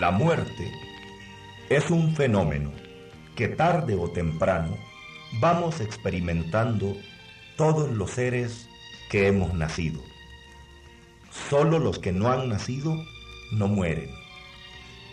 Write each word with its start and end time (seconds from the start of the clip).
La 0.00 0.10
muerte 0.10 0.72
es 1.68 1.90
un 1.90 2.16
fenómeno 2.16 2.72
que 3.36 3.48
tarde 3.48 3.96
o 3.96 4.10
temprano 4.10 4.78
vamos 5.40 5.82
experimentando 5.82 6.96
todos 7.58 7.90
los 7.90 8.12
seres 8.12 8.66
que 9.10 9.26
hemos 9.26 9.52
nacido. 9.52 10.00
Solo 11.50 11.78
los 11.78 11.98
que 11.98 12.12
no 12.12 12.30
han 12.30 12.48
nacido 12.48 12.96
no 13.52 13.68
mueren. 13.68 14.08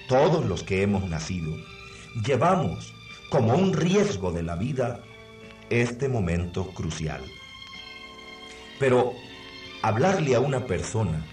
Todos 0.08 0.46
los 0.46 0.64
que 0.64 0.84
hemos 0.84 1.04
nacido 1.04 1.54
llevamos 2.26 2.94
como 3.30 3.56
un 3.56 3.74
riesgo 3.74 4.32
de 4.32 4.44
la 4.44 4.56
vida 4.56 5.02
este 5.69 6.08
momento 6.08 6.66
crucial. 6.68 7.25
Pero 8.80 9.11
hablarle 9.82 10.36
a 10.36 10.39
una 10.39 10.66
persona 10.66 11.25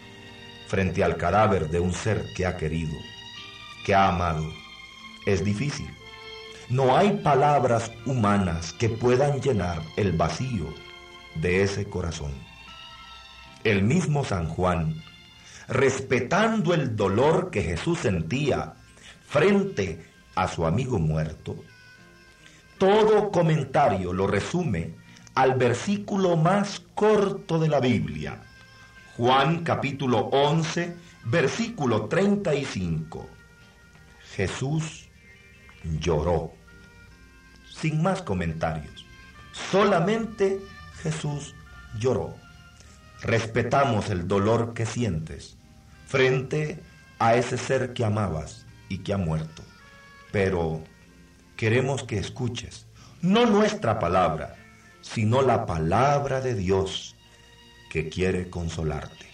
frente 0.66 1.04
al 1.04 1.16
cadáver 1.16 1.68
de 1.68 1.78
un 1.78 1.92
ser 1.92 2.24
que 2.34 2.46
ha 2.46 2.56
querido, 2.56 2.98
que 3.84 3.94
ha 3.94 4.08
amado, 4.08 4.44
es 5.26 5.44
difícil. 5.44 5.88
No 6.70 6.96
hay 6.96 7.18
palabras 7.18 7.92
humanas 8.06 8.72
que 8.72 8.88
puedan 8.88 9.40
llenar 9.40 9.82
el 9.96 10.12
vacío 10.12 10.72
de 11.36 11.62
ese 11.62 11.84
corazón. 11.84 12.32
El 13.62 13.82
mismo 13.82 14.24
San 14.24 14.48
Juan, 14.48 15.02
respetando 15.68 16.74
el 16.74 16.96
dolor 16.96 17.50
que 17.50 17.62
Jesús 17.62 18.00
sentía 18.00 18.74
frente 19.26 20.04
a 20.34 20.48
su 20.48 20.66
amigo 20.66 20.98
muerto, 20.98 21.56
todo 22.78 23.30
comentario 23.30 24.12
lo 24.12 24.26
resume 24.26 24.94
al 25.34 25.54
versículo 25.54 26.36
más 26.36 26.82
corto 26.94 27.58
de 27.58 27.68
la 27.68 27.80
Biblia, 27.80 28.42
Juan 29.16 29.62
capítulo 29.62 30.18
11, 30.32 30.96
versículo 31.24 32.06
35. 32.06 33.33
Jesús 34.36 35.08
lloró. 36.00 36.52
Sin 37.70 38.02
más 38.02 38.22
comentarios. 38.22 39.06
Solamente 39.70 40.60
Jesús 41.02 41.54
lloró. 41.98 42.34
Respetamos 43.22 44.10
el 44.10 44.26
dolor 44.26 44.74
que 44.74 44.86
sientes 44.86 45.56
frente 46.06 46.80
a 47.18 47.36
ese 47.36 47.56
ser 47.56 47.92
que 47.92 48.04
amabas 48.04 48.66
y 48.88 48.98
que 48.98 49.12
ha 49.12 49.18
muerto. 49.18 49.62
Pero 50.32 50.82
queremos 51.56 52.02
que 52.02 52.18
escuches, 52.18 52.86
no 53.22 53.46
nuestra 53.46 53.98
palabra, 54.00 54.56
sino 55.00 55.42
la 55.42 55.64
palabra 55.64 56.40
de 56.40 56.54
Dios 56.54 57.14
que 57.88 58.08
quiere 58.08 58.50
consolarte. 58.50 59.33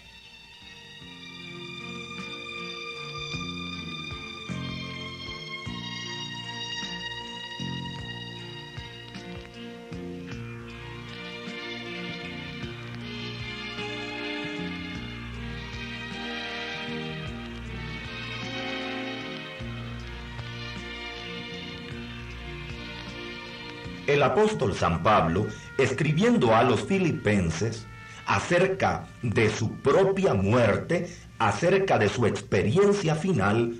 El 24.11 24.23
apóstol 24.23 24.75
San 24.75 25.03
Pablo, 25.03 25.47
escribiendo 25.77 26.53
a 26.53 26.63
los 26.63 26.83
filipenses, 26.83 27.87
acerca 28.25 29.07
de 29.21 29.49
su 29.49 29.71
propia 29.77 30.33
muerte, 30.33 31.09
acerca 31.39 31.97
de 31.97 32.09
su 32.09 32.25
experiencia 32.25 33.15
final, 33.15 33.77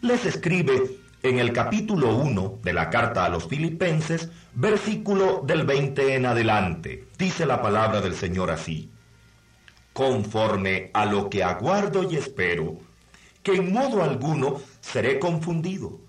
les 0.00 0.24
escribe 0.24 0.96
en 1.22 1.38
el 1.38 1.52
capítulo 1.52 2.16
1 2.16 2.60
de 2.62 2.72
la 2.72 2.88
carta 2.88 3.26
a 3.26 3.28
los 3.28 3.46
filipenses, 3.46 4.30
versículo 4.54 5.42
del 5.46 5.66
20 5.66 6.14
en 6.14 6.24
adelante. 6.24 7.06
Dice 7.18 7.44
la 7.44 7.60
palabra 7.60 8.00
del 8.00 8.14
Señor 8.14 8.50
así, 8.50 8.90
conforme 9.92 10.92
a 10.94 11.04
lo 11.04 11.28
que 11.28 11.44
aguardo 11.44 12.10
y 12.10 12.16
espero, 12.16 12.78
que 13.42 13.52
en 13.52 13.70
modo 13.70 14.02
alguno 14.02 14.62
seré 14.80 15.18
confundido. 15.18 16.00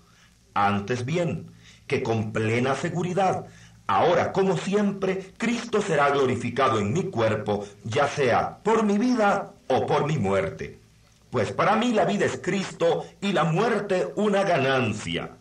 Antes 0.54 1.04
bien, 1.04 1.50
que 1.86 2.02
con 2.02 2.32
plena 2.32 2.74
seguridad 2.74 3.46
Ahora, 3.86 4.32
como 4.32 4.56
siempre, 4.56 5.32
Cristo 5.38 5.80
será 5.80 6.10
glorificado 6.10 6.80
en 6.80 6.92
mi 6.92 7.04
cuerpo, 7.04 7.64
ya 7.84 8.08
sea 8.08 8.58
por 8.64 8.82
mi 8.82 8.98
vida 8.98 9.52
o 9.68 9.86
por 9.86 10.06
mi 10.06 10.18
muerte. 10.18 10.80
Pues 11.30 11.52
para 11.52 11.76
mí 11.76 11.92
la 11.92 12.04
vida 12.04 12.24
es 12.24 12.40
Cristo 12.42 13.04
y 13.20 13.32
la 13.32 13.44
muerte 13.44 14.08
una 14.16 14.42
ganancia. 14.42 15.36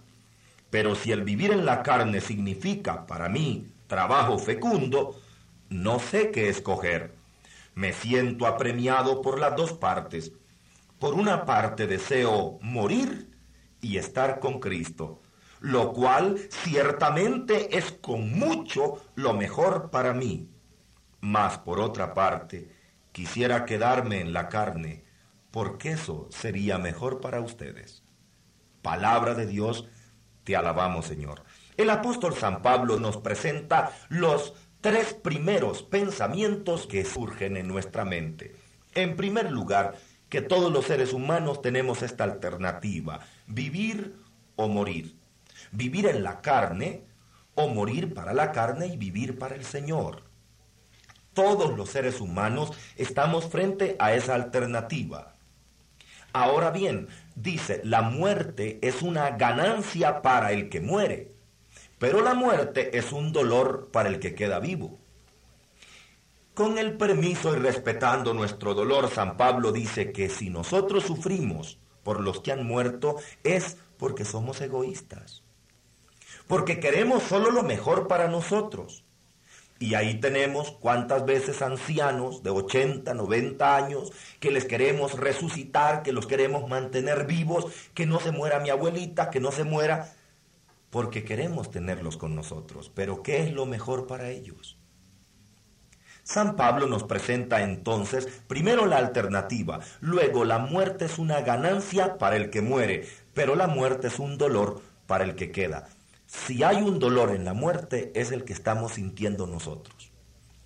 Pero 0.69 0.93
si 0.93 1.11
el 1.11 1.23
vivir 1.23 1.51
en 1.51 1.65
la 1.65 1.81
carne 1.81 2.21
significa 2.21 3.07
para 3.07 3.29
mí 3.29 3.67
trabajo 3.87 4.37
fecundo, 4.37 5.19
no 5.69 5.99
sé 5.99 6.31
qué 6.31 6.49
escoger. 6.49 7.15
Me 7.73 7.93
siento 7.93 8.45
apremiado 8.45 9.21
por 9.21 9.39
las 9.39 9.55
dos 9.55 9.73
partes. 9.73 10.31
Por 10.99 11.15
una 11.15 11.45
parte 11.45 11.87
deseo 11.87 12.59
morir 12.61 13.29
y 13.81 13.97
estar 13.97 14.39
con 14.39 14.59
Cristo 14.59 15.21
lo 15.65 15.93
cual 15.93 16.37
ciertamente 16.51 17.75
es 17.75 17.91
con 17.91 18.37
mucho 18.37 19.03
lo 19.15 19.33
mejor 19.33 19.89
para 19.89 20.13
mí. 20.13 20.47
Mas 21.21 21.57
por 21.57 21.79
otra 21.79 22.13
parte, 22.13 22.69
quisiera 23.11 23.65
quedarme 23.65 24.21
en 24.21 24.31
la 24.31 24.47
carne, 24.47 25.05
porque 25.49 25.93
eso 25.93 26.27
sería 26.29 26.77
mejor 26.77 27.19
para 27.19 27.41
ustedes. 27.41 28.03
Palabra 28.83 29.33
de 29.33 29.47
Dios, 29.47 29.87
te 30.43 30.55
alabamos 30.55 31.07
Señor. 31.07 31.41
El 31.77 31.89
apóstol 31.89 32.35
San 32.35 32.61
Pablo 32.61 32.99
nos 32.99 33.17
presenta 33.17 33.91
los 34.07 34.53
tres 34.81 35.15
primeros 35.15 35.81
pensamientos 35.81 36.85
que 36.85 37.05
surgen 37.05 37.57
en 37.57 37.67
nuestra 37.67 38.05
mente. 38.05 38.55
En 38.93 39.15
primer 39.15 39.51
lugar, 39.51 39.95
que 40.29 40.41
todos 40.41 40.71
los 40.71 40.85
seres 40.85 41.11
humanos 41.11 41.63
tenemos 41.63 42.03
esta 42.03 42.23
alternativa, 42.23 43.21
vivir 43.47 44.15
o 44.57 44.67
morir 44.67 45.24
vivir 45.71 46.07
en 46.07 46.23
la 46.23 46.41
carne 46.41 47.03
o 47.55 47.69
morir 47.69 48.13
para 48.13 48.33
la 48.33 48.51
carne 48.51 48.87
y 48.87 48.97
vivir 48.97 49.39
para 49.39 49.55
el 49.55 49.63
Señor. 49.63 50.23
Todos 51.33 51.75
los 51.75 51.89
seres 51.89 52.21
humanos 52.21 52.71
estamos 52.95 53.45
frente 53.45 53.95
a 53.99 54.13
esa 54.13 54.35
alternativa. 54.35 55.33
Ahora 56.33 56.69
bien, 56.71 57.07
dice, 57.35 57.81
la 57.83 58.01
muerte 58.01 58.79
es 58.81 59.01
una 59.01 59.31
ganancia 59.31 60.21
para 60.21 60.51
el 60.51 60.69
que 60.69 60.81
muere, 60.81 61.31
pero 61.97 62.21
la 62.21 62.33
muerte 62.33 62.97
es 62.97 63.11
un 63.13 63.31
dolor 63.31 63.89
para 63.91 64.09
el 64.09 64.19
que 64.19 64.35
queda 64.35 64.59
vivo. 64.59 64.99
Con 66.53 66.77
el 66.77 66.95
permiso 66.95 67.53
y 67.53 67.59
respetando 67.59 68.33
nuestro 68.33 68.73
dolor, 68.73 69.09
San 69.09 69.35
Pablo 69.35 69.73
dice 69.73 70.11
que 70.13 70.29
si 70.29 70.49
nosotros 70.49 71.03
sufrimos 71.03 71.79
por 72.03 72.21
los 72.21 72.39
que 72.39 72.53
han 72.53 72.65
muerto 72.65 73.17
es 73.43 73.77
porque 73.97 74.23
somos 74.23 74.61
egoístas 74.61 75.44
porque 76.47 76.79
queremos 76.79 77.23
solo 77.23 77.51
lo 77.51 77.63
mejor 77.63 78.07
para 78.07 78.27
nosotros. 78.27 79.03
Y 79.77 79.95
ahí 79.95 80.21
tenemos 80.21 80.71
cuántas 80.71 81.25
veces 81.25 81.61
ancianos 81.61 82.43
de 82.43 82.49
80, 82.49 83.13
90 83.13 83.75
años 83.75 84.11
que 84.39 84.51
les 84.51 84.65
queremos 84.65 85.19
resucitar, 85.19 86.01
que 86.01 86.13
los 86.13 86.27
queremos 86.27 86.69
mantener 86.69 87.25
vivos, 87.25 87.67
que 87.93 88.05
no 88.05 88.19
se 88.21 88.31
muera 88.31 88.59
mi 88.59 88.69
abuelita, 88.69 89.29
que 89.29 89.41
no 89.41 89.51
se 89.51 89.65
muera, 89.65 90.13
porque 90.89 91.25
queremos 91.25 91.71
tenerlos 91.71 92.15
con 92.15 92.35
nosotros. 92.35 92.89
Pero 92.95 93.21
¿qué 93.21 93.43
es 93.43 93.51
lo 93.51 93.65
mejor 93.65 94.07
para 94.07 94.29
ellos? 94.29 94.77
San 96.23 96.55
Pablo 96.55 96.87
nos 96.87 97.03
presenta 97.03 97.61
entonces 97.61 98.27
primero 98.47 98.87
la 98.87 98.97
alternativa, 98.97 99.81
luego 99.99 100.43
la 100.43 100.57
muerte 100.57 101.05
es 101.05 101.19
una 101.19 101.41
ganancia 101.41 102.17
para 102.17 102.35
el 102.35 102.49
que 102.49 102.61
muere, 102.61 103.07
pero 103.35 103.55
la 103.55 103.67
muerte 103.67 104.07
es 104.07 104.17
un 104.17 104.37
dolor 104.39 104.81
para 105.05 105.23
el 105.23 105.35
que 105.35 105.51
queda. 105.51 105.87
Si 106.43 106.61
hay 106.63 106.77
un 106.83 106.99
dolor 106.99 107.31
en 107.31 107.43
la 107.43 107.53
muerte, 107.53 108.11
es 108.13 108.31
el 108.31 108.43
que 108.43 108.53
estamos 108.53 108.93
sintiendo 108.93 109.47
nosotros. 109.47 110.11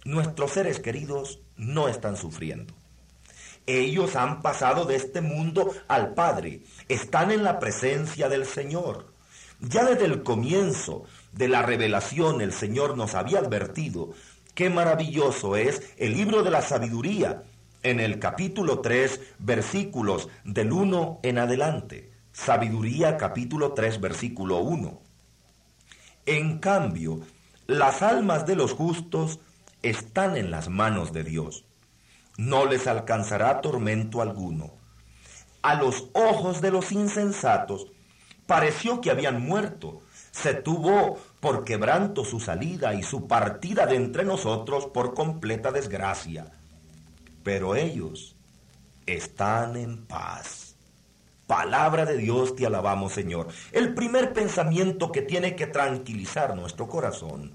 Nuestros 0.04 0.52
seres 0.52 0.80
queridos 0.80 1.40
no 1.56 1.88
están 1.88 2.18
sufriendo. 2.18 2.74
Ellos 3.66 4.18
han 4.18 4.42
pasado 4.42 4.84
de 4.86 4.96
este 4.98 5.22
mundo 5.22 5.72
al 5.88 6.16
Padre, 6.16 6.64
están 6.90 7.32
en 7.32 7.44
la 7.44 7.60
presencia 7.60 8.28
del 8.28 8.46
Señor. 8.46 9.14
Ya 9.62 9.86
desde 9.86 10.06
el 10.06 10.24
comienzo 10.24 11.04
de 11.32 11.48
la 11.48 11.62
revelación 11.62 12.42
el 12.42 12.52
Señor 12.52 12.98
nos 12.98 13.16
había 13.16 13.40
advertido 13.40 14.10
qué 14.56 14.70
maravilloso 14.70 15.56
es 15.56 15.94
el 15.98 16.14
libro 16.14 16.44
de 16.44 16.52
la 16.52 16.62
sabiduría 16.62 17.44
en 17.84 18.02
el 18.02 18.20
capítulo 18.20 18.80
3 18.80 19.22
versículos 19.38 20.28
del 20.44 20.74
1 20.74 21.20
en 21.24 21.38
adelante. 21.38 22.12
Sabiduría 22.34 23.16
capítulo 23.16 23.74
3 23.74 24.02
versículo 24.02 24.58
1. 24.58 25.09
En 26.26 26.60
cambio, 26.60 27.22
las 27.68 28.02
almas 28.02 28.46
de 28.46 28.56
los 28.56 28.74
justos 28.74 29.40
están 29.82 30.38
en 30.38 30.52
las 30.52 30.70
manos 30.70 31.14
de 31.14 31.24
Dios. 31.24 31.66
No 32.38 32.66
les 32.66 32.88
alcanzará 32.88 33.62
tormento 33.62 34.22
alguno. 34.22 34.78
a 35.62 35.76
los 35.76 36.10
ojos 36.14 36.62
de 36.62 36.72
los 36.72 36.92
insensatos, 36.94 37.88
pareció 38.48 39.02
que 39.02 39.12
habían 39.12 39.42
muerto. 39.42 40.02
Se 40.32 40.54
tuvo 40.54 41.18
por 41.40 41.66
quebranto 41.66 42.24
su 42.24 42.40
salida 42.40 42.94
y 42.94 43.04
su 43.04 43.28
partida 43.28 43.86
de 43.86 43.96
entre 43.96 44.24
nosotros 44.24 44.86
por 44.88 45.14
completa 45.14 45.72
desgracia. 45.72 46.52
Pero 47.44 47.76
ellos 47.76 48.36
están 49.06 49.76
en 49.76 50.06
paz. 50.06 50.69
Palabra 51.50 52.06
de 52.06 52.16
Dios, 52.16 52.56
te 52.56 52.68
alabamos 52.68 53.14
Señor. 53.14 53.48
El 53.72 53.96
primer 53.96 54.34
pensamiento 54.34 55.12
que 55.12 55.24
tiene 55.24 55.56
que 55.56 55.66
tranquilizar 55.66 56.56
nuestro 56.56 56.88
corazón 56.88 57.54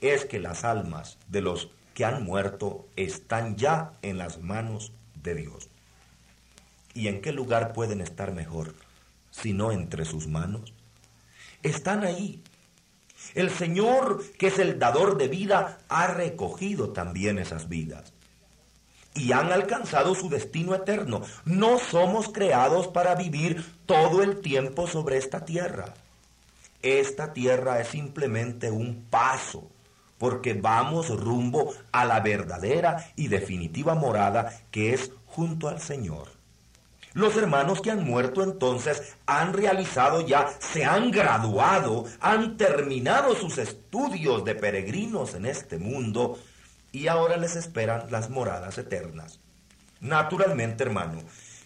es 0.00 0.24
que 0.24 0.40
las 0.40 0.64
almas 0.64 1.18
de 1.28 1.42
los 1.42 1.68
que 1.92 2.06
han 2.06 2.24
muerto 2.24 2.88
están 2.96 3.56
ya 3.56 3.92
en 4.00 4.16
las 4.16 4.40
manos 4.40 4.94
de 5.22 5.34
Dios. 5.34 5.68
¿Y 6.94 7.08
en 7.08 7.20
qué 7.20 7.30
lugar 7.30 7.74
pueden 7.74 8.00
estar 8.00 8.32
mejor 8.32 8.74
si 9.30 9.52
no 9.52 9.70
entre 9.70 10.06
sus 10.06 10.26
manos? 10.28 10.72
Están 11.62 12.04
ahí. 12.04 12.42
El 13.34 13.50
Señor, 13.50 14.24
que 14.38 14.46
es 14.46 14.58
el 14.58 14.78
dador 14.78 15.18
de 15.18 15.28
vida, 15.28 15.76
ha 15.90 16.06
recogido 16.06 16.94
también 16.94 17.38
esas 17.38 17.68
vidas 17.68 18.14
y 19.16 19.32
han 19.32 19.50
alcanzado 19.52 20.14
su 20.14 20.28
destino 20.28 20.74
eterno. 20.74 21.22
No 21.44 21.78
somos 21.78 22.28
creados 22.28 22.88
para 22.88 23.14
vivir 23.14 23.64
todo 23.86 24.22
el 24.22 24.40
tiempo 24.40 24.86
sobre 24.86 25.16
esta 25.16 25.44
tierra. 25.44 25.94
Esta 26.82 27.32
tierra 27.32 27.80
es 27.80 27.88
simplemente 27.88 28.70
un 28.70 29.06
paso, 29.10 29.68
porque 30.18 30.54
vamos 30.54 31.08
rumbo 31.08 31.72
a 31.90 32.04
la 32.04 32.20
verdadera 32.20 33.10
y 33.16 33.28
definitiva 33.28 33.94
morada 33.94 34.60
que 34.70 34.92
es 34.92 35.10
junto 35.26 35.68
al 35.68 35.80
Señor. 35.80 36.36
Los 37.16 37.34
hermanos 37.36 37.80
que 37.80 37.90
han 37.90 38.04
muerto 38.04 38.42
entonces 38.42 39.14
han 39.24 39.54
realizado 39.54 40.20
ya, 40.20 40.48
se 40.58 40.84
han 40.84 41.10
graduado, 41.10 42.04
han 42.20 42.58
terminado 42.58 43.34
sus 43.34 43.56
estudios 43.56 44.44
de 44.44 44.54
peregrinos 44.54 45.34
en 45.34 45.46
este 45.46 45.78
mundo 45.78 46.38
y 46.96 47.08
ahora 47.08 47.36
les 47.36 47.56
esperan 47.56 48.06
las 48.08 48.30
moradas 48.30 48.78
eternas. 48.78 49.38
Naturalmente, 50.00 50.82
hermano, 50.82 51.20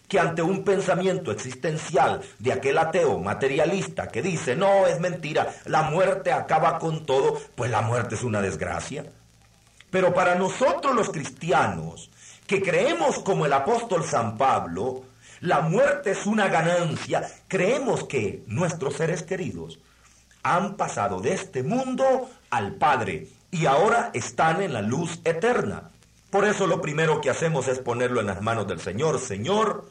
que 0.09 0.19
ante 0.19 0.41
un 0.41 0.65
pensamiento 0.65 1.31
existencial 1.31 2.21
de 2.37 2.51
aquel 2.51 2.77
ateo 2.77 3.17
materialista 3.17 4.09
que 4.09 4.21
dice, 4.21 4.57
no, 4.57 4.87
es 4.87 4.99
mentira, 4.99 5.47
la 5.67 5.83
muerte 5.83 6.33
acaba 6.33 6.79
con 6.79 7.05
todo, 7.05 7.39
pues 7.55 7.71
la 7.71 7.81
muerte 7.81 8.15
es 8.15 8.23
una 8.23 8.41
desgracia. 8.41 9.05
Pero 9.89 10.13
para 10.13 10.35
nosotros 10.35 10.93
los 10.93 11.09
cristianos, 11.09 12.11
que 12.45 12.61
creemos 12.61 13.19
como 13.19 13.45
el 13.45 13.53
apóstol 13.53 14.03
San 14.03 14.37
Pablo, 14.37 15.03
la 15.39 15.61
muerte 15.61 16.11
es 16.11 16.25
una 16.25 16.49
ganancia, 16.49 17.25
creemos 17.47 18.03
que 18.03 18.43
nuestros 18.47 18.95
seres 18.95 19.23
queridos 19.23 19.79
han 20.43 20.75
pasado 20.75 21.21
de 21.21 21.35
este 21.35 21.63
mundo 21.63 22.29
al 22.49 22.73
Padre 22.73 23.29
y 23.51 23.65
ahora 23.65 24.09
están 24.13 24.61
en 24.61 24.73
la 24.73 24.81
luz 24.81 25.19
eterna. 25.25 25.91
Por 26.29 26.45
eso 26.45 26.65
lo 26.65 26.81
primero 26.81 27.19
que 27.19 27.29
hacemos 27.29 27.67
es 27.67 27.79
ponerlo 27.79 28.21
en 28.21 28.27
las 28.27 28.41
manos 28.41 28.65
del 28.67 28.79
Señor. 28.79 29.19
Señor, 29.19 29.89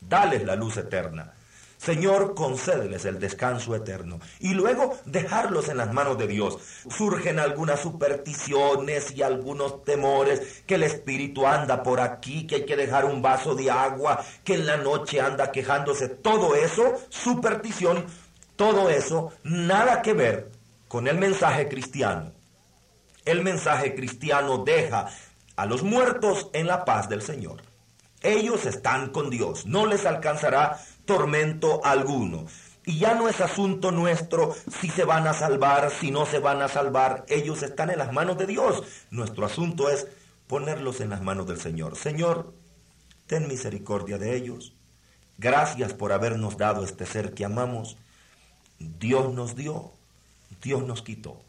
dales 0.00 0.44
la 0.44 0.54
luz 0.54 0.76
eterna. 0.76 1.32
Señor, 1.78 2.34
concédeles 2.34 3.04
el 3.04 3.18
descanso 3.18 3.74
eterno. 3.74 4.20
Y 4.40 4.54
luego 4.54 4.96
dejarlos 5.06 5.68
en 5.68 5.78
las 5.78 5.92
manos 5.92 6.16
de 6.18 6.26
Dios. 6.26 6.58
Surgen 6.88 7.38
algunas 7.38 7.80
supersticiones 7.80 9.10
y 9.12 9.22
algunos 9.22 9.84
temores, 9.84 10.62
que 10.66 10.76
el 10.76 10.82
espíritu 10.82 11.46
anda 11.46 11.82
por 11.82 12.00
aquí, 12.00 12.46
que 12.46 12.56
hay 12.56 12.66
que 12.66 12.76
dejar 12.76 13.04
un 13.04 13.20
vaso 13.20 13.54
de 13.54 13.70
agua, 13.70 14.24
que 14.44 14.54
en 14.54 14.66
la 14.66 14.76
noche 14.76 15.20
anda 15.20 15.50
quejándose. 15.50 16.08
Todo 16.08 16.54
eso, 16.54 16.94
superstición, 17.08 18.06
todo 18.56 18.88
eso, 18.88 19.32
nada 19.42 20.00
que 20.00 20.12
ver 20.14 20.50
con 20.88 21.08
el 21.08 21.18
mensaje 21.18 21.68
cristiano. 21.68 22.32
El 23.24 23.42
mensaje 23.42 23.94
cristiano 23.94 24.64
deja 24.64 25.08
a 25.56 25.66
los 25.66 25.82
muertos 25.82 26.50
en 26.52 26.66
la 26.66 26.84
paz 26.84 27.08
del 27.08 27.22
Señor. 27.22 27.62
Ellos 28.22 28.66
están 28.66 29.10
con 29.10 29.30
Dios, 29.30 29.66
no 29.66 29.86
les 29.86 30.06
alcanzará 30.06 30.80
tormento 31.04 31.84
alguno. 31.84 32.46
Y 32.86 32.98
ya 32.98 33.14
no 33.14 33.28
es 33.28 33.40
asunto 33.40 33.92
nuestro 33.92 34.54
si 34.80 34.90
se 34.90 35.04
van 35.04 35.26
a 35.26 35.32
salvar, 35.32 35.90
si 35.90 36.10
no 36.10 36.26
se 36.26 36.38
van 36.38 36.60
a 36.60 36.68
salvar. 36.68 37.24
Ellos 37.28 37.62
están 37.62 37.90
en 37.90 37.98
las 37.98 38.12
manos 38.12 38.36
de 38.36 38.46
Dios. 38.46 38.82
Nuestro 39.10 39.46
asunto 39.46 39.88
es 39.88 40.06
ponerlos 40.46 41.00
en 41.00 41.10
las 41.10 41.22
manos 41.22 41.46
del 41.46 41.58
Señor. 41.58 41.96
Señor, 41.96 42.52
ten 43.26 43.48
misericordia 43.48 44.18
de 44.18 44.36
ellos. 44.36 44.74
Gracias 45.38 45.94
por 45.94 46.12
habernos 46.12 46.58
dado 46.58 46.84
este 46.84 47.06
ser 47.06 47.32
que 47.32 47.44
amamos. 47.44 47.96
Dios 48.78 49.32
nos 49.32 49.56
dio, 49.56 49.92
Dios 50.62 50.84
nos 50.84 51.02
quitó. 51.02 51.40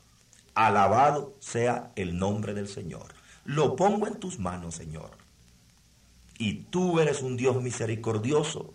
Alabado 0.56 1.36
sea 1.40 1.92
el 1.96 2.18
nombre 2.18 2.54
del 2.54 2.68
Señor. 2.68 3.14
Lo 3.44 3.76
pongo 3.76 4.08
en 4.08 4.16
tus 4.16 4.40
manos, 4.40 4.76
Señor. 4.76 5.12
Y 6.38 6.64
tú 6.64 7.00
eres 7.00 7.22
un 7.22 7.38
Dios 7.38 7.62
misericordioso 7.62 8.74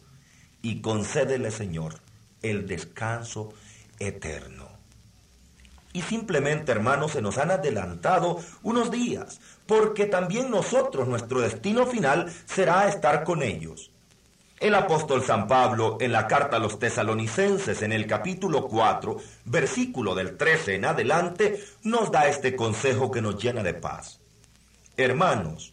y 0.62 0.81
concédele, 0.82 1.50
Señor, 1.50 1.94
el 2.43 2.67
descanso 2.67 3.53
eterno. 3.99 4.69
Y 5.93 6.03
simplemente, 6.03 6.71
hermanos, 6.71 7.12
se 7.12 7.23
nos 7.23 7.38
han 7.38 7.50
adelantado 7.50 8.38
unos 8.62 8.91
días, 8.91 9.41
porque 9.67 10.06
también 10.06 10.50
nosotros, 10.50 11.09
nuestro 11.09 11.41
destino 11.41 11.87
final 11.87 12.32
será 12.44 12.88
estar 12.88 13.25
con 13.25 13.43
ellos. 13.43 13.91
El 14.61 14.75
apóstol 14.75 15.25
San 15.25 15.49
Pablo 15.49 15.97
en 16.03 16.12
la 16.12 16.27
carta 16.27 16.59
a 16.59 16.61
los 16.61 16.79
tesalonicenses 16.79 17.81
en 17.81 17.93
el 17.93 18.07
capítulo 18.07 18.69
4, 18.69 19.17
versículo 19.47 20.15
del 20.15 20.37
13 20.37 20.75
en 20.75 20.85
adelante, 20.85 21.65
nos 21.83 22.12
da 22.12 22.29
este 22.29 22.55
consejo 22.55 23.11
que 23.11 23.23
nos 23.23 23.43
llena 23.43 23.62
de 23.62 23.73
paz. 23.73 24.21
Hermanos, 24.99 25.73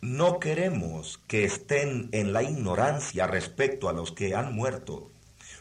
no 0.00 0.40
queremos 0.40 1.20
que 1.28 1.44
estén 1.44 2.08
en 2.10 2.32
la 2.32 2.42
ignorancia 2.42 3.28
respecto 3.28 3.88
a 3.88 3.92
los 3.92 4.10
que 4.10 4.34
han 4.34 4.56
muerto, 4.56 5.12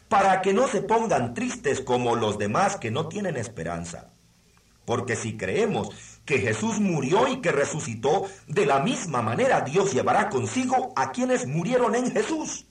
para 0.08 0.42
que 0.42 0.52
no 0.52 0.68
se 0.68 0.82
pongan 0.82 1.36
tristes 1.36 1.82
como 1.82 2.16
los 2.16 2.40
demás 2.40 2.78
que 2.78 2.90
no 2.90 3.08
tienen 3.10 3.38
esperanza. 3.38 4.10
Porque 4.86 5.16
si 5.16 5.38
creemos 5.38 5.90
que 6.26 6.40
Jesús 6.40 6.80
murió 6.80 7.28
y 7.28 7.42
que 7.42 7.52
resucitó, 7.52 8.26
de 8.48 8.66
la 8.66 8.80
misma 8.80 9.22
manera 9.22 9.62
Dios 9.62 9.94
llevará 9.94 10.30
consigo 10.30 10.94
a 10.96 11.12
quienes 11.12 11.48
murieron 11.48 11.96
en 11.96 12.12
Jesús. 12.12 12.66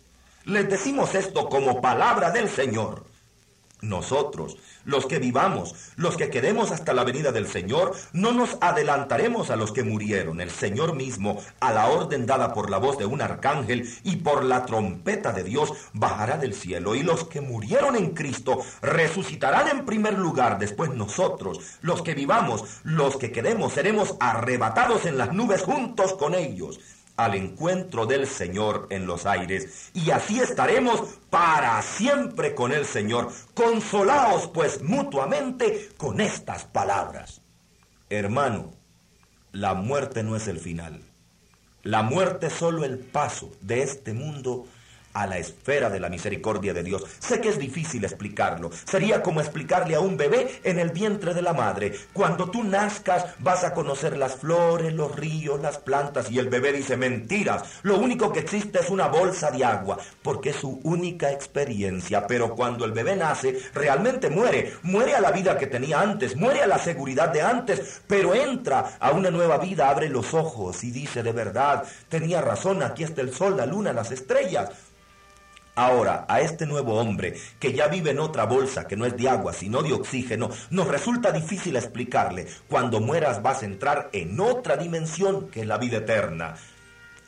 Les 0.45 0.69
decimos 0.69 1.15
esto 1.15 1.49
como 1.49 1.81
palabra 1.81 2.31
del 2.31 2.49
Señor. 2.49 3.05
Nosotros, 3.81 4.57
los 4.85 5.07
que 5.07 5.21
vivamos, 5.21 5.75
los 5.95 6.17
que 6.17 6.31
quedemos 6.31 6.73
hasta 6.73 6.93
la 6.93 7.05
venida 7.05 7.31
del 7.31 7.47
Señor, 7.47 7.95
no 8.13 8.33
nos 8.33 8.59
adelantaremos 8.61 9.51
a 9.51 9.57
los 9.57 9.71
que 9.71 9.85
murieron. 9.85 10.41
El 10.41 10.51
Señor 10.51 10.97
mismo, 10.97 11.41
a 11.61 11.73
la 11.73 11.87
orden 11.87 12.27
dada 12.27 12.53
por 12.53 12.71
la 12.71 12.79
voz 12.79 12.99
de 12.99 13.07
un 13.07 13.23
arcángel 13.23 13.89
y 14.03 14.17
por 14.17 14.43
la 14.43 14.67
trompeta 14.67 15.33
de 15.33 15.45
Dios, 15.45 15.73
bajará 15.93 16.39
del 16.39 16.55
cielo. 16.55 16.97
Y 16.97 17.05
los 17.05 17.25
que 17.25 17.41
murieron 17.41 17.95
en 17.95 18.15
Cristo 18.15 18.63
resucitarán 18.83 19.69
en 19.69 19.85
primer 19.85 20.19
lugar. 20.19 20.59
Después 20.59 20.91
nosotros, 20.91 21.61
los 21.81 22.03
que 22.03 22.15
vivamos, 22.15 22.65
los 22.83 23.17
que 23.17 23.31
quedemos, 23.31 23.75
seremos 23.75 24.17
arrebatados 24.19 25.07
en 25.07 25.19
las 25.19 25.33
nubes 25.33 25.63
juntos 25.63 26.15
con 26.15 26.35
ellos 26.35 26.81
al 27.19 27.35
encuentro 27.35 28.07
del 28.07 28.27
Señor 28.27 28.87
en 28.91 29.07
los 29.07 29.27
aires, 29.27 29.91
y 29.93 30.13
así 30.13 30.41
estaremos 30.41 31.19
para 31.29 31.83
siempre 31.83 32.55
con 32.55 32.73
el 32.73 32.87
Señor. 32.87 33.31
Consolaos 33.55 34.49
pues 34.55 34.83
mutuamente 34.83 35.91
con 35.97 36.21
estas 36.21 36.65
palabras. 36.65 37.43
Hermano, 38.09 38.73
la 39.51 39.75
muerte 39.75 40.23
no 40.23 40.37
es 40.37 40.47
el 40.47 40.61
final. 40.61 41.03
La 41.83 42.03
muerte 42.03 42.47
es 42.47 42.53
solo 42.53 42.85
el 42.85 42.99
paso 42.99 43.51
de 43.63 43.83
este 43.83 44.13
mundo 44.13 44.67
a 45.19 45.27
la 45.27 45.39
esfera 45.39 45.91
de 45.91 46.01
la 46.01 46.09
misericordia 46.09 46.73
de 46.73 46.83
Dios. 46.83 47.05
Sé 47.19 47.41
que 47.41 47.49
es 47.49 47.59
difícil 47.59 48.05
explicarlo. 48.05 48.71
Sería 48.85 49.23
como 49.23 49.41
explicarle 49.41 49.95
a 49.95 50.01
un 50.01 50.17
bebé 50.17 50.61
en 50.65 50.79
el 50.79 50.91
vientre 50.91 51.35
de 51.35 51.43
la 51.43 51.53
madre. 51.53 51.93
Cuando 52.13 52.51
tú 52.51 52.63
nazcas 52.63 53.27
vas 53.41 53.65
a 53.65 53.75
conocer 53.75 54.17
las 54.17 54.37
flores, 54.37 54.93
los 54.93 55.15
ríos, 55.17 55.61
las 55.61 55.79
plantas 55.79 56.31
y 56.31 56.39
el 56.39 56.49
bebé 56.49 56.73
dice 56.73 56.97
mentiras. 56.97 57.65
Lo 57.83 57.99
único 57.99 58.33
que 58.33 58.41
existe 58.41 58.79
es 58.81 58.91
una 58.91 59.09
bolsa 59.09 59.51
de 59.51 59.65
agua 59.65 59.99
porque 60.23 60.51
es 60.51 60.57
su 60.57 60.81
única 60.85 61.33
experiencia. 61.33 62.27
Pero 62.27 62.55
cuando 62.55 62.85
el 62.85 62.93
bebé 62.93 63.17
nace 63.17 63.59
realmente 63.75 64.31
muere. 64.31 64.75
Muere 64.83 65.15
a 65.15 65.21
la 65.21 65.33
vida 65.33 65.59
que 65.59 65.67
tenía 65.67 66.01
antes, 66.01 66.37
muere 66.37 66.63
a 66.63 66.67
la 66.67 66.79
seguridad 66.79 67.31
de 67.31 67.43
antes, 67.43 68.03
pero 68.07 68.35
entra 68.35 68.97
a 69.01 69.11
una 69.13 69.31
nueva 69.31 69.59
vida, 69.59 69.89
abre 69.89 70.09
los 70.09 70.35
ojos 70.35 70.85
y 70.85 70.91
dice 70.91 71.23
de 71.23 71.33
verdad, 71.33 71.85
tenía 72.09 72.41
razón, 72.41 72.83
aquí 72.83 73.05
está 73.05 73.21
el 73.23 73.35
sol, 73.35 73.57
la 73.57 73.67
luna, 73.67 73.93
las 73.93 74.11
estrellas. 74.11 74.71
Ahora, 75.79 76.27
a 76.29 76.41
este 76.41 76.67
nuevo 76.67 76.97
hombre, 76.97 77.37
que 77.61 77.73
ya 77.73 77.87
vive 77.87 78.11
en 78.11 78.19
otra 78.19 78.47
bolsa, 78.47 78.89
que 78.89 78.97
no 78.97 79.07
es 79.07 79.17
de 79.17 79.29
agua, 79.29 79.53
sino 79.53 79.81
de 79.81 79.93
oxígeno, 79.93 80.51
nos 80.71 80.89
resulta 80.89 81.31
difícil 81.31 81.77
explicarle, 81.77 82.49
cuando 82.67 82.99
mueras 82.99 83.43
vas 83.43 83.63
a 83.63 83.67
entrar 83.67 84.11
en 84.13 84.41
otra 84.41 84.77
dimensión, 84.77 85.49
que 85.51 85.61
es 85.61 85.69
la 85.69 85.79
vida 85.79 85.99
eterna. 85.99 86.57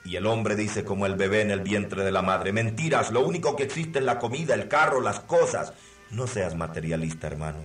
Y 0.04 0.16
el 0.16 0.26
hombre 0.26 0.56
dice 0.56 0.84
como 0.84 1.06
el 1.06 1.14
bebé 1.14 1.42
en 1.42 1.52
el 1.52 1.60
vientre 1.60 2.02
de 2.02 2.10
la 2.10 2.22
madre, 2.22 2.52
mentiras, 2.52 3.12
lo 3.12 3.24
único 3.24 3.54
que 3.54 3.62
existe 3.62 4.00
es 4.00 4.04
la 4.04 4.18
comida, 4.18 4.54
el 4.54 4.66
carro, 4.66 5.00
las 5.00 5.20
cosas. 5.20 5.72
No 6.10 6.26
seas 6.26 6.56
materialista, 6.56 7.28
hermano. 7.28 7.60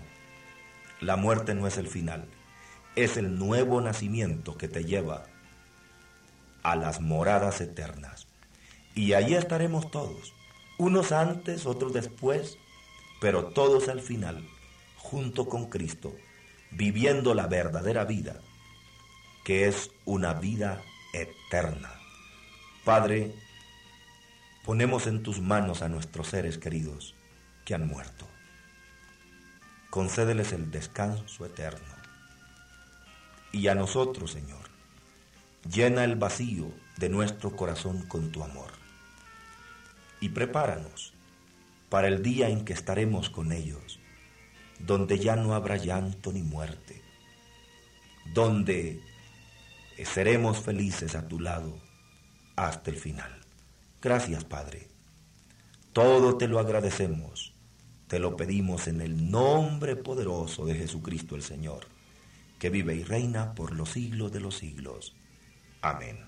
La 1.01 1.15
muerte 1.15 1.55
no 1.55 1.65
es 1.65 1.79
el 1.79 1.87
final, 1.87 2.27
es 2.95 3.17
el 3.17 3.39
nuevo 3.39 3.81
nacimiento 3.81 4.55
que 4.55 4.67
te 4.67 4.85
lleva 4.85 5.23
a 6.61 6.75
las 6.75 7.01
moradas 7.01 7.59
eternas. 7.59 8.27
Y 8.93 9.13
allí 9.13 9.33
estaremos 9.33 9.89
todos, 9.89 10.35
unos 10.77 11.11
antes, 11.11 11.65
otros 11.65 11.93
después, 11.93 12.57
pero 13.21 13.45
todos 13.45 13.87
al 13.87 14.01
final, 14.01 14.47
junto 14.97 15.47
con 15.47 15.69
Cristo, 15.69 16.13
viviendo 16.71 17.33
la 17.33 17.47
verdadera 17.47 18.05
vida, 18.05 18.41
que 19.43 19.67
es 19.67 19.91
una 20.05 20.33
vida 20.33 20.81
eterna. 21.13 21.91
Padre, 22.83 23.33
ponemos 24.65 25.07
en 25.07 25.23
tus 25.23 25.41
manos 25.41 25.81
a 25.81 25.89
nuestros 25.89 26.27
seres 26.27 26.57
queridos 26.57 27.15
que 27.63 27.73
han 27.75 27.87
muerto. 27.87 28.27
Concédeles 29.89 30.51
el 30.51 30.71
descanso 30.71 31.45
eterno. 31.45 31.95
Y 33.51 33.69
a 33.69 33.75
nosotros, 33.75 34.31
Señor, 34.31 34.69
llena 35.71 36.03
el 36.03 36.15
vacío 36.15 36.71
de 36.97 37.09
nuestro 37.09 37.55
corazón 37.55 38.05
con 38.07 38.31
tu 38.31 38.43
amor. 38.43 38.84
Y 40.19 40.29
prepáranos 40.29 41.13
para 41.89 42.07
el 42.07 42.21
día 42.23 42.49
en 42.49 42.65
que 42.65 42.73
estaremos 42.73 43.29
con 43.29 43.51
ellos, 43.51 43.99
donde 44.79 45.19
ya 45.19 45.35
no 45.35 45.53
habrá 45.53 45.77
llanto 45.77 46.31
ni 46.31 46.41
muerte, 46.41 47.01
donde 48.33 49.01
seremos 50.03 50.59
felices 50.59 51.15
a 51.15 51.27
tu 51.27 51.39
lado 51.39 51.79
hasta 52.55 52.91
el 52.91 52.97
final. 52.97 53.41
Gracias, 54.01 54.43
Padre. 54.43 54.87
Todo 55.93 56.37
te 56.37 56.47
lo 56.47 56.59
agradecemos. 56.59 57.53
Te 58.07 58.19
lo 58.19 58.35
pedimos 58.35 58.87
en 58.87 59.01
el 59.01 59.31
nombre 59.31 59.95
poderoso 59.95 60.65
de 60.65 60.75
Jesucristo 60.75 61.35
el 61.35 61.41
Señor, 61.41 61.87
que 62.59 62.69
vive 62.69 62.95
y 62.95 63.03
reina 63.03 63.55
por 63.55 63.71
los 63.71 63.89
siglos 63.89 64.31
de 64.31 64.41
los 64.41 64.57
siglos. 64.57 65.15
Amén. 65.81 66.19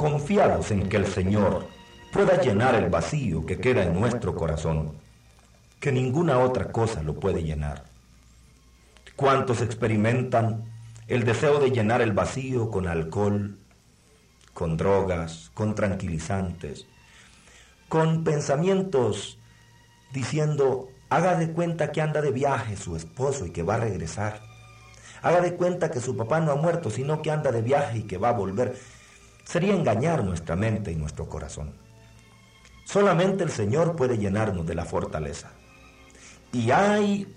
Confiados 0.00 0.70
en 0.70 0.88
que 0.88 0.96
el 0.96 1.06
Señor 1.06 1.66
pueda 2.10 2.40
llenar 2.40 2.74
el 2.74 2.88
vacío 2.88 3.44
que 3.44 3.58
queda 3.58 3.82
en 3.82 4.00
nuestro 4.00 4.34
corazón, 4.34 4.96
que 5.78 5.92
ninguna 5.92 6.38
otra 6.38 6.72
cosa 6.72 7.02
lo 7.02 7.20
puede 7.20 7.42
llenar. 7.42 7.84
¿Cuántos 9.14 9.60
experimentan 9.60 10.64
el 11.06 11.24
deseo 11.24 11.60
de 11.60 11.70
llenar 11.70 12.00
el 12.00 12.12
vacío 12.12 12.70
con 12.70 12.88
alcohol, 12.88 13.58
con 14.54 14.78
drogas, 14.78 15.50
con 15.52 15.74
tranquilizantes, 15.74 16.86
con 17.90 18.24
pensamientos 18.24 19.38
diciendo, 20.14 20.88
haga 21.10 21.34
de 21.34 21.52
cuenta 21.52 21.92
que 21.92 22.00
anda 22.00 22.22
de 22.22 22.30
viaje 22.30 22.78
su 22.78 22.96
esposo 22.96 23.44
y 23.44 23.50
que 23.50 23.64
va 23.64 23.74
a 23.74 23.80
regresar. 23.80 24.40
Haga 25.20 25.42
de 25.42 25.56
cuenta 25.56 25.90
que 25.90 26.00
su 26.00 26.16
papá 26.16 26.40
no 26.40 26.52
ha 26.52 26.56
muerto, 26.56 26.88
sino 26.88 27.20
que 27.20 27.30
anda 27.30 27.52
de 27.52 27.60
viaje 27.60 27.98
y 27.98 28.02
que 28.04 28.16
va 28.16 28.30
a 28.30 28.32
volver 28.32 28.78
sería 29.44 29.74
engañar 29.74 30.24
nuestra 30.24 30.56
mente 30.56 30.92
y 30.92 30.96
nuestro 30.96 31.28
corazón. 31.28 31.74
Solamente 32.84 33.44
el 33.44 33.50
Señor 33.50 33.96
puede 33.96 34.18
llenarnos 34.18 34.66
de 34.66 34.74
la 34.74 34.84
fortaleza. 34.84 35.52
Y 36.52 36.72
hay 36.72 37.32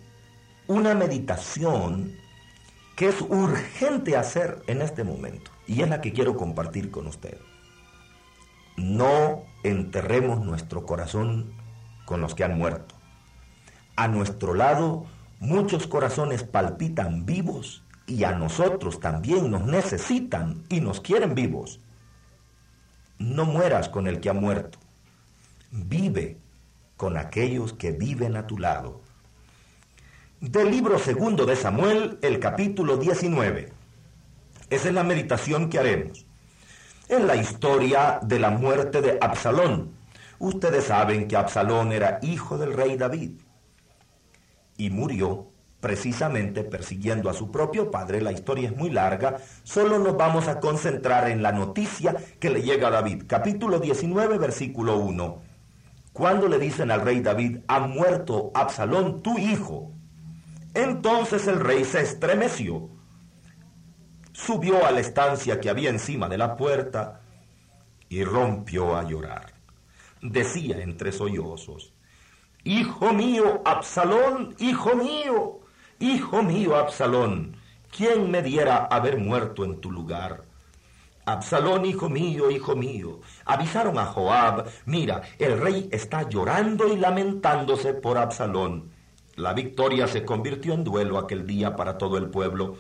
una 0.68 0.96
meditación 0.96 2.16
que 2.96 3.10
es 3.10 3.22
urgente 3.22 4.18
hacer 4.18 4.64
en 4.68 4.82
este 4.82 5.04
momento, 5.04 5.52
y 5.68 5.82
es 5.82 5.90
la 5.90 6.02
que 6.02 6.14
quiero 6.14 6.38
compartir 6.38 6.92
con 6.92 7.08
usted. 7.08 7.38
No 8.78 9.44
enterremos 9.64 10.44
nuestro 10.44 10.86
corazón 10.86 11.54
con 12.06 12.22
los 12.22 12.34
que 12.36 12.44
han 12.44 12.58
muerto. 12.58 12.96
A 13.96 14.08
nuestro 14.08 14.54
lado 14.56 15.06
muchos 15.40 15.88
corazones 15.88 16.44
palpitan 16.44 17.26
vivos 17.26 17.84
y 18.08 18.24
a 18.24 18.32
nosotros 18.32 19.00
también 19.00 19.52
nos 19.52 19.66
necesitan 19.66 20.64
y 20.70 20.82
nos 20.82 21.00
quieren 21.02 21.36
vivos 21.36 21.80
no 23.24 23.46
mueras 23.46 23.88
con 23.88 24.08
el 24.08 24.20
que 24.20 24.30
ha 24.30 24.34
muerto. 24.34 24.80
Vive 25.72 26.38
con 26.98 27.18
aquellos 27.18 27.74
que 27.74 27.92
viven 27.92 28.36
a 28.36 28.46
tu 28.46 28.58
lado. 28.58 29.02
Del 30.42 30.70
libro 30.70 31.00
segundo 31.00 31.46
de 31.46 31.56
Samuel, 31.56 32.20
el 32.22 32.40
capítulo 32.40 32.98
19. 32.98 33.72
Esa 34.70 34.88
es 34.88 34.94
la 34.94 35.04
meditación 35.04 35.70
que 35.70 35.80
haremos. 35.80 36.26
En 37.08 37.26
la 37.26 37.38
historia 37.38 38.20
de 38.22 38.40
la 38.40 38.50
muerte 38.50 39.02
de 39.02 39.18
Absalón. 39.22 39.94
Ustedes 40.40 40.86
saben 40.86 41.28
que 41.28 41.38
Absalón 41.38 41.94
era 41.94 42.20
hijo 42.22 42.58
del 42.58 42.74
rey 42.74 42.98
David 42.98 43.40
y 44.76 44.90
murió 44.90 45.53
precisamente 45.84 46.64
persiguiendo 46.64 47.30
a 47.30 47.34
su 47.34 47.52
propio 47.52 47.92
padre. 47.92 48.22
La 48.22 48.32
historia 48.32 48.70
es 48.70 48.76
muy 48.78 48.90
larga, 48.90 49.40
solo 49.64 50.00
nos 50.00 50.16
vamos 50.16 50.48
a 50.48 50.62
concentrar 50.62 51.30
en 51.30 51.44
la 51.44 51.52
noticia 51.52 52.16
que 52.40 52.50
le 52.50 52.62
llega 52.62 52.88
a 52.88 52.92
David. 52.92 53.26
Capítulo 53.28 53.80
19, 53.80 54.38
versículo 54.38 54.96
1. 54.96 55.42
Cuando 56.14 56.48
le 56.48 56.58
dicen 56.58 56.90
al 56.90 57.02
rey 57.02 57.20
David, 57.20 57.60
ha 57.68 57.82
muerto 57.82 58.52
Absalón, 58.56 59.22
tu 59.22 59.38
hijo. 59.38 59.92
Entonces 60.74 61.48
el 61.48 61.60
rey 61.60 61.84
se 61.84 62.00
estremeció, 62.00 62.90
subió 64.32 64.86
a 64.86 64.92
la 64.92 65.02
estancia 65.02 65.60
que 65.60 65.70
había 65.70 65.90
encima 65.90 66.30
de 66.30 66.38
la 66.38 66.56
puerta 66.56 67.20
y 68.08 68.24
rompió 68.24 68.96
a 68.96 69.04
llorar. 69.04 69.54
Decía 70.22 70.82
entre 70.82 71.12
sollozos, 71.12 71.94
Hijo 72.64 73.12
mío, 73.12 73.62
Absalón, 73.66 74.56
hijo 74.60 74.96
mío, 74.96 75.60
Hijo 76.04 76.44
mío, 76.44 76.76
Absalón, 76.76 77.56
¿quién 77.90 78.30
me 78.30 78.42
diera 78.42 78.88
haber 78.92 79.18
muerto 79.18 79.64
en 79.64 79.80
tu 79.80 79.90
lugar? 79.90 80.44
Absalón, 81.24 81.86
hijo 81.86 82.10
mío, 82.10 82.52
hijo 82.52 82.76
mío. 82.76 83.22
Avisaron 83.46 83.98
a 83.98 84.08
Joab, 84.08 84.68
mira, 84.86 85.22
el 85.40 85.58
rey 85.58 85.88
está 85.94 86.28
llorando 86.28 86.90
y 86.90 86.98
lamentándose 86.98 87.94
por 87.94 88.18
Absalón. 88.18 88.92
La 89.36 89.54
victoria 89.54 90.06
se 90.10 90.26
convirtió 90.26 90.74
en 90.74 90.84
duelo 90.84 91.18
aquel 91.18 91.48
día 91.48 91.78
para 91.78 91.98
todo 91.98 92.18
el 92.18 92.30
pueblo, 92.30 92.76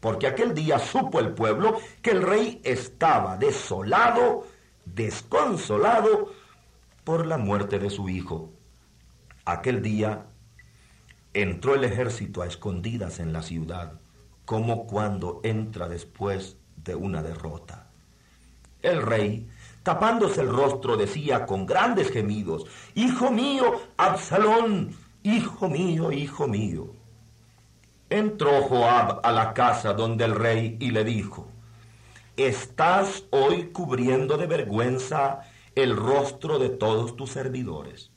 porque 0.00 0.26
aquel 0.26 0.52
día 0.52 0.80
supo 0.80 1.20
el 1.20 1.34
pueblo 1.34 1.78
que 2.02 2.10
el 2.10 2.22
rey 2.22 2.60
estaba 2.64 3.36
desolado, 3.36 4.44
desconsolado 4.84 6.32
por 7.04 7.26
la 7.26 7.38
muerte 7.38 7.78
de 7.78 7.90
su 7.90 8.08
hijo. 8.08 8.50
Aquel 9.44 9.82
día 9.82 10.26
entró 11.36 11.74
el 11.74 11.84
ejército 11.84 12.40
a 12.40 12.46
escondidas 12.46 13.20
en 13.20 13.34
la 13.34 13.42
ciudad, 13.42 14.00
como 14.46 14.86
cuando 14.86 15.42
entra 15.44 15.86
después 15.86 16.56
de 16.76 16.94
una 16.94 17.22
derrota. 17.22 17.90
El 18.80 19.02
rey, 19.02 19.46
tapándose 19.82 20.40
el 20.40 20.48
rostro, 20.48 20.96
decía 20.96 21.44
con 21.44 21.66
grandes 21.66 22.10
gemidos, 22.10 22.64
Hijo 22.94 23.30
mío, 23.30 23.82
Absalón, 23.98 24.96
hijo 25.24 25.68
mío, 25.68 26.10
hijo 26.10 26.48
mío. 26.48 26.94
Entró 28.08 28.62
Joab 28.62 29.20
a 29.22 29.30
la 29.30 29.52
casa 29.52 29.92
donde 29.92 30.24
el 30.24 30.34
rey 30.34 30.78
y 30.80 30.90
le 30.90 31.04
dijo, 31.04 31.48
Estás 32.38 33.24
hoy 33.30 33.72
cubriendo 33.74 34.38
de 34.38 34.46
vergüenza 34.46 35.40
el 35.74 35.96
rostro 35.96 36.58
de 36.58 36.70
todos 36.70 37.14
tus 37.14 37.30
servidores, 37.30 38.10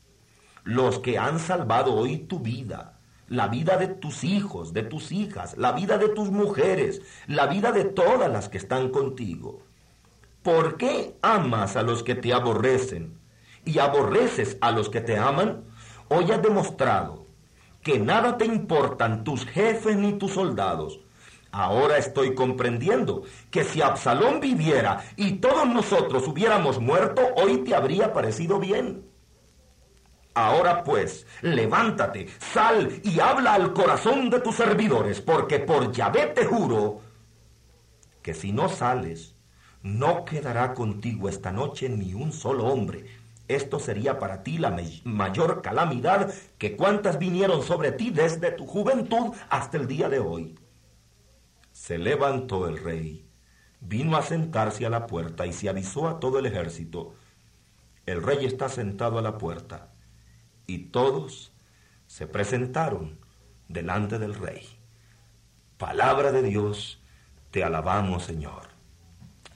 los 0.64 1.00
que 1.00 1.18
han 1.18 1.38
salvado 1.40 1.94
hoy 1.96 2.20
tu 2.20 2.40
vida 2.40 2.99
la 3.30 3.48
vida 3.48 3.78
de 3.78 3.88
tus 3.88 4.24
hijos, 4.24 4.74
de 4.74 4.84
tus 4.84 5.12
hijas, 5.12 5.56
la 5.58 5.72
vida 5.72 5.98
de 5.98 6.10
tus 6.10 6.32
mujeres, 6.32 7.02
la 7.28 7.48
vida 7.48 7.72
de 7.72 7.86
todas 7.86 8.32
las 8.32 8.50
que 8.50 8.58
están 8.58 8.90
contigo. 8.90 9.62
¿Por 10.44 10.78
qué 10.78 11.16
amas 11.22 11.76
a 11.76 11.84
los 11.84 12.04
que 12.04 12.16
te 12.16 12.34
aborrecen 12.34 13.20
y 13.66 13.80
aborreces 13.80 14.58
a 14.62 14.72
los 14.72 14.90
que 14.90 15.02
te 15.02 15.18
aman? 15.18 15.64
Hoy 16.08 16.32
has 16.32 16.42
demostrado 16.42 17.26
que 17.84 18.00
nada 18.00 18.38
te 18.38 18.46
importan 18.46 19.24
tus 19.24 19.46
jefes 19.46 19.96
ni 19.96 20.14
tus 20.14 20.34
soldados. 20.34 21.00
Ahora 21.52 21.98
estoy 21.98 22.36
comprendiendo 22.36 23.24
que 23.50 23.64
si 23.64 23.82
Absalón 23.82 24.40
viviera 24.40 25.04
y 25.16 25.34
todos 25.34 25.68
nosotros 25.68 26.28
hubiéramos 26.28 26.80
muerto, 26.80 27.22
hoy 27.36 27.64
te 27.64 27.74
habría 27.74 28.14
parecido 28.14 28.60
bien. 28.60 29.09
Ahora 30.34 30.84
pues, 30.84 31.26
levántate, 31.42 32.28
sal 32.40 33.02
y 33.04 33.20
habla 33.20 33.56
al 33.56 33.74
corazón 33.74 34.30
de 34.30 34.40
tus 34.40 34.56
servidores, 34.56 35.22
porque 35.22 35.60
por 35.60 35.92
Yahvé 35.92 36.28
te 36.28 36.46
juro 36.46 37.02
que 38.22 38.34
si 38.34 38.52
no 38.52 38.70
sales, 38.70 39.36
no 39.82 40.26
quedará 40.26 40.74
contigo 40.74 41.30
esta 41.30 41.52
noche 41.52 41.90
ni 41.90 42.14
un 42.14 42.32
solo 42.32 42.66
hombre. 42.66 43.06
Esto 43.48 43.80
sería 43.80 44.20
para 44.20 44.44
ti 44.44 44.60
la 44.60 44.78
mayor 45.04 45.62
calamidad 45.62 46.32
que 46.58 46.78
cuantas 46.78 47.18
vinieron 47.18 47.64
sobre 47.64 47.92
ti 47.92 48.12
desde 48.12 48.52
tu 48.52 48.68
juventud 48.68 49.34
hasta 49.50 49.78
el 49.78 49.88
día 49.88 50.08
de 50.08 50.20
hoy. 50.20 50.56
Se 51.72 51.98
levantó 51.98 52.68
el 52.68 52.78
rey, 52.78 53.28
vino 53.80 54.18
a 54.18 54.22
sentarse 54.22 54.86
a 54.86 54.90
la 54.90 55.08
puerta 55.08 55.48
y 55.48 55.54
se 55.54 55.70
avisó 55.70 56.08
a 56.08 56.20
todo 56.20 56.38
el 56.38 56.46
ejército. 56.46 57.16
El 58.06 58.22
rey 58.22 58.46
está 58.46 58.70
sentado 58.70 59.18
a 59.18 59.22
la 59.24 59.38
puerta. 59.38 59.89
Y 60.70 60.78
todos 60.92 61.52
se 62.06 62.28
presentaron 62.28 63.18
delante 63.68 64.20
del 64.20 64.36
rey. 64.36 64.70
Palabra 65.80 66.32
de 66.32 66.44
Dios, 66.44 67.02
te 67.50 67.64
alabamos 67.64 68.26
Señor. 68.26 68.68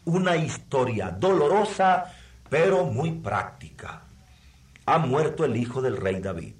Una 0.05 0.37
historia 0.37 1.11
dolorosa, 1.11 2.11
pero 2.49 2.85
muy 2.85 3.11
práctica. 3.11 4.05
Ha 4.87 4.97
muerto 4.97 5.45
el 5.45 5.55
hijo 5.55 5.83
del 5.83 5.97
rey 5.97 6.19
David. 6.19 6.55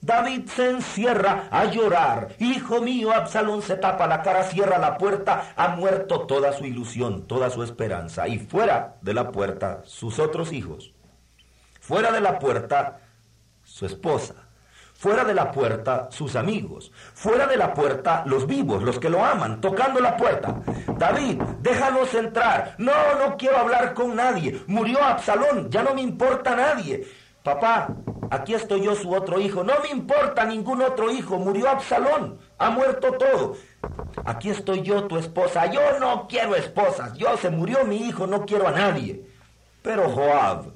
David 0.00 0.48
se 0.48 0.70
encierra 0.70 1.46
a 1.52 1.66
llorar. 1.66 2.34
Hijo 2.40 2.80
mío, 2.80 3.12
Absalón 3.12 3.62
se 3.62 3.76
tapa 3.76 4.08
la 4.08 4.22
cara, 4.22 4.42
cierra 4.42 4.78
la 4.78 4.98
puerta. 4.98 5.52
Ha 5.54 5.68
muerto 5.76 6.22
toda 6.26 6.52
su 6.52 6.64
ilusión, 6.64 7.28
toda 7.28 7.48
su 7.48 7.62
esperanza. 7.62 8.26
Y 8.26 8.40
fuera 8.40 8.96
de 9.02 9.14
la 9.14 9.30
puerta, 9.30 9.82
sus 9.84 10.18
otros 10.18 10.52
hijos. 10.52 10.92
Fuera 11.80 12.10
de 12.10 12.20
la 12.20 12.40
puerta, 12.40 13.01
esposa. 13.86 14.34
Fuera 14.94 15.24
de 15.24 15.34
la 15.34 15.50
puerta, 15.50 16.08
sus 16.12 16.36
amigos. 16.36 16.92
Fuera 17.14 17.48
de 17.48 17.56
la 17.56 17.74
puerta, 17.74 18.22
los 18.24 18.46
vivos, 18.46 18.84
los 18.84 19.00
que 19.00 19.10
lo 19.10 19.24
aman, 19.24 19.60
tocando 19.60 19.98
la 19.98 20.16
puerta. 20.16 20.60
David, 20.96 21.42
déjanos 21.60 22.14
entrar. 22.14 22.76
No, 22.78 22.92
no 23.18 23.36
quiero 23.36 23.58
hablar 23.58 23.94
con 23.94 24.14
nadie. 24.14 24.62
Murió 24.68 25.02
Absalón, 25.02 25.68
ya 25.70 25.82
no 25.82 25.92
me 25.92 26.02
importa 26.02 26.54
nadie. 26.54 27.04
Papá, 27.42 27.88
aquí 28.30 28.54
estoy 28.54 28.82
yo, 28.82 28.94
su 28.94 29.12
otro 29.12 29.40
hijo. 29.40 29.64
No 29.64 29.72
me 29.82 29.88
importa 29.88 30.44
ningún 30.44 30.80
otro 30.80 31.10
hijo. 31.10 31.36
Murió 31.36 31.70
Absalón. 31.70 32.38
Ha 32.58 32.70
muerto 32.70 33.10
todo. 33.14 33.56
Aquí 34.24 34.50
estoy 34.50 34.82
yo, 34.82 35.08
tu 35.08 35.18
esposa. 35.18 35.66
Yo 35.66 35.98
no 35.98 36.28
quiero 36.28 36.54
esposas. 36.54 37.14
Yo 37.14 37.36
se 37.36 37.50
murió 37.50 37.84
mi 37.84 38.06
hijo, 38.06 38.28
no 38.28 38.46
quiero 38.46 38.68
a 38.68 38.70
nadie. 38.70 39.26
Pero 39.82 40.08
Joab, 40.08 40.66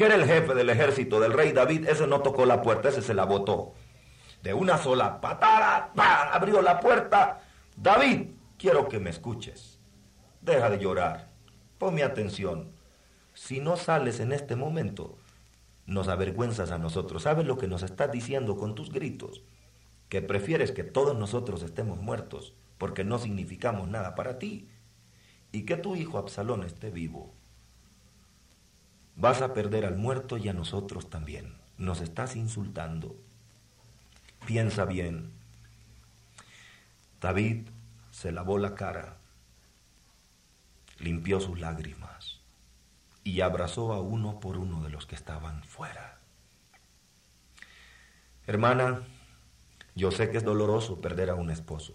que 0.00 0.06
era 0.06 0.14
el 0.14 0.24
jefe 0.24 0.54
del 0.54 0.70
ejército 0.70 1.20
del 1.20 1.34
rey 1.34 1.52
David, 1.52 1.86
ese 1.86 2.06
no 2.06 2.22
tocó 2.22 2.46
la 2.46 2.62
puerta, 2.62 2.88
ese 2.88 3.02
se 3.02 3.12
la 3.12 3.26
botó. 3.26 3.74
De 4.42 4.54
una 4.54 4.78
sola 4.78 5.20
patada, 5.20 5.92
abrió 6.32 6.62
la 6.62 6.80
puerta. 6.80 7.42
David, 7.76 8.28
quiero 8.56 8.88
que 8.88 8.98
me 8.98 9.10
escuches. 9.10 9.78
Deja 10.40 10.70
de 10.70 10.78
llorar. 10.78 11.28
Ponme 11.76 12.02
atención. 12.02 12.72
Si 13.34 13.60
no 13.60 13.76
sales 13.76 14.20
en 14.20 14.32
este 14.32 14.56
momento, 14.56 15.18
nos 15.84 16.08
avergüenzas 16.08 16.70
a 16.70 16.78
nosotros. 16.78 17.24
¿Sabes 17.24 17.44
lo 17.44 17.58
que 17.58 17.68
nos 17.68 17.82
estás 17.82 18.10
diciendo 18.10 18.56
con 18.56 18.74
tus 18.74 18.90
gritos? 18.90 19.42
Que 20.08 20.22
prefieres 20.22 20.72
que 20.72 20.82
todos 20.82 21.14
nosotros 21.14 21.62
estemos 21.62 21.98
muertos 21.98 22.54
porque 22.78 23.04
no 23.04 23.18
significamos 23.18 23.86
nada 23.86 24.14
para 24.14 24.38
ti 24.38 24.70
y 25.52 25.66
que 25.66 25.76
tu 25.76 25.94
hijo 25.94 26.16
Absalón 26.16 26.62
esté 26.62 26.90
vivo. 26.90 27.34
Vas 29.20 29.42
a 29.42 29.52
perder 29.52 29.84
al 29.84 29.98
muerto 29.98 30.38
y 30.38 30.48
a 30.48 30.54
nosotros 30.54 31.10
también. 31.10 31.54
Nos 31.76 32.00
estás 32.00 32.36
insultando. 32.36 33.14
Piensa 34.46 34.86
bien. 34.86 35.34
David 37.20 37.68
se 38.10 38.32
lavó 38.32 38.56
la 38.56 38.74
cara, 38.74 39.18
limpió 40.98 41.38
sus 41.38 41.60
lágrimas 41.60 42.40
y 43.22 43.42
abrazó 43.42 43.92
a 43.92 44.00
uno 44.00 44.40
por 44.40 44.56
uno 44.56 44.82
de 44.82 44.88
los 44.88 45.04
que 45.04 45.16
estaban 45.16 45.64
fuera. 45.64 46.18
Hermana, 48.46 49.02
yo 49.94 50.10
sé 50.12 50.30
que 50.30 50.38
es 50.38 50.44
doloroso 50.44 51.02
perder 51.02 51.28
a 51.28 51.34
un 51.34 51.50
esposo, 51.50 51.94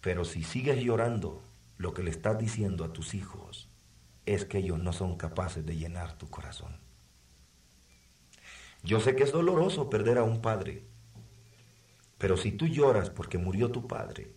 pero 0.00 0.24
si 0.24 0.44
sigues 0.44 0.82
llorando, 0.82 1.42
lo 1.76 1.92
que 1.92 2.02
le 2.02 2.10
estás 2.10 2.38
diciendo 2.38 2.84
a 2.84 2.94
tus 2.94 3.12
hijos 3.12 3.69
es 4.26 4.44
que 4.44 4.58
ellos 4.58 4.78
no 4.78 4.92
son 4.92 5.16
capaces 5.16 5.64
de 5.64 5.76
llenar 5.76 6.16
tu 6.18 6.28
corazón. 6.28 6.78
Yo 8.82 9.00
sé 9.00 9.14
que 9.14 9.24
es 9.24 9.32
doloroso 9.32 9.90
perder 9.90 10.18
a 10.18 10.22
un 10.22 10.40
padre, 10.40 10.86
pero 12.18 12.36
si 12.36 12.52
tú 12.52 12.66
lloras 12.66 13.10
porque 13.10 13.38
murió 13.38 13.70
tu 13.70 13.86
padre, 13.86 14.34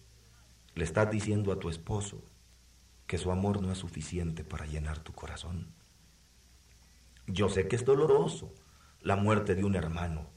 le 0.75 0.83
estás 0.83 1.09
diciendo 1.11 1.51
a 1.51 1.59
tu 1.59 1.69
esposo 1.69 2.23
que 3.07 3.17
su 3.17 3.31
amor 3.31 3.61
no 3.61 3.71
es 3.71 3.77
suficiente 3.77 4.43
para 4.43 4.65
llenar 4.65 4.99
tu 4.99 5.13
corazón. 5.13 5.73
Yo 7.27 7.49
sé 7.49 7.67
que 7.67 7.75
es 7.75 7.85
doloroso 7.85 8.53
la 9.01 9.15
muerte 9.15 9.55
de 9.55 9.63
un 9.63 9.75
hermano, 9.75 10.27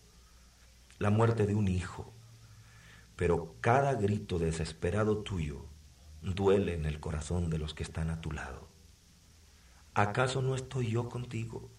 la 0.98 1.10
muerte 1.10 1.46
de 1.46 1.54
un 1.54 1.68
hijo, 1.68 2.12
pero 3.16 3.56
cada 3.60 3.94
grito 3.94 4.38
desesperado 4.38 5.18
tuyo 5.18 5.64
duele 6.22 6.74
en 6.74 6.84
el 6.84 7.00
corazón 7.00 7.50
de 7.50 7.58
los 7.58 7.74
que 7.74 7.82
están 7.82 8.10
a 8.10 8.20
tu 8.20 8.30
lado. 8.32 8.68
¿Acaso 9.96 10.42
no 10.42 10.54
estoy 10.54 10.90
yo 10.90 11.08
contigo? 11.08 11.70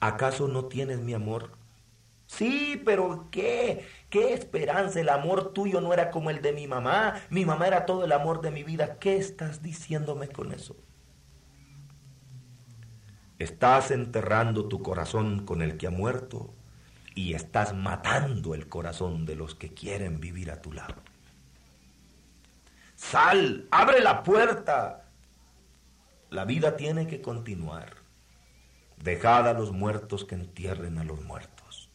¿Acaso 0.00 0.48
no 0.48 0.64
tienes 0.64 1.00
mi 1.00 1.12
amor? 1.12 1.50
Sí, 2.26 2.80
pero 2.82 3.28
¿qué? 3.30 3.86
¿Qué 4.08 4.32
esperanza? 4.32 4.98
El 4.98 5.10
amor 5.10 5.52
tuyo 5.52 5.82
no 5.82 5.92
era 5.92 6.10
como 6.10 6.30
el 6.30 6.40
de 6.40 6.54
mi 6.54 6.66
mamá. 6.66 7.20
Mi 7.28 7.44
mamá 7.44 7.66
era 7.66 7.84
todo 7.84 8.06
el 8.06 8.12
amor 8.12 8.40
de 8.40 8.52
mi 8.52 8.62
vida. 8.62 8.98
¿Qué 8.98 9.18
estás 9.18 9.60
diciéndome 9.62 10.28
con 10.28 10.50
eso? 10.50 10.74
Estás 13.38 13.90
enterrando 13.90 14.66
tu 14.66 14.82
corazón 14.82 15.44
con 15.44 15.60
el 15.60 15.76
que 15.76 15.88
ha 15.88 15.90
muerto 15.90 16.54
y 17.14 17.34
estás 17.34 17.74
matando 17.74 18.54
el 18.54 18.66
corazón 18.70 19.26
de 19.26 19.36
los 19.36 19.54
que 19.54 19.74
quieren 19.74 20.20
vivir 20.20 20.50
a 20.50 20.62
tu 20.62 20.72
lado. 20.72 21.02
Sal, 22.96 23.68
abre 23.70 24.00
la 24.00 24.22
puerta. 24.22 25.01
La 26.32 26.46
vida 26.46 26.76
tiene 26.76 27.06
que 27.06 27.20
continuar. 27.20 27.90
Dejad 28.96 29.46
a 29.46 29.52
los 29.52 29.70
muertos 29.70 30.24
que 30.24 30.34
entierren 30.34 30.96
a 30.96 31.04
los 31.04 31.20
muertos. 31.20 31.90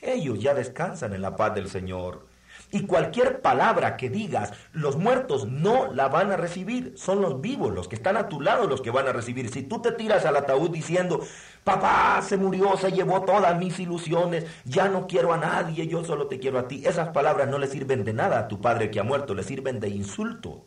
Ellos 0.00 0.40
ya 0.40 0.54
descansan 0.54 1.12
en 1.12 1.20
la 1.20 1.36
paz 1.36 1.54
del 1.54 1.68
Señor. 1.68 2.26
Y 2.70 2.86
cualquier 2.86 3.42
palabra 3.42 3.98
que 3.98 4.08
digas, 4.08 4.54
los 4.72 4.96
muertos 4.96 5.46
no 5.46 5.92
la 5.92 6.08
van 6.08 6.32
a 6.32 6.38
recibir. 6.38 6.94
Son 6.96 7.20
los 7.20 7.42
vivos, 7.42 7.74
los 7.74 7.88
que 7.88 7.96
están 7.96 8.16
a 8.16 8.30
tu 8.30 8.40
lado, 8.40 8.66
los 8.66 8.80
que 8.80 8.90
van 8.90 9.06
a 9.06 9.12
recibir. 9.12 9.50
Si 9.50 9.64
tú 9.64 9.82
te 9.82 9.92
tiras 9.92 10.24
al 10.24 10.38
ataúd 10.38 10.70
diciendo, 10.70 11.20
papá 11.62 12.22
se 12.22 12.38
murió, 12.38 12.78
se 12.78 12.90
llevó 12.90 13.20
todas 13.26 13.54
mis 13.58 13.78
ilusiones, 13.80 14.46
ya 14.64 14.88
no 14.88 15.06
quiero 15.06 15.34
a 15.34 15.36
nadie, 15.36 15.86
yo 15.86 16.04
solo 16.06 16.26
te 16.26 16.38
quiero 16.38 16.58
a 16.58 16.68
ti. 16.68 16.86
Esas 16.86 17.10
palabras 17.10 17.48
no 17.48 17.58
le 17.58 17.66
sirven 17.66 18.02
de 18.02 18.14
nada 18.14 18.38
a 18.38 18.48
tu 18.48 18.62
padre 18.62 18.90
que 18.90 18.98
ha 18.98 19.04
muerto, 19.04 19.34
le 19.34 19.42
sirven 19.42 19.78
de 19.78 19.90
insulto 19.90 20.64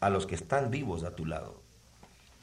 a 0.00 0.10
los 0.10 0.26
que 0.26 0.34
están 0.34 0.72
vivos 0.72 1.04
a 1.04 1.14
tu 1.14 1.24
lado. 1.24 1.63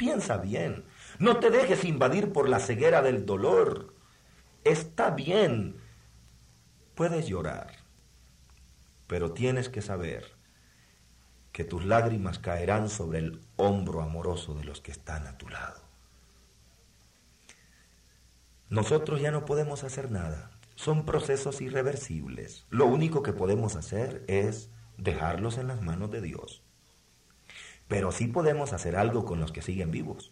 Piensa 0.02 0.38
bien, 0.38 0.86
no 1.20 1.38
te 1.38 1.52
dejes 1.52 1.86
invadir 1.86 2.34
por 2.34 2.50
la 2.50 2.60
ceguera 2.60 3.04
del 3.04 3.28
dolor. 3.28 3.94
Está 4.64 5.12
bien 5.12 5.76
Puedes 6.96 7.28
llorar, 7.28 7.76
pero 9.06 9.32
tienes 9.32 9.70
que 9.70 9.84
saber 9.84 10.26
que 11.52 11.64
tus 11.66 11.86
lágrimas 11.86 12.40
caerán 12.40 12.90
sobre 12.90 13.20
el 13.20 13.42
hombro 13.58 14.02
amoroso 14.02 14.56
de 14.56 14.64
los 14.64 14.82
que 14.82 14.90
están 14.90 15.28
a 15.28 15.38
tu 15.38 15.48
lado. 15.50 15.84
Nosotros 18.70 19.22
ya 19.22 19.30
no 19.30 19.46
podemos 19.46 19.84
hacer 19.84 20.10
nada. 20.10 20.50
Son 20.74 21.06
procesos 21.06 21.62
irreversibles. 21.62 22.66
Lo 22.72 22.88
único 22.88 23.22
que 23.22 23.34
podemos 23.34 23.76
hacer 23.76 24.26
es 24.28 24.72
dejarlos 24.98 25.60
en 25.60 25.68
las 25.68 25.84
manos 25.84 26.10
de 26.10 26.22
Dios. 26.22 26.64
Pero 27.92 28.14
sí 28.14 28.28
podemos 28.28 28.72
hacer 28.72 28.96
algo 28.96 29.26
con 29.26 29.42
los 29.42 29.52
que 29.52 29.62
siguen 29.62 29.92
vivos. 29.92 30.32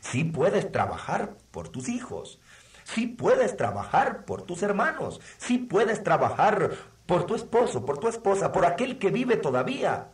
Sí 0.00 0.22
puedes 0.22 0.70
trabajar 0.70 1.38
por 1.50 1.70
tus 1.70 1.88
hijos. 1.88 2.42
Sí 2.84 3.06
puedes 3.06 3.56
trabajar 3.56 4.26
por 4.26 4.42
tus 4.42 4.62
hermanos, 4.62 5.18
sí 5.38 5.56
puedes 5.56 6.04
trabajar 6.04 6.72
por 7.06 7.24
tu 7.24 7.34
esposo, 7.34 7.86
por 7.86 7.96
tu 7.96 8.08
esposa, 8.08 8.52
por 8.52 8.66
aquel 8.66 8.98
que 8.98 9.10
vive 9.10 9.38
todavía, 9.38 10.08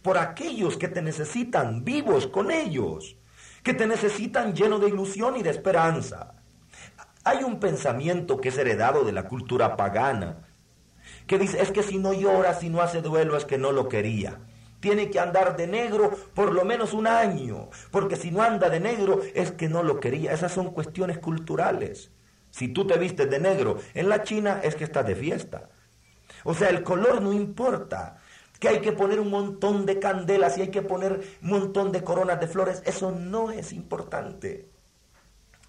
por 0.00 0.16
aquellos 0.16 0.78
que 0.78 0.88
te 0.88 1.02
necesitan 1.02 1.84
vivos 1.84 2.26
con 2.26 2.50
ellos, 2.50 3.18
que 3.62 3.74
te 3.74 3.86
necesitan 3.86 4.54
lleno 4.54 4.78
de 4.78 4.88
ilusión 4.88 5.36
y 5.36 5.42
de 5.42 5.50
esperanza. 5.50 6.36
Hay 7.22 7.44
un 7.44 7.60
pensamiento 7.60 8.40
que 8.40 8.48
es 8.48 8.56
heredado 8.56 9.04
de 9.04 9.12
la 9.12 9.28
cultura 9.28 9.76
pagana 9.76 10.48
que 11.26 11.36
dice, 11.36 11.60
es 11.60 11.70
que 11.70 11.82
si 11.82 11.98
no 11.98 12.14
llora, 12.14 12.54
si 12.54 12.70
no 12.70 12.80
hace 12.80 13.02
duelo, 13.02 13.36
es 13.36 13.44
que 13.44 13.58
no 13.58 13.72
lo 13.72 13.90
quería. 13.90 14.40
Tiene 14.82 15.10
que 15.10 15.20
andar 15.20 15.56
de 15.56 15.68
negro 15.68 16.10
por 16.34 16.52
lo 16.52 16.64
menos 16.64 16.92
un 16.92 17.06
año, 17.06 17.70
porque 17.92 18.16
si 18.16 18.32
no 18.32 18.42
anda 18.42 18.68
de 18.68 18.80
negro 18.80 19.20
es 19.32 19.52
que 19.52 19.68
no 19.68 19.84
lo 19.84 20.00
quería. 20.00 20.32
Esas 20.32 20.50
son 20.50 20.72
cuestiones 20.72 21.18
culturales. 21.18 22.10
Si 22.50 22.66
tú 22.66 22.84
te 22.84 22.98
vistes 22.98 23.30
de 23.30 23.38
negro 23.38 23.78
en 23.94 24.08
la 24.08 24.24
China 24.24 24.60
es 24.60 24.74
que 24.74 24.82
estás 24.82 25.06
de 25.06 25.14
fiesta. 25.14 25.68
O 26.42 26.52
sea, 26.52 26.68
el 26.68 26.82
color 26.82 27.22
no 27.22 27.32
importa. 27.32 28.16
Que 28.58 28.70
hay 28.70 28.80
que 28.80 28.90
poner 28.90 29.20
un 29.20 29.30
montón 29.30 29.86
de 29.86 30.00
candelas 30.00 30.58
y 30.58 30.62
hay 30.62 30.70
que 30.70 30.82
poner 30.82 31.20
un 31.42 31.48
montón 31.48 31.92
de 31.92 32.02
coronas 32.02 32.40
de 32.40 32.48
flores, 32.48 32.82
eso 32.84 33.12
no 33.12 33.52
es 33.52 33.72
importante. 33.72 34.68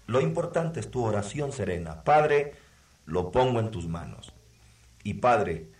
Lo 0.08 0.20
importante 0.20 0.80
es 0.80 0.90
tu 0.90 1.04
oración 1.04 1.52
serena. 1.52 2.02
Padre, 2.02 2.54
lo 3.04 3.30
pongo 3.30 3.60
en 3.60 3.70
tus 3.70 3.86
manos. 3.86 4.34
Y 5.04 5.14
Padre, 5.14 5.70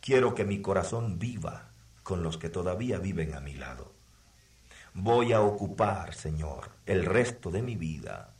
quiero 0.00 0.34
que 0.34 0.44
mi 0.44 0.60
corazón 0.60 1.20
viva 1.20 1.73
con 2.04 2.22
los 2.22 2.38
que 2.38 2.48
todavía 2.48 3.00
viven 3.00 3.34
a 3.34 3.40
mi 3.40 3.54
lado. 3.54 3.92
Voy 4.92 5.32
a 5.32 5.40
ocupar, 5.40 6.14
Señor, 6.14 6.70
el 6.86 7.04
resto 7.04 7.50
de 7.50 7.62
mi 7.62 7.74
vida 7.74 8.32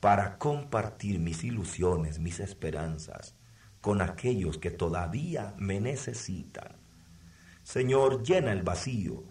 para 0.00 0.36
compartir 0.36 1.18
mis 1.18 1.42
ilusiones, 1.44 2.18
mis 2.18 2.40
esperanzas 2.40 3.34
con 3.80 4.02
aquellos 4.02 4.58
que 4.58 4.70
todavía 4.70 5.54
me 5.56 5.80
necesitan. 5.80 6.76
Señor, 7.62 8.22
llena 8.22 8.52
el 8.52 8.62
vacío 8.62 9.24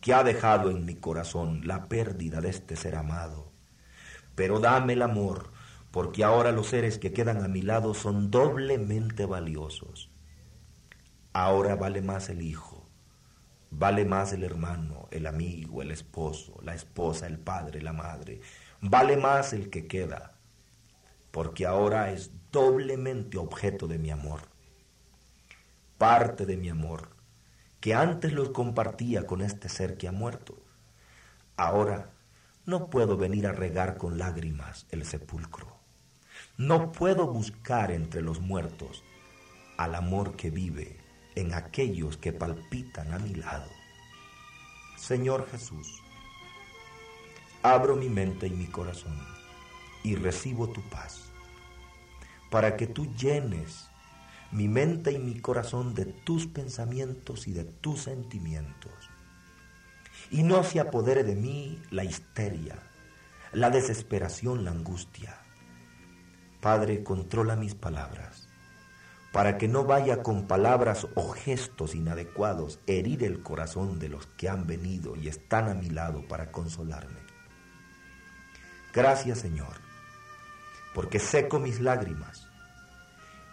que 0.00 0.12
ha 0.12 0.22
dejado 0.24 0.70
en 0.70 0.84
mi 0.84 0.94
corazón 0.94 1.62
la 1.64 1.88
pérdida 1.88 2.40
de 2.40 2.50
este 2.50 2.76
ser 2.76 2.96
amado. 2.96 3.50
Pero 4.34 4.60
dame 4.60 4.92
el 4.92 5.02
amor, 5.02 5.52
porque 5.90 6.22
ahora 6.22 6.52
los 6.52 6.68
seres 6.68 6.98
que 6.98 7.12
quedan 7.12 7.42
a 7.42 7.48
mi 7.48 7.62
lado 7.62 7.94
son 7.94 8.30
doblemente 8.30 9.26
valiosos. 9.26 10.10
Ahora 11.32 11.76
vale 11.76 12.02
más 12.02 12.28
el 12.28 12.42
hijo, 12.42 12.67
vale 13.70 14.04
más 14.04 14.32
el 14.32 14.44
hermano, 14.44 15.08
el 15.10 15.26
amigo, 15.26 15.82
el 15.82 15.90
esposo, 15.90 16.58
la 16.62 16.74
esposa, 16.74 17.26
el 17.26 17.38
padre, 17.38 17.82
la 17.82 17.92
madre, 17.92 18.40
vale 18.80 19.16
más 19.16 19.52
el 19.52 19.70
que 19.70 19.86
queda, 19.86 20.38
porque 21.30 21.66
ahora 21.66 22.10
es 22.12 22.30
doblemente 22.50 23.38
objeto 23.38 23.86
de 23.86 23.98
mi 23.98 24.10
amor, 24.10 24.40
parte 25.98 26.46
de 26.46 26.56
mi 26.56 26.68
amor, 26.68 27.10
que 27.80 27.94
antes 27.94 28.32
lo 28.32 28.52
compartía 28.52 29.26
con 29.26 29.40
este 29.42 29.68
ser 29.68 29.96
que 29.96 30.08
ha 30.08 30.12
muerto. 30.12 30.56
Ahora 31.56 32.10
no 32.66 32.90
puedo 32.90 33.16
venir 33.16 33.46
a 33.46 33.52
regar 33.52 33.96
con 33.96 34.18
lágrimas 34.18 34.86
el 34.90 35.04
sepulcro. 35.04 35.78
No 36.56 36.92
puedo 36.92 37.26
buscar 37.26 37.90
entre 37.92 38.20
los 38.20 38.40
muertos 38.40 39.04
al 39.76 39.94
amor 39.94 40.36
que 40.36 40.50
vive 40.50 40.98
en 41.40 41.54
aquellos 41.54 42.16
que 42.16 42.32
palpitan 42.32 43.12
a 43.12 43.18
mi 43.18 43.34
lado. 43.34 43.70
Señor 44.96 45.48
Jesús, 45.50 46.02
abro 47.62 47.94
mi 47.94 48.08
mente 48.08 48.48
y 48.48 48.50
mi 48.50 48.66
corazón 48.66 49.16
y 50.02 50.16
recibo 50.16 50.68
tu 50.68 50.82
paz 50.82 51.30
para 52.50 52.76
que 52.76 52.86
tú 52.88 53.14
llenes 53.14 53.88
mi 54.50 54.66
mente 54.66 55.12
y 55.12 55.18
mi 55.18 55.38
corazón 55.38 55.94
de 55.94 56.06
tus 56.06 56.46
pensamientos 56.46 57.46
y 57.46 57.52
de 57.52 57.64
tus 57.64 58.02
sentimientos. 58.02 58.92
Y 60.30 60.42
no 60.42 60.64
se 60.64 60.80
apodere 60.80 61.22
de 61.22 61.36
mí 61.36 61.80
la 61.90 62.02
histeria, 62.02 62.82
la 63.52 63.70
desesperación, 63.70 64.64
la 64.64 64.72
angustia. 64.72 65.38
Padre, 66.60 67.04
controla 67.04 67.54
mis 67.54 67.74
palabras, 67.74 68.47
para 69.38 69.56
que 69.56 69.68
no 69.68 69.84
vaya 69.84 70.24
con 70.24 70.48
palabras 70.48 71.06
o 71.14 71.28
gestos 71.30 71.94
inadecuados 71.94 72.80
herir 72.88 73.22
el 73.22 73.40
corazón 73.40 74.00
de 74.00 74.08
los 74.08 74.26
que 74.26 74.48
han 74.48 74.66
venido 74.66 75.14
y 75.14 75.28
están 75.28 75.68
a 75.68 75.74
mi 75.74 75.90
lado 75.90 76.26
para 76.26 76.50
consolarme. 76.50 77.20
Gracias, 78.92 79.38
Señor 79.38 79.88
porque 80.98 81.20
seco 81.20 81.60
mis 81.60 81.78
lágrimas 81.78 82.48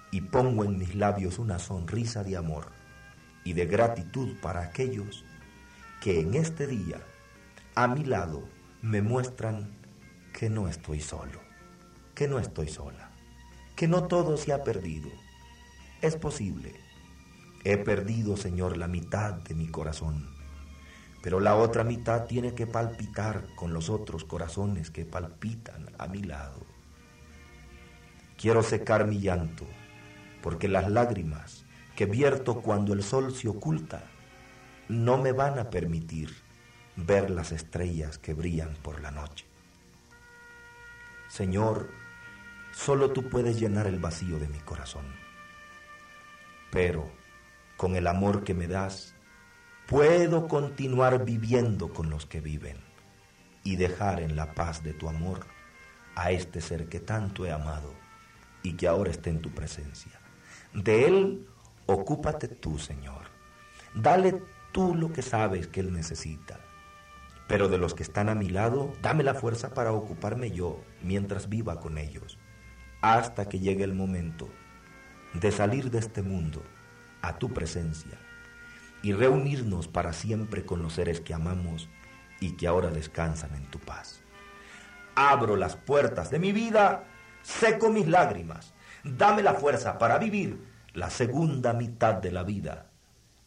y 0.09 0.21
pongo 0.21 0.63
en 0.63 0.79
mis 0.79 0.95
labios 0.95 1.37
una 1.37 1.59
sonrisa 1.59 2.23
de 2.23 2.37
amor 2.37 2.71
y 3.43 3.53
de 3.53 3.67
gratitud 3.67 4.35
para 4.41 4.61
aquellos 4.61 5.23
que 6.01 6.21
en 6.21 6.33
este 6.33 6.65
día 6.65 6.99
a 7.75 7.87
mi 7.87 8.03
lado 8.03 8.49
me 8.81 9.03
muestran 9.03 9.77
que 10.33 10.49
no 10.49 10.67
estoy 10.67 11.01
solo, 11.01 11.39
que 12.15 12.27
no 12.27 12.39
estoy 12.39 12.67
sola, 12.67 13.11
que 13.75 13.87
no 13.87 14.07
todo 14.07 14.37
se 14.37 14.51
ha 14.51 14.63
perdido. 14.63 15.11
Es 16.05 16.17
posible. 16.17 16.71
He 17.63 17.77
perdido, 17.77 18.37
Señor, 18.37 18.77
la 18.77 18.87
mitad 18.87 19.33
de 19.33 19.55
mi 19.55 19.65
corazón, 19.65 20.29
pero 21.23 21.39
la 21.39 21.55
otra 21.55 21.83
mitad 21.83 22.25
tiene 22.25 22.53
que 22.53 22.67
palpitar 22.67 23.47
con 23.55 23.73
los 23.73 23.89
otros 23.89 24.23
corazones 24.23 24.91
que 24.91 25.03
palpitan 25.03 25.89
a 25.97 26.05
mi 26.05 26.21
lado. 26.21 26.63
Quiero 28.37 28.61
secar 28.61 29.07
mi 29.07 29.19
llanto, 29.19 29.65
porque 30.43 30.67
las 30.67 30.91
lágrimas 30.91 31.65
que 31.95 32.05
vierto 32.05 32.61
cuando 32.61 32.93
el 32.93 33.01
sol 33.01 33.33
se 33.33 33.47
oculta 33.47 34.03
no 34.87 35.17
me 35.17 35.31
van 35.31 35.57
a 35.57 35.71
permitir 35.71 36.35
ver 36.95 37.31
las 37.31 37.51
estrellas 37.51 38.19
que 38.19 38.35
brillan 38.35 38.75
por 38.83 39.01
la 39.01 39.09
noche. 39.09 39.47
Señor, 41.29 41.89
solo 42.73 43.09
tú 43.09 43.27
puedes 43.27 43.59
llenar 43.59 43.87
el 43.87 43.97
vacío 43.97 44.37
de 44.37 44.49
mi 44.49 44.59
corazón. 44.59 45.24
Pero 46.75 47.09
con 47.77 47.95
el 47.95 48.05
amor 48.05 48.43
que 48.43 48.53
me 48.53 48.67
das, 48.67 49.15
puedo 49.87 50.49
continuar 50.49 51.23
viviendo 51.23 51.93
con 51.93 52.09
los 52.09 52.25
que 52.25 52.41
viven 52.41 52.75
y 53.63 53.77
dejar 53.77 54.19
en 54.19 54.35
la 54.35 54.53
paz 54.55 54.83
de 54.83 54.91
tu 54.91 55.07
amor 55.07 55.45
a 56.15 56.31
este 56.31 56.59
ser 56.59 56.89
que 56.89 56.99
tanto 56.99 57.45
he 57.45 57.53
amado 57.53 57.93
y 58.61 58.73
que 58.73 58.89
ahora 58.89 59.09
esté 59.09 59.29
en 59.29 59.39
tu 59.39 59.51
presencia. 59.51 60.19
De 60.73 61.05
Él, 61.05 61.47
ocúpate 61.85 62.49
tú, 62.49 62.77
Señor. 62.77 63.21
Dale 63.93 64.41
tú 64.73 64.95
lo 64.95 65.13
que 65.13 65.21
sabes 65.21 65.67
que 65.67 65.79
Él 65.79 65.93
necesita. 65.93 66.59
Pero 67.47 67.69
de 67.69 67.77
los 67.77 67.93
que 67.93 68.03
están 68.03 68.27
a 68.27 68.35
mi 68.35 68.49
lado, 68.49 68.93
dame 69.01 69.23
la 69.23 69.35
fuerza 69.35 69.73
para 69.73 69.93
ocuparme 69.93 70.51
yo 70.51 70.83
mientras 71.01 71.47
viva 71.47 71.79
con 71.79 71.97
ellos, 71.97 72.37
hasta 72.99 73.47
que 73.47 73.61
llegue 73.61 73.85
el 73.85 73.93
momento 73.93 74.49
de 75.39 75.51
salir 75.51 75.91
de 75.91 75.99
este 75.99 76.21
mundo 76.21 76.63
a 77.21 77.37
tu 77.37 77.53
presencia 77.53 78.17
y 79.01 79.13
reunirnos 79.13 79.87
para 79.87 80.13
siempre 80.13 80.65
con 80.65 80.81
los 80.81 80.93
seres 80.93 81.21
que 81.21 81.33
amamos 81.33 81.89
y 82.39 82.51
que 82.51 82.67
ahora 82.67 82.89
descansan 82.89 83.53
en 83.55 83.65
tu 83.65 83.79
paz. 83.79 84.21
Abro 85.15 85.55
las 85.55 85.75
puertas 85.75 86.29
de 86.31 86.39
mi 86.39 86.51
vida 86.51 87.05
seco 87.45 87.91
mis 87.91 88.07
lágrimas, 88.07 88.73
dame 89.03 89.43
la 89.43 89.53
fuerza 89.53 89.99
para 89.99 90.17
vivir 90.17 90.59
la 90.93 91.09
segunda 91.09 91.73
mitad 91.73 92.15
de 92.15 92.31
la 92.31 92.43
vida, 92.43 92.87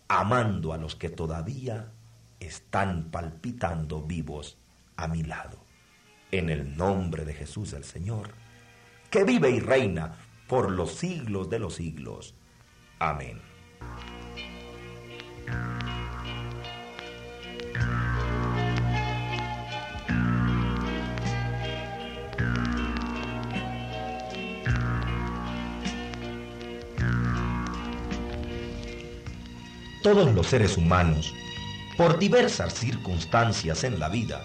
amando 0.06 0.72
a 0.72 0.78
los 0.78 0.94
que 0.94 1.08
todavía 1.08 1.90
están 2.38 3.10
palpitando 3.10 4.02
vivos 4.02 4.56
a 4.96 5.08
mi 5.08 5.24
lado. 5.24 5.58
En 6.30 6.48
el 6.48 6.76
nombre 6.76 7.24
de 7.24 7.34
Jesús 7.34 7.72
el 7.72 7.84
Señor, 7.84 8.30
que 9.10 9.24
vive 9.24 9.50
y 9.50 9.60
reina 9.60 10.14
por 10.48 10.70
los 10.70 10.94
siglos 10.94 11.50
de 11.50 11.58
los 11.60 11.74
siglos. 11.74 12.34
Amén. 12.98 13.40
todos 30.14 30.32
los 30.32 30.46
seres 30.46 30.78
humanos, 30.78 31.34
por 31.98 32.18
diversas 32.18 32.72
circunstancias 32.72 33.84
en 33.84 33.98
la 33.98 34.08
vida, 34.08 34.42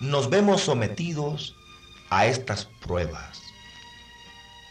nos 0.00 0.28
vemos 0.28 0.60
sometidos 0.60 1.56
a 2.10 2.26
estas 2.26 2.66
pruebas. 2.82 3.45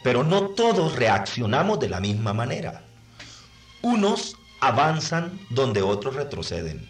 Pero 0.06 0.24
no 0.24 0.50
todos 0.50 0.96
reaccionamos 0.96 1.80
de 1.80 1.89
la 1.89 2.00
misma 2.00 2.32
manera. 2.32 2.84
Unos 3.82 4.36
avanzan 4.60 5.39
donde 5.50 5.82
otros 5.82 6.13
retroceden. 6.13 6.88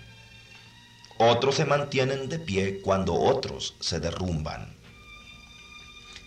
Otros 1.18 1.56
se 1.56 1.64
mantienen 1.64 2.28
de 2.28 2.40
pie 2.40 2.82
cuando 2.82 3.14
otros 3.14 3.78
se 3.80 4.02
derrumban. 4.02 4.76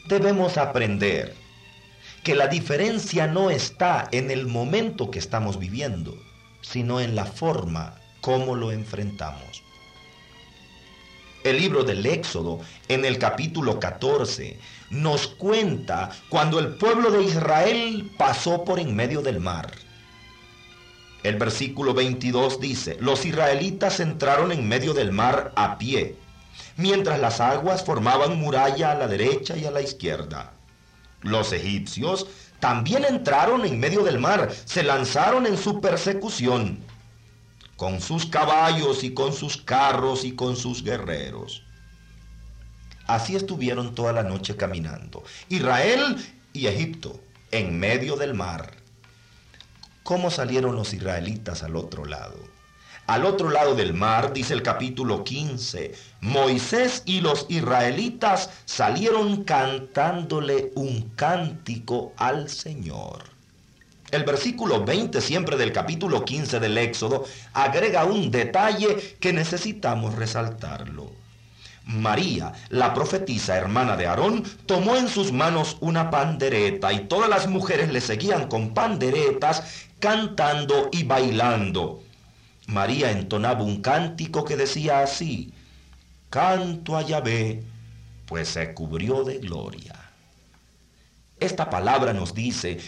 Debemos 0.06 0.56
aprender 0.56 1.36
que 2.24 2.34
la 2.34 2.46
diferencia 2.46 3.26
no 3.26 3.50
está 3.50 4.08
en 4.10 4.30
el 4.30 4.46
momento 4.46 5.10
que 5.10 5.18
estamos 5.18 5.58
viviendo, 5.58 6.16
sino 6.62 7.00
en 7.00 7.14
la 7.14 7.26
forma 7.26 8.00
como 8.22 8.56
lo 8.56 8.72
enfrentamos. 8.72 9.62
El 11.44 11.58
libro 11.58 11.84
del 11.84 12.04
Éxodo, 12.04 12.58
en 12.88 13.04
el 13.04 13.18
capítulo 13.18 13.78
14, 13.78 14.58
nos 14.90 15.28
cuenta 15.28 16.10
cuando 16.28 16.58
el 16.58 16.74
pueblo 16.74 17.12
de 17.12 17.22
Israel 17.22 18.10
pasó 18.18 18.64
por 18.64 18.80
en 18.80 18.96
medio 18.96 19.22
del 19.22 19.38
mar. 19.38 19.70
El 21.22 21.36
versículo 21.36 21.94
22 21.94 22.60
dice, 22.60 22.96
los 23.00 23.24
israelitas 23.24 24.00
entraron 24.00 24.50
en 24.50 24.66
medio 24.66 24.94
del 24.94 25.12
mar 25.12 25.52
a 25.54 25.78
pie, 25.78 26.16
mientras 26.76 27.20
las 27.20 27.40
aguas 27.40 27.84
formaban 27.84 28.38
muralla 28.38 28.90
a 28.90 28.94
la 28.96 29.06
derecha 29.06 29.56
y 29.56 29.64
a 29.64 29.70
la 29.70 29.80
izquierda. 29.80 30.54
Los 31.22 31.52
egipcios 31.52 32.26
también 32.58 33.04
entraron 33.04 33.64
en 33.64 33.78
medio 33.78 34.02
del 34.02 34.18
mar, 34.18 34.50
se 34.64 34.82
lanzaron 34.82 35.46
en 35.46 35.56
su 35.56 35.80
persecución 35.80 36.84
con 37.78 38.00
sus 38.00 38.26
caballos 38.26 39.04
y 39.04 39.14
con 39.14 39.32
sus 39.32 39.56
carros 39.56 40.24
y 40.24 40.32
con 40.32 40.56
sus 40.56 40.82
guerreros. 40.82 41.62
Así 43.06 43.36
estuvieron 43.36 43.94
toda 43.94 44.12
la 44.12 44.24
noche 44.24 44.56
caminando, 44.56 45.22
Israel 45.48 46.16
y 46.52 46.66
Egipto, 46.66 47.20
en 47.52 47.78
medio 47.78 48.16
del 48.16 48.34
mar. 48.34 48.72
¿Cómo 50.02 50.32
salieron 50.32 50.74
los 50.74 50.92
israelitas 50.92 51.62
al 51.62 51.76
otro 51.76 52.04
lado? 52.04 52.36
Al 53.06 53.24
otro 53.24 53.48
lado 53.48 53.76
del 53.76 53.94
mar, 53.94 54.32
dice 54.32 54.54
el 54.54 54.64
capítulo 54.64 55.22
15, 55.22 55.94
Moisés 56.20 57.04
y 57.06 57.20
los 57.20 57.46
israelitas 57.48 58.50
salieron 58.64 59.44
cantándole 59.44 60.72
un 60.74 61.10
cántico 61.10 62.12
al 62.16 62.48
Señor. 62.48 63.37
El 64.10 64.24
versículo 64.24 64.84
20 64.84 65.20
siempre 65.20 65.56
del 65.56 65.72
capítulo 65.72 66.24
15 66.24 66.60
del 66.60 66.78
Éxodo 66.78 67.26
agrega 67.52 68.04
un 68.04 68.30
detalle 68.30 69.16
que 69.20 69.34
necesitamos 69.34 70.14
resaltarlo. 70.14 71.12
María, 71.84 72.52
la 72.70 72.92
profetisa 72.94 73.56
hermana 73.56 73.96
de 73.96 74.06
Aarón, 74.06 74.44
tomó 74.66 74.96
en 74.96 75.08
sus 75.08 75.32
manos 75.32 75.76
una 75.80 76.10
pandereta 76.10 76.92
y 76.92 77.00
todas 77.00 77.28
las 77.28 77.48
mujeres 77.48 77.90
le 77.90 78.00
seguían 78.00 78.48
con 78.48 78.74
panderetas, 78.74 79.86
cantando 79.98 80.88
y 80.92 81.04
bailando. 81.04 82.02
María 82.66 83.10
entonaba 83.10 83.62
un 83.62 83.80
cántico 83.80 84.44
que 84.44 84.56
decía 84.56 85.00
así, 85.00 85.52
Canto 86.28 86.96
a 86.96 87.02
Yahvé, 87.02 87.62
pues 88.26 88.48
se 88.48 88.74
cubrió 88.74 89.24
de 89.24 89.38
gloria. 89.38 89.94
Esta 91.40 91.70
palabra 91.70 92.12
nos 92.12 92.34
dice 92.34 92.78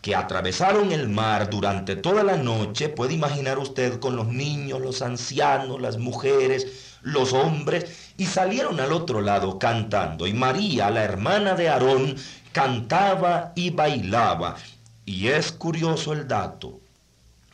que 0.00 0.14
atravesaron 0.14 0.92
el 0.92 1.08
mar 1.08 1.50
durante 1.50 1.94
toda 1.96 2.22
la 2.24 2.36
noche, 2.36 2.88
puede 2.88 3.14
imaginar 3.14 3.58
usted 3.58 4.00
con 4.00 4.16
los 4.16 4.28
niños, 4.28 4.80
los 4.80 5.02
ancianos, 5.02 5.80
las 5.80 5.98
mujeres, 5.98 6.96
los 7.02 7.32
hombres, 7.34 8.12
y 8.16 8.26
salieron 8.26 8.80
al 8.80 8.92
otro 8.92 9.20
lado 9.20 9.58
cantando. 9.58 10.26
Y 10.26 10.32
María, 10.32 10.90
la 10.90 11.04
hermana 11.04 11.54
de 11.54 11.68
Aarón, 11.68 12.16
cantaba 12.52 13.52
y 13.54 13.70
bailaba. 13.70 14.56
Y 15.04 15.28
es 15.28 15.52
curioso 15.52 16.14
el 16.14 16.26
dato, 16.26 16.80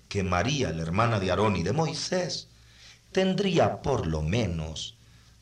que 0.09 0.23
María, 0.23 0.71
la 0.71 0.83
hermana 0.83 1.19
de 1.19 1.31
Aarón 1.31 1.57
y 1.57 1.65
de 1.65 1.73
Moisés, 1.73 2.49
tendría 3.11 3.83
por 3.83 4.07
lo 4.07 4.23
menos 4.23 4.97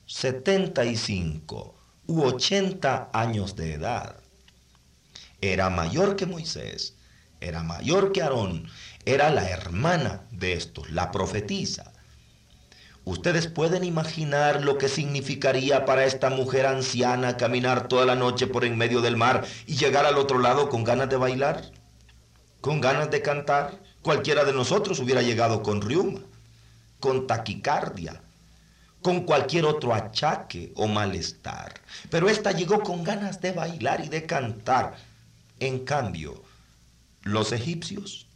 75 0.07 1.75
u 2.07 2.23
80 2.23 3.11
años 3.13 3.57
de 3.57 3.75
edad 3.75 4.25
era 5.53 5.69
mayor 5.69 6.17
que 6.17 6.25
Moisés, 6.25 6.94
era 7.45 7.63
mayor 7.63 8.13
que 8.13 8.23
Aarón, 8.23 8.69
era 9.05 9.31
la 9.31 9.49
hermana 9.49 10.23
de 10.31 10.55
estos, 10.55 10.91
la 10.91 11.11
profetisa. 11.11 11.93
Ustedes 13.05 13.49
pueden 13.49 13.85
imaginar 13.85 14.63
lo 14.63 14.79
que 14.79 14.89
significaría 14.89 15.85
para 15.85 16.07
esta 16.07 16.31
mujer 16.31 16.65
anciana 16.65 17.37
caminar 17.37 17.87
toda 17.87 18.07
la 18.07 18.15
noche 18.15 18.47
por 18.47 18.65
en 18.65 18.79
medio 18.79 19.03
del 19.03 19.19
mar 19.19 19.45
y 19.67 19.77
llegar 19.77 20.07
al 20.07 20.17
otro 20.17 20.39
lado 20.39 20.71
con 20.71 20.85
ganas 20.85 21.11
de 21.11 21.19
bailar, 21.19 21.71
con 22.63 22.81
ganas 22.81 23.11
de 23.11 23.21
cantar. 23.21 23.79
Cualquiera 24.01 24.45
de 24.45 24.55
nosotros 24.55 25.01
hubiera 25.01 25.21
llegado 25.21 25.63
con 25.63 25.83
riuma, 25.83 26.21
con 26.99 27.27
taquicardia, 27.27 28.23
con 29.03 29.25
cualquier 29.25 29.67
otro 29.67 29.93
achaque 29.93 30.73
o 30.75 30.89
malestar. 30.89 31.75
Pero 32.09 32.31
esta 32.31 32.53
llegó 32.53 32.83
con 32.83 33.05
ganas 33.05 33.39
de 33.43 33.53
bailar 33.53 34.03
y 34.03 34.09
de 34.09 34.25
cantar. 34.25 34.97
En 35.61 35.85
cambio, 35.85 36.43
los 37.25 37.53
egipcios, 37.53 38.27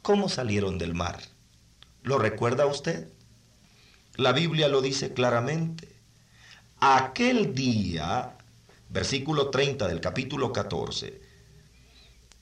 ¿cómo 0.00 0.28
salieron 0.30 0.78
del 0.78 0.94
mar? 0.94 1.20
¿Lo 2.02 2.18
recuerda 2.18 2.66
usted? 2.66 3.08
La 4.16 4.32
Biblia 4.32 4.68
lo 4.68 4.80
dice 4.80 5.12
claramente. 5.12 5.94
Aquel 6.80 7.54
día, 7.54 8.36
versículo 8.88 9.50
30 9.50 9.86
del 9.88 10.00
capítulo 10.00 10.50
14, 10.52 11.20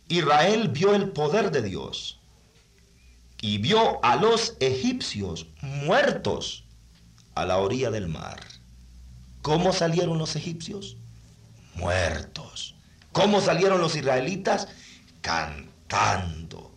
Israel 0.09 0.69
vio 0.69 0.95
el 0.95 1.11
poder 1.11 1.51
de 1.51 1.63
Dios 1.63 2.21
y 3.41 3.59
vio 3.59 4.03
a 4.05 4.15
los 4.15 4.57
egipcios 4.61 5.49
muertos 5.61 6.65
a 7.35 7.45
la 7.45 7.59
orilla 7.59 7.91
del 7.91 8.07
mar. 8.07 8.41
¿Cómo 9.43 9.73
salieron 9.73 10.19
los 10.19 10.37
egipcios? 10.37 10.97
Muertos. 11.75 12.77
¿Cómo 13.11 13.41
salieron 13.41 13.81
los 13.81 13.97
israelitas? 13.97 14.69
Cantando. 15.25 16.71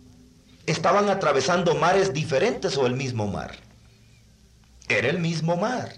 Estaban 0.66 1.10
atravesando 1.10 1.76
mares 1.76 2.14
diferentes 2.14 2.78
o 2.78 2.86
el 2.88 2.94
mismo 2.94 3.28
mar. 3.28 3.58
Era 4.88 5.10
el 5.10 5.20
mismo 5.20 5.58
mar. 5.58 5.92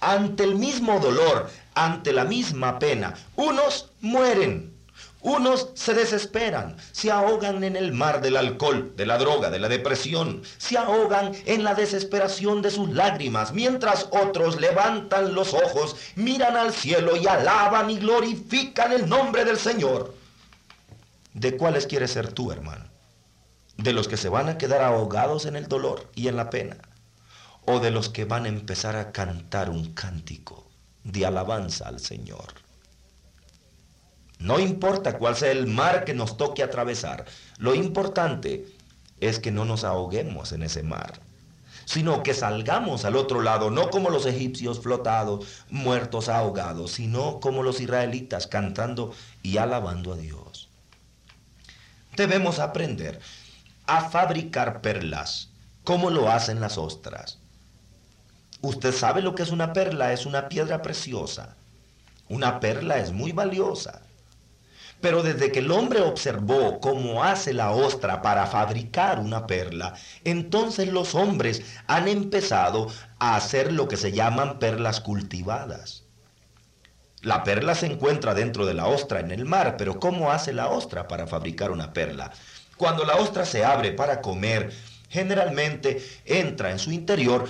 Ante 0.00 0.44
el 0.44 0.54
mismo 0.54 1.00
dolor, 1.00 1.50
ante 1.74 2.12
la 2.12 2.24
misma 2.24 2.78
pena, 2.78 3.14
unos 3.34 3.90
mueren, 4.00 4.72
unos 5.20 5.70
se 5.74 5.94
desesperan, 5.94 6.76
se 6.92 7.10
ahogan 7.10 7.64
en 7.64 7.74
el 7.74 7.92
mar 7.92 8.20
del 8.20 8.36
alcohol, 8.36 8.92
de 8.96 9.06
la 9.06 9.18
droga, 9.18 9.50
de 9.50 9.58
la 9.58 9.68
depresión, 9.68 10.42
se 10.58 10.78
ahogan 10.78 11.32
en 11.44 11.64
la 11.64 11.74
desesperación 11.74 12.62
de 12.62 12.70
sus 12.70 12.90
lágrimas, 12.90 13.52
mientras 13.52 14.06
otros 14.12 14.60
levantan 14.60 15.34
los 15.34 15.54
ojos, 15.54 15.96
miran 16.14 16.56
al 16.56 16.72
cielo 16.72 17.16
y 17.16 17.26
alaban 17.26 17.90
y 17.90 17.98
glorifican 17.98 18.92
el 18.92 19.08
nombre 19.08 19.44
del 19.44 19.58
Señor. 19.58 20.19
¿De 21.34 21.56
cuáles 21.56 21.86
quieres 21.86 22.10
ser 22.10 22.32
tú, 22.32 22.50
hermano? 22.50 22.86
¿De 23.76 23.92
los 23.92 24.08
que 24.08 24.16
se 24.16 24.28
van 24.28 24.48
a 24.48 24.58
quedar 24.58 24.82
ahogados 24.82 25.46
en 25.46 25.54
el 25.54 25.68
dolor 25.68 26.10
y 26.16 26.26
en 26.26 26.36
la 26.36 26.50
pena? 26.50 26.78
¿O 27.66 27.78
de 27.78 27.92
los 27.92 28.08
que 28.08 28.24
van 28.24 28.46
a 28.46 28.48
empezar 28.48 28.96
a 28.96 29.12
cantar 29.12 29.70
un 29.70 29.94
cántico 29.94 30.66
de 31.04 31.24
alabanza 31.24 31.86
al 31.86 32.00
Señor? 32.00 32.54
No 34.40 34.58
importa 34.58 35.18
cuál 35.18 35.36
sea 35.36 35.52
el 35.52 35.68
mar 35.68 36.04
que 36.04 36.14
nos 36.14 36.36
toque 36.36 36.64
atravesar, 36.64 37.26
lo 37.58 37.74
importante 37.74 38.66
es 39.20 39.38
que 39.38 39.52
no 39.52 39.64
nos 39.64 39.84
ahoguemos 39.84 40.50
en 40.50 40.64
ese 40.64 40.82
mar, 40.82 41.20
sino 41.84 42.22
que 42.22 42.34
salgamos 42.34 43.04
al 43.04 43.14
otro 43.16 43.40
lado, 43.40 43.70
no 43.70 43.90
como 43.90 44.10
los 44.10 44.26
egipcios 44.26 44.80
flotados, 44.80 45.46
muertos, 45.68 46.28
ahogados, 46.28 46.92
sino 46.92 47.38
como 47.38 47.62
los 47.62 47.80
israelitas 47.80 48.46
cantando 48.46 49.12
y 49.42 49.58
alabando 49.58 50.14
a 50.14 50.16
Dios. 50.16 50.59
Debemos 52.20 52.58
aprender 52.58 53.18
a 53.86 54.10
fabricar 54.10 54.82
perlas, 54.82 55.48
como 55.84 56.10
lo 56.10 56.30
hacen 56.30 56.60
las 56.60 56.76
ostras. 56.76 57.38
Usted 58.60 58.92
sabe 58.92 59.22
lo 59.22 59.34
que 59.34 59.42
es 59.42 59.48
una 59.50 59.72
perla, 59.72 60.12
es 60.12 60.26
una 60.26 60.50
piedra 60.50 60.82
preciosa. 60.82 61.56
Una 62.28 62.60
perla 62.60 62.98
es 62.98 63.10
muy 63.10 63.32
valiosa. 63.32 64.02
Pero 65.00 65.22
desde 65.22 65.50
que 65.50 65.60
el 65.60 65.70
hombre 65.70 66.02
observó 66.02 66.78
cómo 66.78 67.24
hace 67.24 67.54
la 67.54 67.70
ostra 67.70 68.20
para 68.20 68.46
fabricar 68.46 69.18
una 69.18 69.46
perla, 69.46 69.94
entonces 70.22 70.88
los 70.88 71.14
hombres 71.14 71.62
han 71.86 72.06
empezado 72.06 72.88
a 73.18 73.34
hacer 73.34 73.72
lo 73.72 73.88
que 73.88 73.96
se 73.96 74.12
llaman 74.12 74.58
perlas 74.58 75.00
cultivadas. 75.00 76.04
La 77.22 77.44
perla 77.44 77.74
se 77.74 77.86
encuentra 77.86 78.34
dentro 78.34 78.64
de 78.64 78.74
la 78.74 78.86
ostra 78.86 79.20
en 79.20 79.30
el 79.30 79.44
mar, 79.44 79.76
pero 79.76 80.00
¿cómo 80.00 80.30
hace 80.30 80.52
la 80.52 80.68
ostra 80.68 81.06
para 81.06 81.26
fabricar 81.26 81.70
una 81.70 81.92
perla? 81.92 82.32
Cuando 82.76 83.04
la 83.04 83.16
ostra 83.16 83.44
se 83.44 83.62
abre 83.62 83.92
para 83.92 84.22
comer, 84.22 84.72
generalmente 85.10 86.02
entra 86.24 86.70
en 86.70 86.78
su 86.78 86.92
interior 86.92 87.46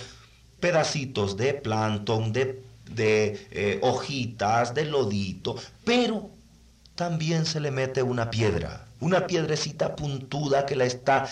pedacitos 0.59 1.37
de 1.37 1.55
plancton, 1.55 2.33
de, 2.33 2.63
eh, 2.97 3.79
hojitas, 3.83 4.75
de 4.75 4.87
lodito, 4.87 5.55
pero 5.85 6.31
también 6.97 7.47
se 7.47 7.61
le 7.61 7.71
mete 7.71 8.03
una 8.03 8.29
piedra, 8.31 8.87
una 8.99 9.27
piedrecita 9.27 9.95
puntuda 9.95 10.67
que 10.67 10.75
la 10.75 10.85
está 10.85 11.29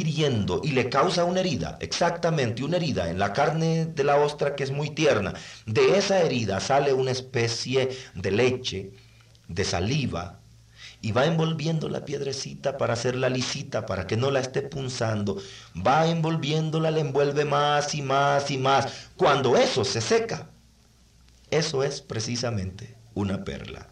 hiriendo 0.00 0.60
y 0.64 0.70
le 0.72 0.88
causa 0.90 1.24
una 1.24 1.40
herida, 1.40 1.76
exactamente 1.80 2.64
una 2.64 2.76
herida 2.76 3.10
en 3.10 3.18
la 3.18 3.32
carne 3.32 3.86
de 3.86 4.04
la 4.04 4.16
ostra 4.16 4.54
que 4.56 4.64
es 4.64 4.70
muy 4.70 4.90
tierna. 4.90 5.34
De 5.66 5.96
esa 5.98 6.20
herida 6.22 6.60
sale 6.60 6.92
una 6.92 7.10
especie 7.12 7.90
de 8.14 8.30
leche, 8.30 8.92
de 9.48 9.64
saliva, 9.64 10.40
y 11.00 11.12
va 11.12 11.26
envolviendo 11.26 11.88
la 11.88 12.04
piedrecita 12.04 12.76
para 12.78 12.94
hacerla 12.94 13.28
lisita, 13.28 13.86
para 13.86 14.06
que 14.06 14.16
no 14.16 14.30
la 14.30 14.40
esté 14.40 14.62
punzando. 14.62 15.36
Va 15.76 16.06
envolviéndola, 16.08 16.90
la 16.90 17.00
envuelve 17.00 17.44
más 17.44 17.94
y 17.94 18.02
más 18.02 18.50
y 18.50 18.58
más. 18.58 18.86
Cuando 19.16 19.56
eso 19.56 19.84
se 19.84 20.00
seca, 20.00 20.50
Eso 21.50 21.82
es 21.84 22.02
precisamente 22.02 22.98
una 23.14 23.44
perla. 23.44 23.88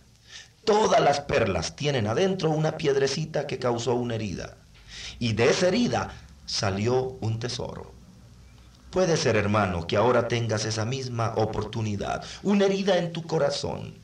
Todas 0.65 1.01
las 1.01 1.21
perlas 1.21 1.77
tienen 1.77 2.07
adentro 2.07 2.51
una 2.51 2.77
piedrecita 2.79 3.47
que 3.47 3.59
causó 3.59 3.95
una 3.95 4.17
herida. 4.17 4.62
Y 5.19 5.33
de 5.33 5.51
esa 5.51 5.69
herida 5.69 6.13
salió 6.47 7.17
un 7.21 7.39
tesoro. 7.39 7.93
Puede 8.91 9.17
ser, 9.17 9.37
hermano, 9.37 9.87
que 9.87 9.97
ahora 9.97 10.29
tengas 10.29 10.65
esa 10.67 10.85
misma 10.85 11.33
oportunidad, 11.37 12.25
una 12.43 12.67
herida 12.67 12.99
en 12.99 13.13
tu 13.13 13.23
corazón 13.27 14.03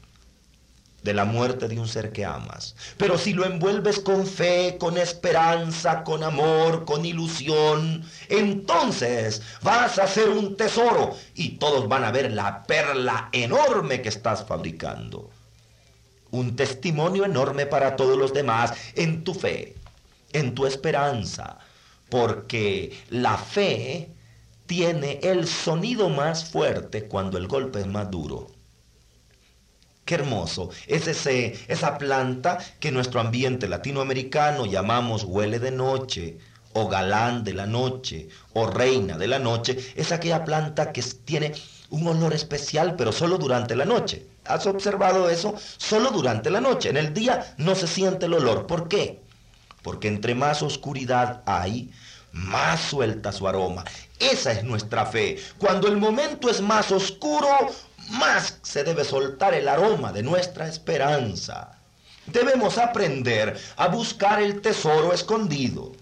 de 1.03 1.15
la 1.15 1.25
muerte 1.25 1.69
de 1.69 1.79
un 1.79 1.87
ser 1.87 2.13
que 2.13 2.25
amas. 2.25 2.75
Pero 2.97 3.19
si 3.19 3.33
lo 3.33 3.45
envuelves 3.45 4.01
con 4.01 4.27
fe, 4.27 4.77
con 4.79 4.99
esperanza, 4.99 6.03
con 6.05 6.23
amor, 6.23 6.85
con 6.85 7.05
ilusión, 7.05 8.05
entonces 8.29 9.43
vas 9.63 9.99
a 9.99 10.07
ser 10.07 10.29
un 10.29 10.57
tesoro 10.57 11.17
y 11.35 11.59
todos 11.59 11.89
van 11.89 12.05
a 12.05 12.11
ver 12.11 12.33
la 12.33 12.65
perla 12.65 13.29
enorme 13.33 14.03
que 14.03 14.09
estás 14.09 14.45
fabricando. 14.45 15.31
Un 16.31 16.57
testimonio 16.57 17.25
enorme 17.25 17.65
para 17.65 17.97
todos 17.97 18.19
los 18.19 18.35
demás 18.35 18.73
en 18.95 19.25
tu 19.25 19.33
fe, 19.33 19.77
en 20.33 20.55
tu 20.55 20.67
esperanza, 20.67 21.59
porque 22.09 22.99
la 23.11 23.37
fe 23.39 24.11
tiene 24.67 25.21
el 25.23 25.47
sonido 25.49 26.09
más 26.11 26.51
fuerte 26.51 27.07
cuando 27.07 27.39
el 27.39 27.49
golpe 27.49 27.81
es 27.81 27.87
más 27.87 28.11
duro. 28.11 28.49
Qué 30.05 30.15
hermoso. 30.15 30.71
Es 30.87 31.07
ese, 31.07 31.59
esa 31.69 31.99
planta 31.99 32.59
que 32.81 32.89
en 32.89 32.95
nuestro 32.95 33.21
ambiente 33.21 33.69
latinoamericano 33.69 34.65
llamamos 34.67 35.25
huele 35.25 35.59
de 35.59 35.71
noche, 35.71 36.39
o 36.73 36.89
galán 36.89 37.45
de 37.45 37.55
la 37.55 37.67
noche, 37.67 38.29
o 38.55 38.67
reina 38.67 39.19
de 39.19 39.27
la 39.27 39.39
noche. 39.39 39.77
Es 39.97 40.13
aquella 40.13 40.45
planta 40.45 40.93
que 40.93 41.03
tiene 41.03 41.53
un 41.91 42.07
olor 42.07 42.35
especial, 42.35 42.97
pero 42.97 43.13
solo 43.13 43.39
durante 43.39 43.77
la 43.77 43.85
noche. 43.85 44.27
¿Has 44.45 44.67
observado 44.67 45.29
eso? 45.29 45.55
Solo 45.77 46.11
durante 46.11 46.51
la 46.51 46.61
noche. 46.61 46.91
En 46.91 46.97
el 46.97 47.13
día 47.13 47.55
no 47.59 47.75
se 47.75 47.87
siente 47.87 48.27
el 48.27 48.35
olor. 48.35 48.67
¿Por 48.67 48.89
qué? 48.89 49.23
Porque 49.89 50.09
entre 50.09 50.35
más 50.35 50.63
oscuridad 50.63 51.41
hay, 51.47 51.91
más 52.33 52.79
suelta 52.79 53.33
su 53.33 53.49
aroma. 53.49 53.87
Esa 54.21 54.53
es 54.53 54.63
nuestra 54.63 55.07
fe. 55.07 55.39
Cuando 55.57 55.89
el 55.89 55.97
momento 55.97 56.51
es 56.51 56.61
más 56.61 56.93
oscuro, 56.93 57.49
más 58.11 58.59
se 58.61 58.85
debe 58.85 59.03
soltar 59.03 59.55
el 59.55 59.67
aroma 59.67 60.13
de 60.13 60.23
nuestra 60.23 60.69
esperanza. 60.69 61.79
Debemos 62.27 62.77
aprender 62.77 63.59
a 63.79 63.89
buscar 63.89 64.43
el 64.43 64.61
tesoro 64.61 65.15
escondido. 65.15 65.93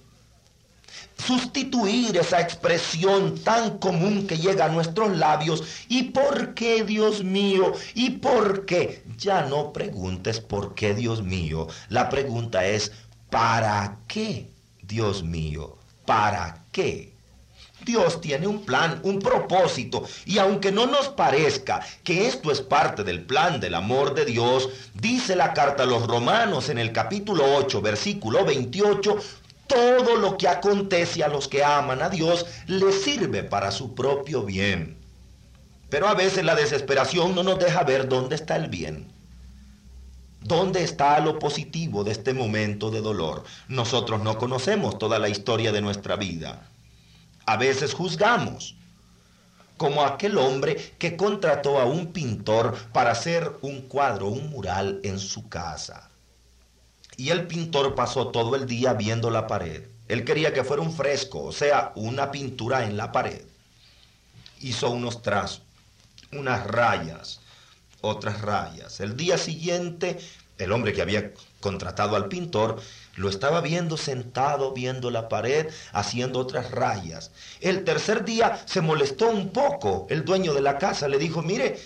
Sustituir 1.17 2.17
esa 2.17 2.41
expresión 2.41 3.39
tan 3.39 3.79
común 3.79 4.27
que 4.27 4.37
llega 4.37 4.65
a 4.65 4.69
nuestros 4.69 5.17
labios. 5.17 5.63
¿Y 5.89 6.11
por 6.11 6.55
qué, 6.55 6.83
Dios 6.83 7.23
mío? 7.23 7.73
¿Y 7.95 8.11
por 8.11 8.67
qué? 8.67 9.05
Ya 9.17 9.43
no 9.43 9.73
preguntes 9.73 10.41
por 10.41 10.75
qué, 10.75 10.93
Dios 10.93 11.23
mío. 11.23 11.69
La 11.89 12.11
pregunta 12.11 12.67
es, 12.67 12.93
¿para 13.31 13.99
qué, 14.07 14.51
Dios 14.83 15.23
mío? 15.23 15.77
¿Para 16.05 16.65
qué? 16.73 17.17
Dios 17.85 18.21
tiene 18.21 18.47
un 18.47 18.65
plan, 18.65 19.01
un 19.05 19.21
propósito, 19.21 20.05
y 20.25 20.39
aunque 20.39 20.73
no 20.73 20.87
nos 20.87 21.09
parezca 21.09 21.81
que 22.03 22.27
esto 22.27 22.51
es 22.51 22.61
parte 22.61 23.05
del 23.05 23.25
plan 23.25 23.61
del 23.61 23.75
amor 23.75 24.15
de 24.15 24.25
Dios, 24.25 24.71
dice 24.95 25.37
la 25.37 25.53
carta 25.53 25.83
a 25.83 25.87
los 25.87 26.07
romanos 26.07 26.69
en 26.69 26.79
el 26.79 26.93
capítulo 26.93 27.45
8, 27.57 27.83
versículo 27.83 28.45
28, 28.45 29.19
todo 29.67 30.17
lo 30.17 30.37
que 30.37 30.49
acontece 30.49 31.23
a 31.23 31.29
los 31.29 31.49
que 31.49 31.63
aman 31.63 32.03
a 32.03 32.09
Dios 32.09 32.47
les 32.67 33.03
sirve 33.03 33.45
para 33.45 33.71
su 33.71 33.95
propio 33.95 34.43
bien. 34.43 34.97
Pero 35.91 36.09
a 36.09 36.15
veces 36.15 36.45
la 36.45 36.55
desesperación 36.55 37.35
no 37.35 37.43
nos 37.43 37.59
deja 37.59 37.85
ver 37.85 38.09
dónde 38.09 38.37
está 38.37 38.57
el 38.57 38.69
bien. 38.69 39.16
¿Dónde 40.47 40.85
está 40.85 41.19
lo 41.19 41.41
positivo 41.41 42.05
de 42.05 42.13
este 42.13 42.33
momento 42.33 42.93
de 42.93 43.01
dolor? 43.01 43.43
Nosotros 43.67 44.23
no 44.23 44.39
conocemos 44.39 44.97
toda 44.97 45.19
la 45.19 45.29
historia 45.29 45.73
de 45.73 45.81
nuestra 45.81 46.15
vida. 46.15 46.71
A 47.47 47.57
veces 47.57 47.93
juzgamos, 47.93 48.77
como 49.77 50.05
aquel 50.05 50.39
hombre 50.39 50.95
que 50.99 51.17
contrató 51.17 51.81
a 51.81 51.85
un 51.85 52.13
pintor 52.13 52.77
para 52.93 53.11
hacer 53.11 53.57
un 53.61 53.83
cuadro, 53.89 54.29
un 54.29 54.49
mural 54.51 55.01
en 55.03 55.19
su 55.19 55.49
casa. 55.49 56.11
Y 57.17 57.31
el 57.31 57.49
pintor 57.49 57.97
pasó 57.97 58.29
todo 58.29 58.55
el 58.55 58.67
día 58.67 58.93
viendo 58.93 59.31
la 59.31 59.49
pared. 59.49 59.89
Él 60.07 60.25
quería 60.25 60.53
que 60.55 60.63
fuera 60.63 60.81
un 60.81 60.93
fresco, 60.93 61.43
o 61.43 61.53
sea, 61.53 61.91
una 61.97 62.31
pintura 62.31 62.85
en 62.85 62.97
la 62.97 63.11
pared. 63.11 63.43
Hizo 64.61 64.91
unos 64.91 65.23
trazos, 65.23 65.63
unas 66.31 66.65
rayas, 66.69 67.41
otras 68.09 68.41
rayas. 68.41 69.01
El 69.01 69.17
día 69.17 69.39
siguiente, 69.39 70.19
el 70.59 70.73
hombre 70.73 70.93
que 70.93 71.03
había 71.03 71.33
contratado 71.61 72.17
al 72.17 72.29
pintor 72.29 72.81
lo 73.17 73.29
estaba 73.29 73.61
viendo 73.61 73.97
sentado, 73.97 74.73
viendo 74.73 75.11
la 75.11 75.29
pared, 75.29 75.69
haciendo 75.93 76.39
otras 76.39 76.71
rayas. 76.71 77.31
El 77.61 77.85
tercer 77.85 78.25
día 78.25 78.61
se 78.67 78.81
molestó 78.81 79.29
un 79.29 79.51
poco. 79.51 80.07
El 80.11 80.25
dueño 80.25 80.55
de 80.55 80.61
la 80.61 80.79
casa 80.79 81.09
le 81.09 81.19
dijo, 81.19 81.43
mire, 81.43 81.79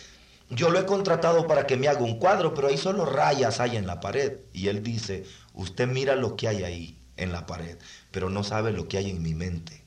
yo 0.50 0.70
lo 0.70 0.80
he 0.80 0.86
contratado 0.86 1.46
para 1.46 1.66
que 1.66 1.76
me 1.76 1.88
haga 1.88 2.00
un 2.00 2.18
cuadro, 2.18 2.54
pero 2.54 2.68
ahí 2.68 2.76
solo 2.76 3.04
rayas 3.04 3.60
hay 3.60 3.76
en 3.76 3.86
la 3.86 4.00
pared. 4.00 4.38
Y 4.52 4.68
él 4.68 4.82
dice, 4.82 5.24
usted 5.54 5.86
mira 5.86 6.16
lo 6.16 6.36
que 6.36 6.48
hay 6.48 6.64
ahí 6.64 6.98
en 7.16 7.32
la 7.32 7.46
pared, 7.46 7.78
pero 8.10 8.30
no 8.30 8.42
sabe 8.42 8.72
lo 8.72 8.88
que 8.88 8.98
hay 8.98 9.10
en 9.10 9.22
mi 9.22 9.34
mente. 9.34 9.84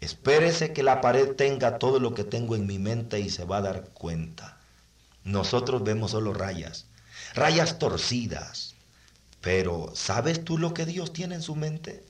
Espérese 0.00 0.72
que 0.72 0.82
la 0.82 1.00
pared 1.00 1.34
tenga 1.34 1.78
todo 1.78 1.98
lo 1.98 2.14
que 2.14 2.24
tengo 2.24 2.54
en 2.54 2.66
mi 2.66 2.78
mente 2.78 3.20
y 3.20 3.30
se 3.30 3.44
va 3.44 3.58
a 3.58 3.62
dar 3.62 3.88
cuenta. 3.90 4.57
Nosotros 5.28 5.84
vemos 5.84 6.12
solo 6.12 6.32
rayas, 6.32 6.86
rayas 7.34 7.78
torcidas. 7.78 8.74
Pero 9.42 9.92
¿sabes 9.94 10.42
tú 10.42 10.56
lo 10.56 10.72
que 10.72 10.86
Dios 10.86 11.12
tiene 11.12 11.34
en 11.34 11.42
su 11.42 11.54
mente? 11.54 12.02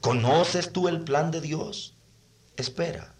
¿Conoces 0.00 0.72
tú 0.72 0.88
el 0.88 1.02
plan 1.02 1.30
de 1.30 1.42
Dios? 1.42 1.92
Espera. 2.56 3.12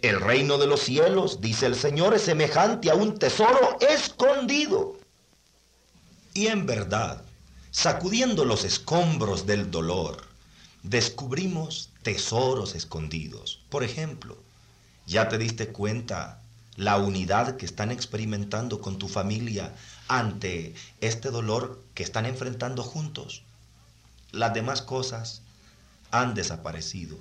El 0.00 0.22
reino 0.22 0.56
de 0.56 0.66
los 0.66 0.80
cielos, 0.80 1.42
dice 1.42 1.66
el 1.66 1.76
Señor, 1.76 2.14
es 2.14 2.22
semejante 2.22 2.90
a 2.90 2.94
un 2.94 3.18
tesoro 3.18 3.78
escondido. 3.78 4.96
Y 6.32 6.46
en 6.46 6.64
verdad, 6.64 7.22
sacudiendo 7.70 8.46
los 8.46 8.64
escombros 8.64 9.44
del 9.44 9.70
dolor, 9.70 10.24
descubrimos 10.82 11.90
tesoros 12.02 12.74
escondidos. 12.74 13.60
Por 13.68 13.84
ejemplo, 13.84 14.38
¿ya 15.06 15.28
te 15.28 15.36
diste 15.36 15.68
cuenta 15.68 16.40
la 16.76 16.96
unidad 16.98 17.56
que 17.56 17.66
están 17.66 17.90
experimentando 17.90 18.80
con 18.80 18.98
tu 18.98 19.08
familia 19.08 19.74
ante 20.08 20.74
este 21.00 21.30
dolor 21.30 21.82
que 21.94 22.02
están 22.02 22.26
enfrentando 22.26 22.82
juntos. 22.82 23.42
Las 24.32 24.54
demás 24.54 24.82
cosas 24.82 25.42
han 26.10 26.34
desaparecido. 26.34 27.16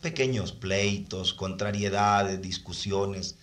Pequeños 0.00 0.52
pleitos, 0.52 1.34
contrariedades, 1.34 2.40
discusiones. 2.42 3.36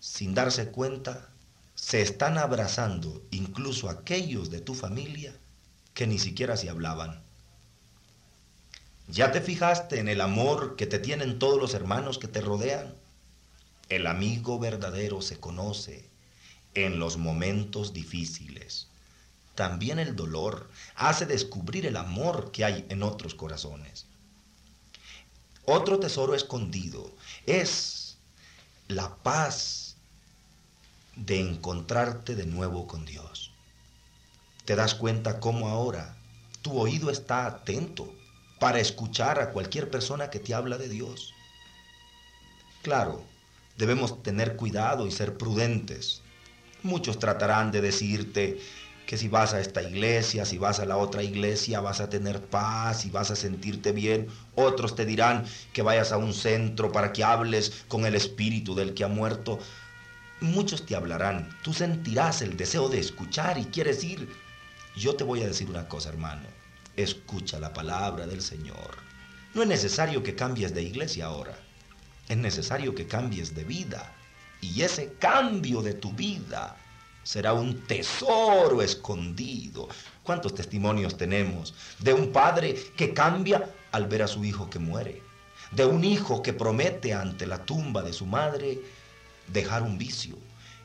Sin 0.00 0.34
darse 0.34 0.70
cuenta, 0.70 1.28
se 1.74 2.00
están 2.02 2.38
abrazando 2.38 3.22
incluso 3.30 3.88
aquellos 3.88 4.50
de 4.50 4.60
tu 4.60 4.74
familia 4.74 5.34
que 5.92 6.06
ni 6.06 6.18
siquiera 6.18 6.56
se 6.56 6.70
hablaban. 6.70 7.22
¿Ya 9.08 9.32
te 9.32 9.40
fijaste 9.40 10.00
en 10.00 10.08
el 10.08 10.20
amor 10.20 10.76
que 10.76 10.86
te 10.86 10.98
tienen 10.98 11.38
todos 11.38 11.60
los 11.60 11.74
hermanos 11.74 12.18
que 12.18 12.28
te 12.28 12.40
rodean? 12.40 12.94
El 13.88 14.06
amigo 14.06 14.58
verdadero 14.58 15.20
se 15.20 15.38
conoce 15.38 16.08
en 16.74 16.98
los 16.98 17.16
momentos 17.16 17.92
difíciles. 17.92 18.88
También 19.54 19.98
el 19.98 20.16
dolor 20.16 20.70
hace 20.96 21.26
descubrir 21.26 21.86
el 21.86 21.96
amor 21.96 22.50
que 22.50 22.64
hay 22.64 22.86
en 22.88 23.02
otros 23.02 23.34
corazones. 23.34 24.06
Otro 25.66 25.98
tesoro 25.98 26.34
escondido 26.34 27.10
es 27.46 28.16
la 28.88 29.14
paz 29.16 29.96
de 31.16 31.40
encontrarte 31.40 32.34
de 32.34 32.46
nuevo 32.46 32.86
con 32.86 33.04
Dios. 33.04 33.52
Te 34.64 34.76
das 34.76 34.94
cuenta 34.94 35.40
cómo 35.40 35.68
ahora 35.68 36.16
tu 36.62 36.78
oído 36.78 37.10
está 37.10 37.46
atento 37.46 38.12
para 38.58 38.80
escuchar 38.80 39.40
a 39.40 39.50
cualquier 39.50 39.90
persona 39.90 40.30
que 40.30 40.40
te 40.40 40.54
habla 40.54 40.78
de 40.78 40.88
Dios. 40.88 41.34
Claro, 42.82 43.24
debemos 43.76 44.22
tener 44.22 44.56
cuidado 44.56 45.06
y 45.06 45.10
ser 45.10 45.36
prudentes. 45.36 46.22
Muchos 46.82 47.18
tratarán 47.18 47.72
de 47.72 47.80
decirte 47.80 48.58
que 49.06 49.18
si 49.18 49.28
vas 49.28 49.52
a 49.52 49.60
esta 49.60 49.82
iglesia, 49.82 50.44
si 50.44 50.58
vas 50.58 50.80
a 50.80 50.86
la 50.86 50.96
otra 50.96 51.22
iglesia, 51.22 51.80
vas 51.80 52.00
a 52.00 52.08
tener 52.08 52.42
paz 52.42 53.04
y 53.04 53.10
vas 53.10 53.30
a 53.30 53.36
sentirte 53.36 53.92
bien. 53.92 54.28
Otros 54.54 54.94
te 54.94 55.04
dirán 55.04 55.44
que 55.72 55.82
vayas 55.82 56.12
a 56.12 56.16
un 56.16 56.32
centro 56.32 56.90
para 56.90 57.12
que 57.12 57.24
hables 57.24 57.84
con 57.88 58.06
el 58.06 58.14
espíritu 58.14 58.74
del 58.74 58.94
que 58.94 59.04
ha 59.04 59.08
muerto. 59.08 59.58
Muchos 60.40 60.86
te 60.86 60.96
hablarán, 60.96 61.56
tú 61.62 61.72
sentirás 61.72 62.42
el 62.42 62.56
deseo 62.56 62.88
de 62.88 62.98
escuchar 62.98 63.58
y 63.58 63.66
quieres 63.66 64.02
ir. 64.04 64.28
Yo 64.96 65.16
te 65.16 65.24
voy 65.24 65.42
a 65.42 65.46
decir 65.46 65.68
una 65.68 65.88
cosa, 65.88 66.08
hermano. 66.08 66.46
Escucha 66.96 67.58
la 67.58 67.72
palabra 67.72 68.26
del 68.26 68.40
Señor. 68.40 68.96
No 69.54 69.62
es 69.62 69.68
necesario 69.68 70.22
que 70.22 70.34
cambies 70.34 70.74
de 70.74 70.82
iglesia 70.82 71.26
ahora. 71.26 71.56
Es 72.28 72.36
necesario 72.36 72.94
que 72.94 73.06
cambies 73.06 73.54
de 73.54 73.64
vida 73.64 74.12
Y 74.60 74.82
ese 74.82 75.12
cambio 75.14 75.82
de 75.82 75.94
tu 75.94 76.12
vida 76.12 76.76
será 77.22 77.52
un 77.54 77.80
tesoro 77.86 78.82
escondido. 78.82 79.88
¿Cuántos 80.22 80.54
testimonios 80.54 81.16
tenemos 81.16 81.74
de 81.98 82.12
un 82.14 82.32
padre 82.32 82.76
que 82.96 83.12
cambia 83.12 83.68
al 83.92 84.06
ver 84.06 84.22
a 84.22 84.28
su 84.28 84.44
hijo 84.44 84.70
que 84.70 84.78
muere? 84.78 85.22
De 85.70 85.84
un 85.84 86.04
hijo 86.04 86.42
que 86.42 86.52
promete 86.52 87.12
ante 87.12 87.46
la 87.46 87.64
tumba 87.64 88.02
de 88.02 88.12
su 88.12 88.26
madre 88.26 88.80
dejar 89.52 89.82
un 89.82 89.98
vicio. 89.98 90.36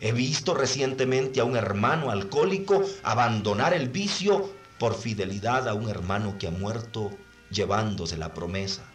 He 0.01 0.11
visto 0.11 0.53
recientemente 0.53 1.41
a 1.41 1.45
un 1.45 1.57
hermano 1.57 2.09
alcohólico 2.09 2.83
abandonar 3.03 3.73
el 3.73 3.89
vicio 3.89 4.49
por 4.77 4.95
fidelidad 4.95 5.67
a 5.67 5.73
un 5.73 5.89
hermano 5.89 6.37
que 6.37 6.47
ha 6.47 6.51
muerto 6.51 7.11
llevándose 7.51 8.17
la 8.17 8.33
promesa. 8.33 8.88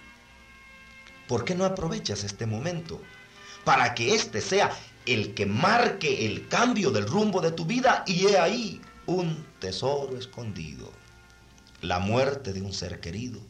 ¿Por 1.29 1.45
qué 1.45 1.55
no 1.55 1.65
aprovechas 1.65 2.25
este 2.25 2.47
momento? 2.47 3.01
Para 3.65 3.95
que 3.95 4.15
este 4.15 4.41
sea 4.41 4.71
el 5.07 5.35
que 5.35 5.47
marque 5.47 6.27
el 6.27 6.49
cambio 6.49 6.91
del 6.91 7.07
rumbo 7.07 7.41
de 7.41 7.53
tu 7.53 7.65
vida 7.65 8.05
y 8.07 8.27
he 8.27 8.39
ahí 8.39 8.81
un 9.07 9.47
tesoro 9.59 10.19
escondido. 10.19 10.91
La 11.81 11.99
muerte 11.99 12.53
de 12.53 12.63
un 12.63 12.73
ser 12.73 13.01
querido 13.01 13.41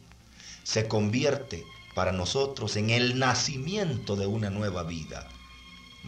se 0.63 0.87
convierte 0.87 1.63
para 1.95 2.11
nosotros 2.11 2.75
en 2.75 2.89
el 2.89 3.17
nacimiento 3.17 4.15
de 4.15 4.27
una 4.27 4.49
nueva 4.49 4.83
vida. 4.83 5.27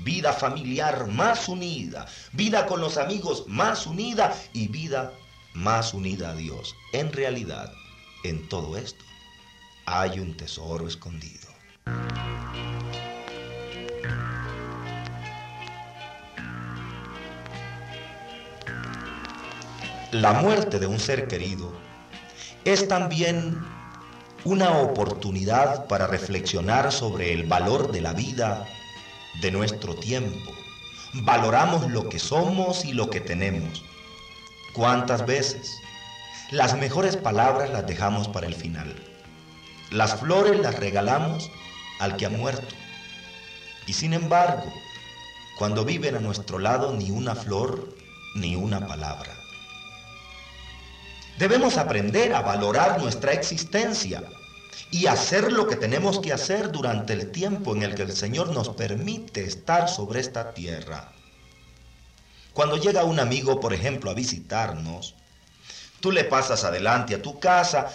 Vida 0.04 0.34
familiar 0.34 1.08
más 1.08 1.48
unida, 1.48 2.06
vida 2.34 2.66
con 2.66 2.82
los 2.82 2.98
amigos 2.98 3.46
más 3.48 3.88
unida 3.88 4.38
y 4.54 4.68
vida 4.68 5.14
más 5.54 5.94
unida 5.94 6.32
a 6.32 6.36
Dios. 6.36 6.76
En 6.94 7.12
realidad, 7.12 7.72
en 8.24 8.48
todo 8.48 8.78
esto 8.78 9.04
hay 9.86 10.20
un 10.20 10.36
tesoro 10.36 10.88
escondido. 10.88 11.47
La 20.12 20.34
muerte 20.34 20.80
de 20.80 20.88
un 20.88 21.00
ser 21.00 21.28
querido 21.28 21.72
es 22.66 22.88
también 22.88 23.62
una 24.46 24.80
oportunidad 24.80 25.86
para 25.88 26.08
reflexionar 26.08 26.92
sobre 26.92 27.34
el 27.34 27.46
valor 27.46 27.92
de 27.92 28.02
la 28.02 28.14
vida, 28.14 28.66
de 29.42 29.52
nuestro 29.52 29.96
tiempo. 29.96 30.52
Valoramos 31.14 31.92
lo 31.92 32.10
que 32.10 32.20
somos 32.20 32.86
y 32.86 32.94
lo 32.94 33.10
que 33.10 33.20
tenemos. 33.20 33.84
¿Cuántas 34.74 35.26
veces? 35.26 35.78
Las 36.52 36.78
mejores 36.78 37.18
palabras 37.18 37.70
las 37.70 37.86
dejamos 37.86 38.28
para 38.28 38.48
el 38.48 38.56
final. 38.56 38.96
Las 39.92 40.20
flores 40.20 40.60
las 40.60 40.80
regalamos 40.80 41.52
al 42.00 42.18
que 42.18 42.26
ha 42.26 42.30
muerto. 42.30 42.76
Y 43.86 43.94
sin 43.94 44.14
embargo, 44.14 44.72
cuando 45.58 45.86
viven 45.86 46.16
a 46.16 46.20
nuestro 46.20 46.60
lado 46.60 46.94
ni 46.94 47.12
una 47.12 47.36
flor 47.36 47.96
ni 48.36 48.56
una 48.56 48.86
palabra. 48.86 49.34
Debemos 51.38 51.78
aprender 51.78 52.34
a 52.34 52.42
valorar 52.42 53.00
nuestra 53.02 53.32
existencia 53.34 54.24
y 54.90 55.08
hacer 55.08 55.52
lo 55.52 55.68
que 55.68 55.76
tenemos 55.76 56.20
que 56.20 56.34
hacer 56.34 56.72
durante 56.72 57.14
el 57.14 57.32
tiempo 57.32 57.76
en 57.76 57.84
el 57.84 57.96
que 57.96 58.04
el 58.04 58.14
Señor 58.14 58.54
nos 58.54 58.70
permite 58.70 59.44
estar 59.44 59.90
sobre 59.90 60.20
esta 60.20 60.54
tierra. 60.54 61.12
Cuando 62.54 62.78
llega 62.78 63.04
un 63.04 63.20
amigo, 63.20 63.60
por 63.60 63.74
ejemplo, 63.74 64.10
a 64.10 64.16
visitarnos, 64.16 65.16
tú 66.00 66.12
le 66.12 66.24
pasas 66.24 66.64
adelante 66.64 67.16
a 67.16 67.22
tu 67.22 67.40
casa, 67.40 67.90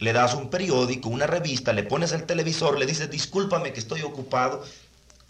le 0.00 0.12
das 0.12 0.34
un 0.34 0.50
periódico, 0.50 1.08
una 1.08 1.26
revista, 1.26 1.72
le 1.72 1.82
pones 1.82 2.12
el 2.12 2.24
televisor, 2.24 2.78
le 2.78 2.86
dices, 2.86 3.10
discúlpame 3.10 3.72
que 3.72 3.80
estoy 3.80 4.02
ocupado. 4.02 4.64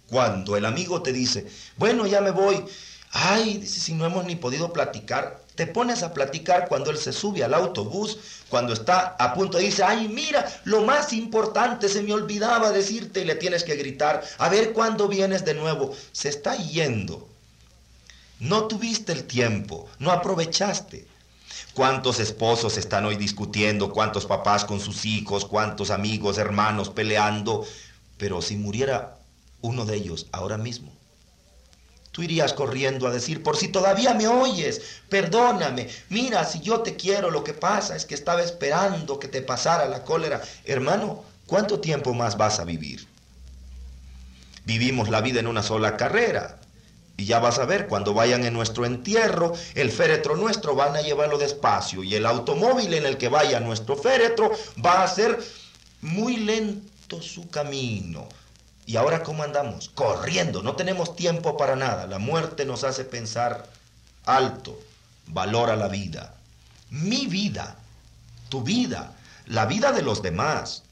Cuando 0.08 0.56
el 0.56 0.64
amigo 0.64 1.02
te 1.02 1.12
dice, 1.12 1.46
bueno, 1.76 2.06
ya 2.06 2.20
me 2.20 2.30
voy, 2.30 2.64
ay, 3.12 3.66
si 3.66 3.94
no 3.94 4.06
hemos 4.06 4.24
ni 4.24 4.36
podido 4.36 4.72
platicar, 4.72 5.42
te 5.54 5.66
pones 5.66 6.02
a 6.02 6.14
platicar 6.14 6.68
cuando 6.68 6.90
él 6.90 6.98
se 6.98 7.12
sube 7.12 7.42
al 7.42 7.52
autobús, 7.52 8.18
cuando 8.48 8.72
está 8.72 9.16
a 9.18 9.34
punto 9.34 9.58
de 9.58 9.64
irse, 9.64 9.82
ay, 9.82 10.08
mira, 10.08 10.46
lo 10.64 10.82
más 10.82 11.12
importante, 11.12 11.88
se 11.88 12.02
me 12.02 12.12
olvidaba 12.12 12.70
decirte 12.70 13.20
y 13.20 13.24
le 13.24 13.34
tienes 13.34 13.64
que 13.64 13.76
gritar, 13.76 14.22
a 14.38 14.48
ver 14.48 14.72
cuándo 14.72 15.08
vienes 15.08 15.44
de 15.44 15.54
nuevo. 15.54 15.94
Se 16.12 16.28
está 16.28 16.56
yendo. 16.56 17.28
No 18.40 18.68
tuviste 18.68 19.12
el 19.12 19.24
tiempo, 19.24 19.88
no 19.98 20.12
aprovechaste. 20.12 21.06
¿Cuántos 21.78 22.18
esposos 22.18 22.76
están 22.76 23.04
hoy 23.06 23.14
discutiendo? 23.14 23.92
¿Cuántos 23.92 24.26
papás 24.26 24.64
con 24.64 24.80
sus 24.80 25.04
hijos? 25.04 25.44
¿Cuántos 25.44 25.90
amigos, 25.90 26.36
hermanos 26.36 26.88
peleando? 26.90 27.64
Pero 28.16 28.42
si 28.42 28.56
muriera 28.56 29.18
uno 29.60 29.84
de 29.84 29.94
ellos 29.94 30.26
ahora 30.32 30.58
mismo, 30.58 30.90
Tú 32.10 32.24
irías 32.24 32.52
corriendo 32.52 33.06
a 33.06 33.12
decir, 33.12 33.44
por 33.44 33.56
si 33.56 33.68
todavía 33.68 34.12
me 34.12 34.26
oyes, 34.26 34.80
perdóname, 35.08 35.88
mira, 36.08 36.44
si 36.44 36.58
yo 36.58 36.80
te 36.80 36.96
quiero, 36.96 37.30
lo 37.30 37.44
que 37.44 37.54
pasa 37.54 37.94
es 37.94 38.04
que 38.04 38.16
estaba 38.16 38.42
esperando 38.42 39.20
que 39.20 39.28
te 39.28 39.40
pasara 39.40 39.86
la 39.86 40.02
cólera. 40.02 40.42
Hermano, 40.64 41.22
¿cuánto 41.46 41.78
tiempo 41.78 42.12
más 42.12 42.36
vas 42.36 42.58
a 42.58 42.64
vivir? 42.64 43.06
Vivimos 44.64 45.10
la 45.10 45.20
vida 45.20 45.38
en 45.38 45.46
una 45.46 45.62
sola 45.62 45.96
carrera. 45.96 46.57
Y 47.18 47.26
ya 47.26 47.38
vas 47.40 47.58
a 47.58 47.66
ver, 47.66 47.86
cuando 47.86 48.14
vayan 48.14 48.46
en 48.46 48.54
nuestro 48.54 48.86
entierro, 48.86 49.52
el 49.74 49.90
féretro 49.90 50.36
nuestro 50.36 50.74
van 50.74 50.96
a 50.96 51.02
llevarlo 51.02 51.36
despacio 51.36 52.02
y 52.02 52.14
el 52.14 52.24
automóvil 52.24 52.94
en 52.94 53.04
el 53.04 53.18
que 53.18 53.28
vaya 53.28 53.60
nuestro 53.60 53.96
féretro 53.96 54.50
va 54.82 55.02
a 55.02 55.08
ser 55.08 55.38
muy 56.00 56.38
lento 56.38 57.20
su 57.20 57.50
camino 57.50 58.26
¿Y 58.88 58.96
ahora 58.96 59.22
cómo 59.22 59.42
andamos? 59.42 59.90
Corriendo, 59.90 60.62
no 60.62 60.74
tenemos 60.74 61.14
tiempo 61.14 61.58
para 61.58 61.76
nada. 61.76 62.06
La 62.06 62.18
muerte 62.18 62.64
nos 62.64 62.84
hace 62.84 63.04
pensar 63.04 63.68
alto, 64.24 64.80
valora 65.26 65.76
la 65.76 65.88
vida. 65.88 66.32
Mi 66.88 67.26
vida, 67.26 67.76
tu 68.48 68.62
vida, 68.62 69.12
la 69.44 69.66
vida 69.66 69.92
de 69.92 70.00
los 70.00 70.22
demás. 70.22 70.84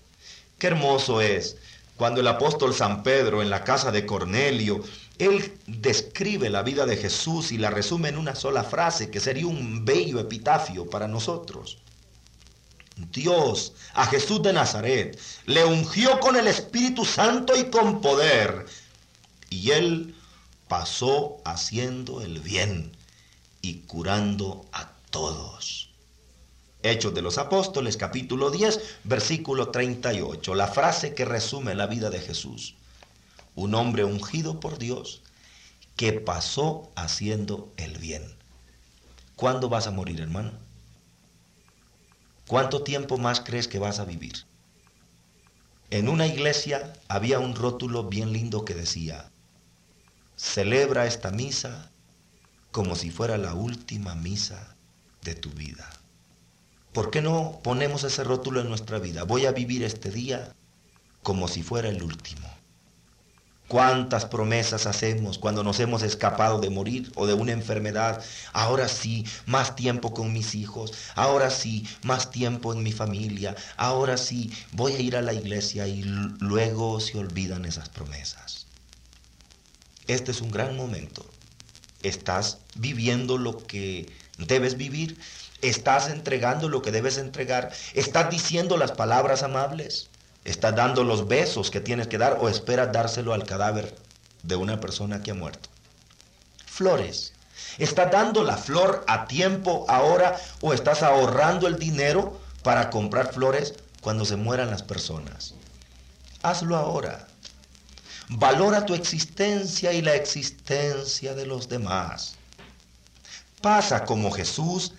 Qué 0.59 0.67
hermoso 0.67 1.23
es 1.23 1.57
cuando 1.97 2.21
el 2.21 2.29
apóstol 2.29 2.75
San 2.75 3.03
Pedro 3.03 3.41
en 3.41 3.49
la 3.49 3.65
casa 3.65 3.91
de 3.91 4.05
Cornelio, 4.05 4.85
él 5.19 5.59
describe 5.67 6.51
la 6.51 6.63
vida 6.63 6.85
de 6.85 6.97
Jesús 6.97 7.53
y 7.53 7.59
la 7.59 7.71
resume 7.71 8.09
en 8.09 8.19
una 8.19 8.35
sola 8.35 8.65
frase 8.65 9.11
que 9.11 9.21
sería 9.21 9.47
un 9.47 9.85
bello 9.85 10.21
epitafio 10.21 10.89
para 10.89 11.09
nosotros. 11.09 11.79
Dios 13.13 13.73
a 13.95 14.07
Jesús 14.07 14.43
de 14.43 14.53
Nazaret 14.53 15.19
le 15.47 15.65
ungió 15.65 16.19
con 16.21 16.37
el 16.37 16.47
Espíritu 16.47 17.05
Santo 17.05 17.57
y 17.57 17.65
con 17.71 18.01
poder. 18.01 18.67
Y 19.51 19.71
él 19.71 20.15
pasó 20.69 21.39
haciendo 21.45 22.21
el 22.23 22.41
bien 22.41 22.93
y 23.63 23.81
curando 23.81 24.67
a 24.73 24.91
todos. 25.11 25.91
Hechos 26.83 27.15
de 27.15 27.23
los 27.23 27.39
Apóstoles, 27.39 27.97
capítulo 27.97 28.51
10, 28.51 28.81
versículo 29.05 29.71
38, 29.71 30.55
la 30.55 30.69
frase 30.69 31.15
que 31.15 31.25
resume 31.25 31.75
la 31.75 31.87
vida 31.87 32.11
de 32.11 32.21
Jesús. 32.21 32.75
Un 33.57 33.75
hombre 33.75 34.05
ungido 34.05 34.61
por 34.61 34.79
Dios 34.79 35.23
que 35.97 36.13
pasó 36.13 36.93
haciendo 36.95 37.73
el 37.79 37.99
bien. 37.99 38.23
¿Cuándo 39.35 39.69
vas 39.69 39.87
a 39.87 39.91
morir, 39.91 40.21
hermano? 40.21 40.53
¿Cuánto 42.47 42.83
tiempo 42.83 43.19
más 43.19 43.41
crees 43.41 43.67
que 43.67 43.79
vas 43.79 43.99
a 43.99 44.05
vivir? 44.05 44.45
En 45.91 46.09
una 46.09 46.27
iglesia 46.27 46.93
había 47.09 47.39
un 47.39 47.55
rótulo 47.55 48.05
bien 48.05 48.33
lindo 48.33 48.65
que 48.65 48.75
decía, 48.75 49.31
celebra 50.37 51.07
esta 51.07 51.31
misa 51.31 51.91
como 52.73 52.95
si 52.95 53.11
fuera 53.11 53.39
la 53.39 53.55
última 53.55 54.15
misa 54.15 54.77
de 55.23 55.35
tu 55.35 55.51
vida. 55.51 55.89
¿Por 56.93 57.11
qué 57.11 57.23
no 57.23 57.61
ponemos 57.63 58.05
ese 58.05 58.23
rótulo 58.23 58.61
en 58.61 58.69
nuestra 58.69 58.99
vida? 58.99 59.25
Voy 59.25 59.47
a 59.47 59.53
vivir 59.53 59.83
este 59.83 60.11
día 60.11 60.55
como 61.23 61.49
si 61.49 61.63
fuera 61.63 61.89
el 61.89 62.03
último. 62.03 62.56
¿Cuántas 63.69 64.27
promesas 64.27 64.87
hacemos 64.87 65.39
cuando 65.39 65.65
nos 65.65 65.81
hemos 65.81 66.03
escapado 66.03 66.61
de 66.61 66.71
morir 66.71 67.11
o 67.17 67.27
de 67.27 67.35
una 67.35 67.51
enfermedad? 67.51 68.23
Ahora 68.53 68.87
sí, 68.87 69.27
más 69.45 69.75
tiempo 69.75 70.15
con 70.15 70.33
mis 70.33 70.55
hijos. 70.55 70.93
Ahora 71.17 71.51
sí, 71.51 71.85
más 72.05 72.31
tiempo 72.31 72.73
en 72.73 72.85
mi 72.85 72.93
familia. 72.93 73.57
Ahora 73.77 74.19
sí, 74.19 74.53
voy 74.71 74.93
a 74.93 75.01
ir 75.01 75.17
a 75.17 75.23
la 75.23 75.33
iglesia 75.33 75.89
y 75.89 76.05
luego 76.05 77.01
se 77.01 77.19
olvidan 77.19 77.65
esas 77.65 77.89
promesas. 77.89 78.67
Este 80.07 80.31
es 80.31 80.41
un 80.41 80.53
gran 80.53 80.77
momento. 80.77 81.27
Estás 82.05 82.59
viviendo 82.77 83.37
lo 83.37 83.59
que 83.67 84.13
debes 84.39 84.77
vivir. 84.77 85.19
Estás 85.61 86.09
entregando 86.09 86.69
lo 86.69 86.83
que 86.83 86.93
debes 86.93 87.19
entregar. 87.19 87.73
Estás 87.95 88.31
diciendo 88.31 88.77
las 88.77 88.93
palabras 88.93 89.43
amables. 89.43 90.09
¿Estás 90.47 90.77
dando 90.77 91.03
los 91.03 91.27
besos 91.27 91.73
que 91.73 91.81
tienes 91.81 92.07
que 92.07 92.19
dar 92.19 92.39
o 92.41 92.49
esperas 92.49 92.93
dárselo 92.93 93.35
al 93.35 93.45
cadáver 93.45 93.97
de 94.45 94.55
una 94.55 94.79
persona 94.79 95.21
que 95.21 95.33
ha 95.33 95.35
muerto? 95.35 95.69
Flores. 96.67 97.33
¿Estás 97.79 98.13
dando 98.13 98.45
la 98.45 98.57
flor 98.57 99.05
a 99.09 99.27
tiempo 99.27 99.85
ahora 99.89 100.37
o 100.61 100.73
estás 100.73 101.03
ahorrando 101.03 101.67
el 101.67 101.81
dinero 101.81 102.41
para 102.63 102.91
comprar 102.91 103.33
flores 103.33 103.75
cuando 104.01 104.25
se 104.25 104.37
mueran 104.37 104.71
las 104.71 104.85
personas? 104.85 105.55
Hazlo 106.45 106.77
ahora. 106.77 107.27
Valora 108.29 108.87
tu 108.87 108.95
existencia 108.95 109.93
y 109.93 110.01
la 110.01 110.15
existencia 110.15 111.35
de 111.35 111.47
los 111.47 111.69
demás. 111.69 112.37
Pasa 113.61 114.05
como 114.05 114.31
Jesús 114.31 114.93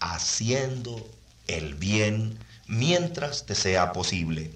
haciendo 0.00 1.08
el 1.46 1.76
bien 1.76 2.38
mientras 2.66 3.46
te 3.46 3.54
sea 3.54 3.92
posible. 3.94 4.52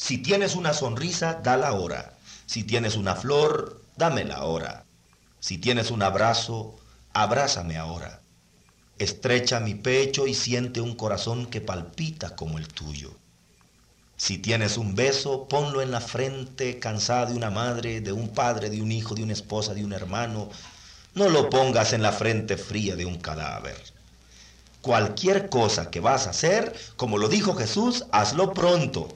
Si 0.00 0.16
tienes 0.16 0.56
una 0.56 0.72
sonrisa, 0.72 1.40
dala 1.44 1.68
ahora. 1.68 2.14
Si 2.46 2.64
tienes 2.64 2.96
una 2.96 3.14
flor, 3.14 3.82
dámela 3.98 4.36
ahora. 4.36 4.86
Si 5.40 5.58
tienes 5.58 5.90
un 5.90 6.02
abrazo, 6.02 6.74
abrázame 7.12 7.76
ahora. 7.76 8.22
Estrecha 8.98 9.60
mi 9.60 9.74
pecho 9.74 10.26
y 10.26 10.32
siente 10.32 10.80
un 10.80 10.96
corazón 10.96 11.44
que 11.46 11.60
palpita 11.60 12.34
como 12.34 12.56
el 12.56 12.66
tuyo. 12.66 13.12
Si 14.16 14.38
tienes 14.38 14.78
un 14.78 14.94
beso, 14.94 15.46
ponlo 15.46 15.82
en 15.82 15.90
la 15.90 16.00
frente 16.00 16.78
cansada 16.78 17.26
de 17.26 17.34
una 17.34 17.50
madre, 17.50 18.00
de 18.00 18.12
un 18.12 18.30
padre, 18.30 18.70
de 18.70 18.80
un 18.80 18.90
hijo, 18.90 19.14
de 19.14 19.22
una 19.22 19.34
esposa, 19.34 19.74
de 19.74 19.84
un 19.84 19.92
hermano. 19.92 20.48
No 21.14 21.28
lo 21.28 21.50
pongas 21.50 21.92
en 21.92 22.00
la 22.00 22.12
frente 22.12 22.56
fría 22.56 22.96
de 22.96 23.04
un 23.04 23.18
cadáver. 23.18 23.76
Cualquier 24.80 25.50
cosa 25.50 25.90
que 25.90 26.00
vas 26.00 26.26
a 26.26 26.30
hacer, 26.30 26.74
como 26.96 27.18
lo 27.18 27.28
dijo 27.28 27.54
Jesús, 27.54 28.06
hazlo 28.12 28.54
pronto. 28.54 29.14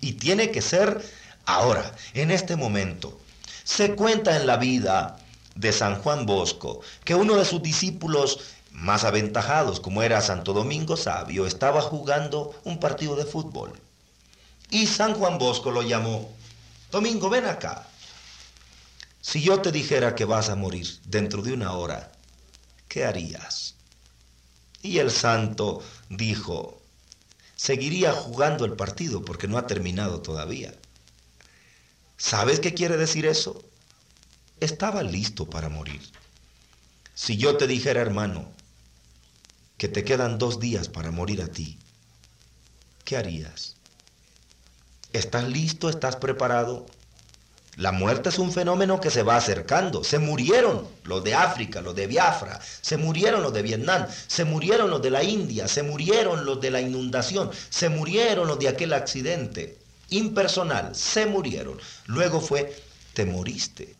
Y 0.00 0.14
tiene 0.14 0.50
que 0.50 0.62
ser 0.62 1.04
ahora, 1.46 1.94
en 2.14 2.30
este 2.30 2.56
momento. 2.56 3.18
Se 3.64 3.94
cuenta 3.94 4.36
en 4.36 4.46
la 4.46 4.56
vida 4.56 5.18
de 5.54 5.72
San 5.72 6.00
Juan 6.02 6.24
Bosco 6.24 6.80
que 7.04 7.14
uno 7.14 7.36
de 7.36 7.44
sus 7.44 7.62
discípulos 7.62 8.40
más 8.70 9.04
aventajados, 9.04 9.80
como 9.80 10.02
era 10.02 10.20
Santo 10.20 10.52
Domingo 10.52 10.96
Sabio, 10.96 11.46
estaba 11.46 11.80
jugando 11.80 12.54
un 12.64 12.78
partido 12.78 13.16
de 13.16 13.24
fútbol. 13.24 13.78
Y 14.70 14.86
San 14.86 15.14
Juan 15.14 15.38
Bosco 15.38 15.70
lo 15.70 15.82
llamó, 15.82 16.30
Domingo, 16.90 17.28
ven 17.28 17.46
acá. 17.46 17.86
Si 19.20 19.42
yo 19.42 19.60
te 19.60 19.72
dijera 19.72 20.14
que 20.14 20.24
vas 20.24 20.48
a 20.48 20.56
morir 20.56 20.86
dentro 21.04 21.42
de 21.42 21.52
una 21.52 21.72
hora, 21.72 22.12
¿qué 22.88 23.04
harías? 23.04 23.74
Y 24.80 24.98
el 24.98 25.10
santo 25.10 25.82
dijo, 26.08 26.77
seguiría 27.58 28.12
jugando 28.12 28.64
el 28.64 28.74
partido 28.74 29.24
porque 29.24 29.48
no 29.48 29.58
ha 29.58 29.66
terminado 29.66 30.22
todavía. 30.22 30.72
¿Sabes 32.16 32.60
qué 32.60 32.72
quiere 32.72 32.96
decir 32.96 33.26
eso? 33.26 33.62
Estaba 34.60 35.02
listo 35.02 35.50
para 35.50 35.68
morir. 35.68 36.00
Si 37.14 37.36
yo 37.36 37.56
te 37.56 37.66
dijera, 37.66 38.00
hermano, 38.00 38.48
que 39.76 39.88
te 39.88 40.04
quedan 40.04 40.38
dos 40.38 40.60
días 40.60 40.88
para 40.88 41.10
morir 41.10 41.42
a 41.42 41.48
ti, 41.48 41.78
¿qué 43.04 43.16
harías? 43.16 43.74
¿Estás 45.12 45.48
listo? 45.48 45.90
¿Estás 45.90 46.14
preparado? 46.14 46.86
La 47.78 47.92
muerte 47.92 48.30
es 48.30 48.40
un 48.40 48.50
fenómeno 48.50 49.00
que 49.00 49.08
se 49.08 49.22
va 49.22 49.36
acercando. 49.36 50.02
Se 50.02 50.18
murieron 50.18 50.88
los 51.04 51.22
de 51.22 51.34
África, 51.34 51.80
los 51.80 51.94
de 51.94 52.08
Biafra, 52.08 52.58
se 52.80 52.96
murieron 52.96 53.40
los 53.40 53.52
de 53.52 53.62
Vietnam, 53.62 54.04
se 54.26 54.44
murieron 54.44 54.90
los 54.90 55.00
de 55.00 55.10
la 55.10 55.22
India, 55.22 55.68
se 55.68 55.84
murieron 55.84 56.44
los 56.44 56.60
de 56.60 56.72
la 56.72 56.80
inundación, 56.80 57.52
se 57.70 57.88
murieron 57.88 58.48
los 58.48 58.58
de 58.58 58.66
aquel 58.66 58.92
accidente 58.92 59.78
impersonal, 60.10 60.92
se 60.96 61.26
murieron. 61.26 61.78
Luego 62.06 62.40
fue, 62.40 62.82
te 63.14 63.24
moriste, 63.24 63.94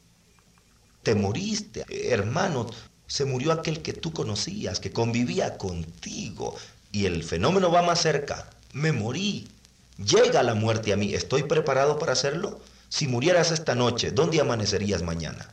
te 1.05 1.15
moriste, 1.15 1.85
hermano, 1.89 2.67
se 3.07 3.27
murió 3.27 3.53
aquel 3.53 3.81
que 3.81 3.93
tú 3.93 4.13
conocías, 4.13 4.81
que 4.81 4.91
convivía 4.91 5.57
contigo, 5.57 6.57
y 6.91 7.07
el 7.07 7.23
fenómeno 7.23 7.71
va 7.71 7.83
más 7.83 8.03
cerca, 8.03 8.51
me 8.73 8.91
morí, 8.91 9.47
Llega 9.99 10.45
la 10.45 10.55
muerte 10.55 10.93
a 10.93 10.97
mí, 10.97 11.13
¿estoy 11.13 11.43
preparado 11.43 11.99
para 11.99 12.13
hacerlo? 12.13 12.61
Si 12.89 13.07
murieras 13.07 13.51
esta 13.51 13.75
noche, 13.75 14.11
¿dónde 14.11 14.41
amanecerías 14.41 15.03
mañana? 15.03 15.53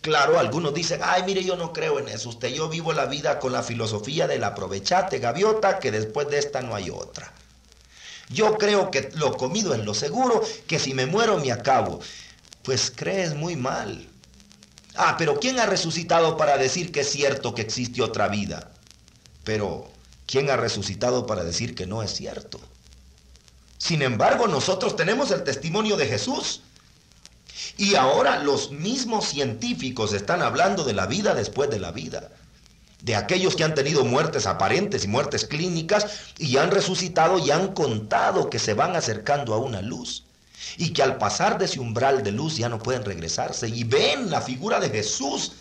Claro, 0.00 0.38
algunos 0.38 0.74
dicen, 0.74 1.00
ay, 1.02 1.22
mire, 1.24 1.42
yo 1.44 1.56
no 1.56 1.72
creo 1.72 1.98
en 1.98 2.08
eso. 2.08 2.28
Usted, 2.28 2.48
yo 2.48 2.68
vivo 2.68 2.92
la 2.92 3.06
vida 3.06 3.38
con 3.38 3.52
la 3.52 3.62
filosofía 3.62 4.26
del 4.26 4.44
aprovechate, 4.44 5.18
gaviota, 5.18 5.78
que 5.78 5.90
después 5.90 6.28
de 6.28 6.38
esta 6.38 6.60
no 6.60 6.74
hay 6.74 6.90
otra. 6.90 7.32
Yo 8.28 8.56
creo 8.58 8.90
que 8.90 9.10
lo 9.14 9.36
comido 9.36 9.74
es 9.74 9.84
lo 9.84 9.94
seguro, 9.94 10.42
que 10.66 10.78
si 10.78 10.94
me 10.94 11.06
muero 11.06 11.38
me 11.38 11.50
acabo. 11.50 12.00
Pues 12.62 12.92
crees 12.94 13.34
muy 13.34 13.56
mal. 13.56 14.08
Ah, 14.94 15.16
pero 15.18 15.40
¿quién 15.40 15.58
ha 15.58 15.66
resucitado 15.66 16.36
para 16.36 16.58
decir 16.58 16.92
que 16.92 17.00
es 17.00 17.10
cierto 17.10 17.54
que 17.54 17.62
existe 17.62 18.02
otra 18.02 18.28
vida? 18.28 18.70
Pero 19.44 19.90
¿Quién 20.28 20.50
ha 20.50 20.58
resucitado 20.58 21.24
para 21.24 21.42
decir 21.42 21.74
que 21.74 21.86
no 21.86 22.02
es 22.02 22.12
cierto? 22.12 22.60
Sin 23.78 24.02
embargo, 24.02 24.48
nosotros 24.48 24.96
tenemos 24.96 25.30
el 25.30 25.44
testimonio 25.44 25.96
de 25.96 26.06
Jesús. 26.06 26.60
Y 27.76 27.94
ahora 27.94 28.42
los 28.42 28.72
mismos 28.72 29.26
científicos 29.26 30.12
están 30.12 30.42
hablando 30.42 30.84
de 30.84 30.92
la 30.92 31.06
vida 31.06 31.34
después 31.34 31.70
de 31.70 31.78
la 31.78 31.92
vida. 31.92 32.28
De 33.02 33.14
aquellos 33.14 33.54
que 33.54 33.62
han 33.62 33.76
tenido 33.76 34.04
muertes 34.04 34.46
aparentes 34.46 35.04
y 35.04 35.08
muertes 35.08 35.44
clínicas 35.44 36.06
y 36.38 36.56
han 36.56 36.72
resucitado 36.72 37.38
y 37.38 37.52
han 37.52 37.72
contado 37.72 38.50
que 38.50 38.58
se 38.58 38.74
van 38.74 38.96
acercando 38.96 39.54
a 39.54 39.58
una 39.58 39.80
luz. 39.80 40.24
Y 40.76 40.92
que 40.92 41.04
al 41.04 41.18
pasar 41.18 41.56
de 41.56 41.66
ese 41.66 41.78
umbral 41.78 42.24
de 42.24 42.32
luz 42.32 42.56
ya 42.56 42.68
no 42.68 42.80
pueden 42.80 43.04
regresarse. 43.04 43.68
Y 43.68 43.84
ven 43.84 44.28
la 44.28 44.40
figura 44.40 44.80
de 44.80 44.90
Jesús 44.90 45.52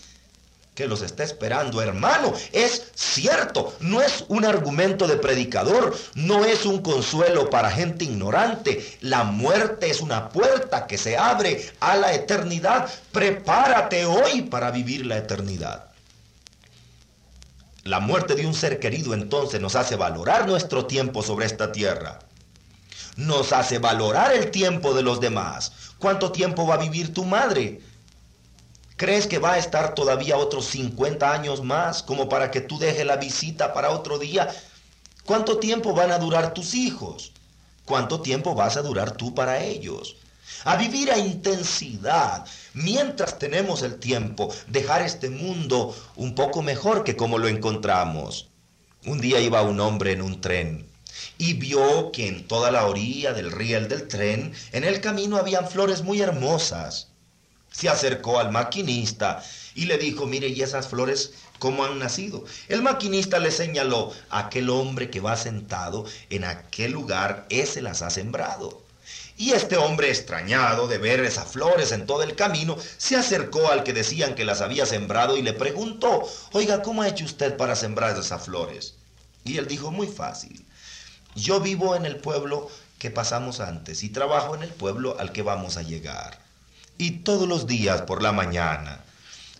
que 0.77 0.87
los 0.87 1.01
está 1.01 1.23
esperando, 1.23 1.81
hermano. 1.81 2.31
Es 2.53 2.91
cierto, 2.93 3.75
no 3.79 3.99
es 3.99 4.25
un 4.27 4.45
argumento 4.45 5.07
de 5.07 5.17
predicador, 5.17 5.97
no 6.13 6.45
es 6.45 6.67
un 6.67 6.83
consuelo 6.83 7.49
para 7.49 7.71
gente 7.71 8.05
ignorante. 8.05 8.87
La 9.01 9.23
muerte 9.23 9.89
es 9.89 10.01
una 10.01 10.29
puerta 10.29 10.85
que 10.85 10.99
se 10.99 11.17
abre 11.17 11.67
a 11.79 11.95
la 11.95 12.13
eternidad. 12.13 12.87
Prepárate 13.11 14.05
hoy 14.05 14.43
para 14.43 14.69
vivir 14.69 15.07
la 15.07 15.17
eternidad. 15.17 15.85
La 17.83 17.99
muerte 17.99 18.35
de 18.35 18.45
un 18.45 18.53
ser 18.53 18.79
querido 18.79 19.15
entonces 19.15 19.59
nos 19.59 19.75
hace 19.75 19.95
valorar 19.95 20.47
nuestro 20.47 20.85
tiempo 20.85 21.23
sobre 21.23 21.47
esta 21.47 21.71
tierra. 21.71 22.19
Nos 23.15 23.51
hace 23.51 23.79
valorar 23.79 24.31
el 24.31 24.51
tiempo 24.51 24.93
de 24.93 25.01
los 25.01 25.19
demás. 25.19 25.71
¿Cuánto 25.97 26.31
tiempo 26.31 26.67
va 26.67 26.75
a 26.75 26.77
vivir 26.77 27.15
tu 27.15 27.25
madre? 27.25 27.81
¿Crees 28.97 29.27
que 29.27 29.37
va 29.37 29.53
a 29.53 29.57
estar 29.59 29.93
todavía 29.93 30.37
otros 30.37 30.65
50 30.69 31.31
años 31.31 31.63
más 31.63 32.01
como 32.01 32.27
para 32.29 32.49
que 32.49 32.61
tú 32.61 32.79
dejes 32.79 33.05
la 33.05 33.17
visita 33.17 33.71
para 33.71 33.91
otro 33.91 34.17
día? 34.17 34.49
¿Cuánto 35.23 35.59
tiempo 35.59 35.93
van 35.93 36.09
a 36.09 36.17
durar 36.17 36.55
tus 36.55 36.73
hijos? 36.73 37.31
¿Cuánto 37.85 38.21
tiempo 38.21 38.55
vas 38.55 38.75
a 38.75 38.81
durar 38.81 39.11
tú 39.11 39.35
para 39.35 39.63
ellos? 39.63 40.15
A 40.63 40.77
vivir 40.77 41.11
a 41.11 41.19
intensidad, 41.19 42.47
mientras 42.73 43.37
tenemos 43.37 43.83
el 43.83 43.99
tiempo, 43.99 44.51
dejar 44.65 45.03
este 45.03 45.29
mundo 45.29 45.95
un 46.15 46.33
poco 46.33 46.63
mejor 46.63 47.03
que 47.03 47.15
como 47.15 47.37
lo 47.37 47.47
encontramos. 47.47 48.49
Un 49.05 49.21
día 49.21 49.39
iba 49.39 49.61
un 49.61 49.79
hombre 49.79 50.13
en 50.13 50.23
un 50.23 50.41
tren 50.41 50.89
y 51.37 51.53
vio 51.53 52.11
que 52.11 52.27
en 52.27 52.47
toda 52.47 52.71
la 52.71 52.87
orilla 52.87 53.33
del 53.33 53.51
riel 53.51 53.89
del 53.89 54.07
tren, 54.07 54.55
en 54.71 54.83
el 54.83 55.01
camino 55.01 55.37
habían 55.37 55.69
flores 55.69 56.01
muy 56.01 56.19
hermosas 56.19 57.11
se 57.77 57.89
acercó 57.89 58.39
al 58.39 58.51
maquinista 58.51 59.43
y 59.75 59.85
le 59.85 59.99
dijo, 59.99 60.25
mire, 60.25 60.47
¿y 60.47 60.63
esas 60.63 60.87
flores 60.87 61.33
cómo 61.59 61.85
han 61.85 61.99
nacido? 61.99 62.43
El 62.69 62.81
maquinista 62.81 63.37
le 63.37 63.51
señaló, 63.51 64.11
aquel 64.31 64.71
hombre 64.71 65.11
que 65.11 65.19
va 65.19 65.37
sentado 65.37 66.05
en 66.31 66.43
aquel 66.43 66.93
lugar, 66.93 67.45
ese 67.49 67.83
las 67.83 68.01
ha 68.01 68.09
sembrado. 68.09 68.81
Y 69.37 69.51
este 69.51 69.77
hombre, 69.77 70.09
extrañado 70.09 70.87
de 70.87 70.97
ver 70.97 71.19
esas 71.19 71.51
flores 71.51 71.91
en 71.91 72.07
todo 72.07 72.23
el 72.23 72.35
camino, 72.35 72.77
se 72.97 73.15
acercó 73.15 73.67
al 73.71 73.83
que 73.83 73.93
decían 73.93 74.33
que 74.33 74.45
las 74.45 74.61
había 74.61 74.87
sembrado 74.87 75.37
y 75.37 75.43
le 75.43 75.53
preguntó, 75.53 76.27
oiga, 76.53 76.81
¿cómo 76.81 77.03
ha 77.03 77.07
hecho 77.07 77.25
usted 77.25 77.57
para 77.57 77.75
sembrar 77.75 78.17
esas 78.17 78.43
flores? 78.43 78.95
Y 79.43 79.59
él 79.59 79.67
dijo, 79.67 79.91
muy 79.91 80.07
fácil. 80.07 80.65
Yo 81.35 81.59
vivo 81.59 81.95
en 81.95 82.07
el 82.07 82.15
pueblo 82.15 82.71
que 82.97 83.11
pasamos 83.11 83.59
antes 83.59 84.01
y 84.01 84.09
trabajo 84.09 84.55
en 84.55 84.63
el 84.63 84.71
pueblo 84.71 85.15
al 85.19 85.31
que 85.31 85.43
vamos 85.43 85.77
a 85.77 85.83
llegar. 85.83 86.46
Y 86.97 87.11
todos 87.19 87.47
los 87.47 87.67
días 87.67 88.01
por 88.01 88.23
la 88.23 88.31
mañana 88.31 89.03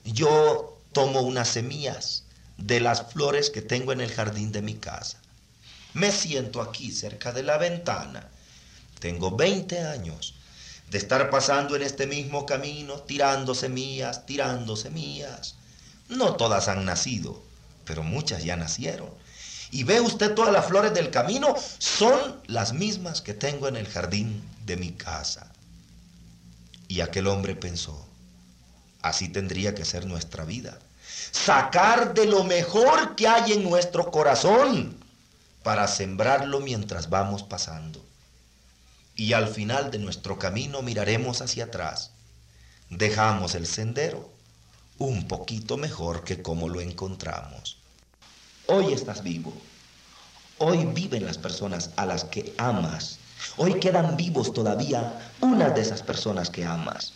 yo 0.04 0.80
tomo 0.92 1.22
unas 1.22 1.50
semillas 1.50 2.24
de 2.58 2.80
las 2.80 3.12
flores 3.12 3.50
que 3.52 3.62
tengo 3.62 3.92
en 3.92 4.02
el 4.02 4.12
jardín 4.12 4.52
de 4.52 4.62
mi 4.64 4.74
casa. 4.76 5.20
Me 5.94 6.12
siento 6.12 6.62
aquí 6.62 6.92
cerca 6.92 7.32
de 7.32 7.44
la 7.44 7.58
ventana. 7.58 8.28
Tengo 9.00 9.36
20 9.36 9.80
años 9.82 10.34
de 10.90 10.98
estar 10.98 11.30
pasando 11.30 11.76
en 11.76 11.84
este 11.84 12.08
mismo 12.08 12.46
camino, 12.46 12.96
tirando 13.02 13.54
semillas, 13.54 14.26
tirando 14.26 14.76
semillas. 14.76 15.56
No 16.10 16.36
todas 16.36 16.68
han 16.68 16.86
nacido, 16.86 17.44
pero 17.86 18.02
muchas 18.02 18.44
ya 18.44 18.56
nacieron. 18.56 19.10
Y 19.70 19.84
ve 19.84 20.00
usted 20.00 20.34
todas 20.34 20.54
las 20.54 20.66
flores 20.66 20.94
del 20.94 21.12
camino, 21.12 21.56
son 21.78 22.42
las 22.48 22.74
mismas 22.74 23.22
que 23.22 23.34
tengo 23.34 23.68
en 23.68 23.76
el 23.76 23.88
jardín 23.88 24.42
de 24.66 24.78
mi 24.78 24.92
casa. 24.92 25.52
Y 26.88 27.02
aquel 27.02 27.28
hombre 27.28 27.56
pensó, 27.56 28.08
así 29.02 29.30
tendría 29.30 29.76
que 29.76 29.86
ser 29.86 30.06
nuestra 30.06 30.46
vida. 30.46 30.80
Sacar 31.32 32.14
de 32.14 32.26
lo 32.26 32.44
mejor 32.44 33.16
que 33.16 33.28
hay 33.28 33.54
en 33.54 33.64
nuestro 33.64 34.12
corazón 34.12 34.98
para 35.64 35.88
sembrarlo 35.88 36.60
mientras 36.60 37.10
vamos 37.10 37.44
pasando. 37.44 38.04
y 39.18 39.34
al 39.34 39.48
final 39.48 39.90
de 39.90 39.98
nuestro 39.98 40.38
camino 40.38 40.84
miraremos 40.84 41.42
hacia 41.42 41.66
atrás. 41.66 42.12
Dejamos 42.90 43.56
el 43.56 43.66
sendero 43.66 44.32
un 45.00 45.28
poquito 45.28 45.76
mejor 45.76 46.24
que 46.24 46.42
como 46.42 46.70
lo 46.70 46.82
encontramos. 46.82 47.78
Hoy 48.68 48.94
estás 48.94 49.24
vivo. 49.24 49.54
Hoy 50.60 50.86
viven 50.86 51.26
las 51.26 51.38
personas 51.38 51.90
a 51.98 52.06
las 52.06 52.24
que 52.26 52.54
amas. 52.58 53.20
Hoy 53.56 53.76
quedan 53.80 54.18
vivos 54.18 54.52
todavía 54.52 55.32
unas 55.42 55.74
de 55.74 55.82
esas 55.82 56.02
personas 56.04 56.50
que 56.50 56.66
amas. 56.66 57.14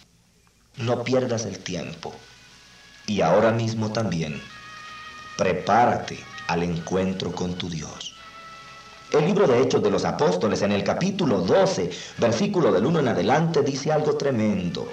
No 0.77 1.03
pierdas 1.03 1.45
el 1.45 1.59
tiempo. 1.59 2.13
Y 3.07 3.21
ahora 3.21 3.51
mismo 3.51 3.91
también, 3.91 4.41
prepárate 5.38 6.17
al 6.47 6.63
encuentro 6.63 7.32
con 7.34 7.55
tu 7.55 7.69
Dios. 7.69 8.15
El 9.11 9.25
libro 9.25 9.45
de 9.45 9.61
Hechos 9.61 9.84
de 9.84 9.91
los 9.91 10.05
Apóstoles 10.05 10.61
en 10.61 10.71
el 10.71 10.86
capítulo 10.86 11.41
12, 11.41 11.89
versículo 12.17 12.71
del 12.71 12.86
1 12.86 12.99
en 12.99 13.07
adelante, 13.09 13.61
dice 13.61 13.91
algo 13.91 14.15
tremendo. 14.15 14.88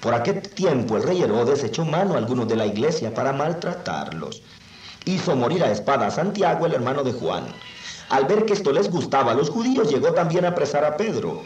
Por 0.00 0.14
aquel 0.14 0.42
tiempo 0.42 0.96
el 0.96 1.02
rey 1.02 1.22
Herodes 1.22 1.64
echó 1.64 1.84
mano 1.84 2.14
a 2.14 2.18
algunos 2.18 2.46
de 2.46 2.56
la 2.56 2.66
iglesia 2.66 3.12
para 3.12 3.32
maltratarlos. 3.32 4.42
Hizo 5.06 5.34
morir 5.34 5.64
a 5.64 5.72
espada 5.72 6.06
a 6.06 6.10
Santiago, 6.10 6.66
el 6.66 6.74
hermano 6.74 7.02
de 7.02 7.12
Juan. 7.12 7.46
Al 8.10 8.26
ver 8.26 8.44
que 8.44 8.52
esto 8.52 8.72
les 8.72 8.90
gustaba 8.90 9.32
a 9.32 9.34
los 9.34 9.50
judíos, 9.50 9.90
llegó 9.90 10.12
también 10.12 10.44
a 10.44 10.48
apresar 10.48 10.84
a 10.84 10.96
Pedro. 10.96 11.42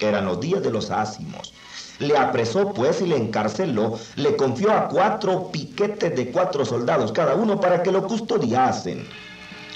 Eran 0.00 0.26
los 0.26 0.40
días 0.40 0.62
de 0.62 0.70
los 0.70 0.90
ácimos. 0.90 1.54
Le 1.98 2.16
apresó 2.16 2.72
pues 2.72 3.00
y 3.00 3.06
le 3.06 3.16
encarceló, 3.16 3.98
le 4.16 4.36
confió 4.36 4.72
a 4.72 4.88
cuatro 4.88 5.50
piquetes 5.52 6.16
de 6.16 6.32
cuatro 6.32 6.64
soldados 6.64 7.12
cada 7.12 7.34
uno 7.34 7.60
para 7.60 7.82
que 7.82 7.92
lo 7.92 8.06
custodiasen. 8.06 9.06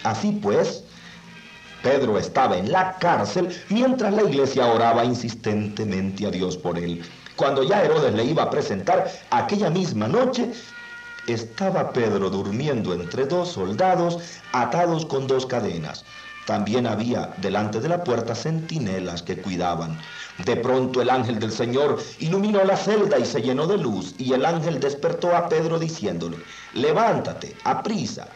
Así 0.03 0.33
pues, 0.33 0.83
Pedro 1.83 2.18
estaba 2.18 2.57
en 2.57 2.72
la 2.72 2.97
cárcel 2.99 3.49
mientras 3.68 4.12
la 4.12 4.24
iglesia 4.24 4.66
oraba 4.66 5.05
insistentemente 5.05 6.27
a 6.27 6.31
Dios 6.31 6.57
por 6.57 6.79
él. 6.79 7.03
Cuando 7.37 7.62
ya 7.62 7.85
Herodes 7.85 8.14
le 8.14 8.24
iba 8.24 8.45
a 8.45 8.51
presentar 8.51 9.09
aquella 9.31 9.70
misma 9.70 10.09
noche, 10.09 10.51
estaba 11.27 11.93
Pedro 11.93 12.31
durmiendo 12.31 12.95
entre 12.95 13.27
dos 13.27 13.53
soldados 13.53 14.18
atados 14.53 15.07
con 15.07 15.27
dos 15.27 15.47
cadenas. 15.47 16.05
También 16.47 16.87
había 16.87 17.35
delante 17.39 17.81
de 17.81 17.89
la 17.89 18.05
puerta 18.05 18.35
centinelas 18.35 19.22
que 19.22 19.37
cuidaban. 19.37 19.99
De 20.45 20.55
pronto 20.55 21.03
el 21.03 21.11
ángel 21.11 21.41
del 21.41 21.51
Señor 21.51 21.99
iluminó 22.20 22.62
la 22.62 22.77
celda 22.77 23.18
y 23.18 23.24
se 23.24 23.43
llenó 23.43 23.66
de 23.66 23.79
luz, 23.79 24.14
y 24.16 24.33
el 24.33 24.47
ángel 24.47 24.79
despertó 24.79 25.35
a 25.35 25.49
Pedro 25.49 25.79
diciéndole, 25.81 26.39
levántate, 26.72 27.57
aprisa. 27.64 28.29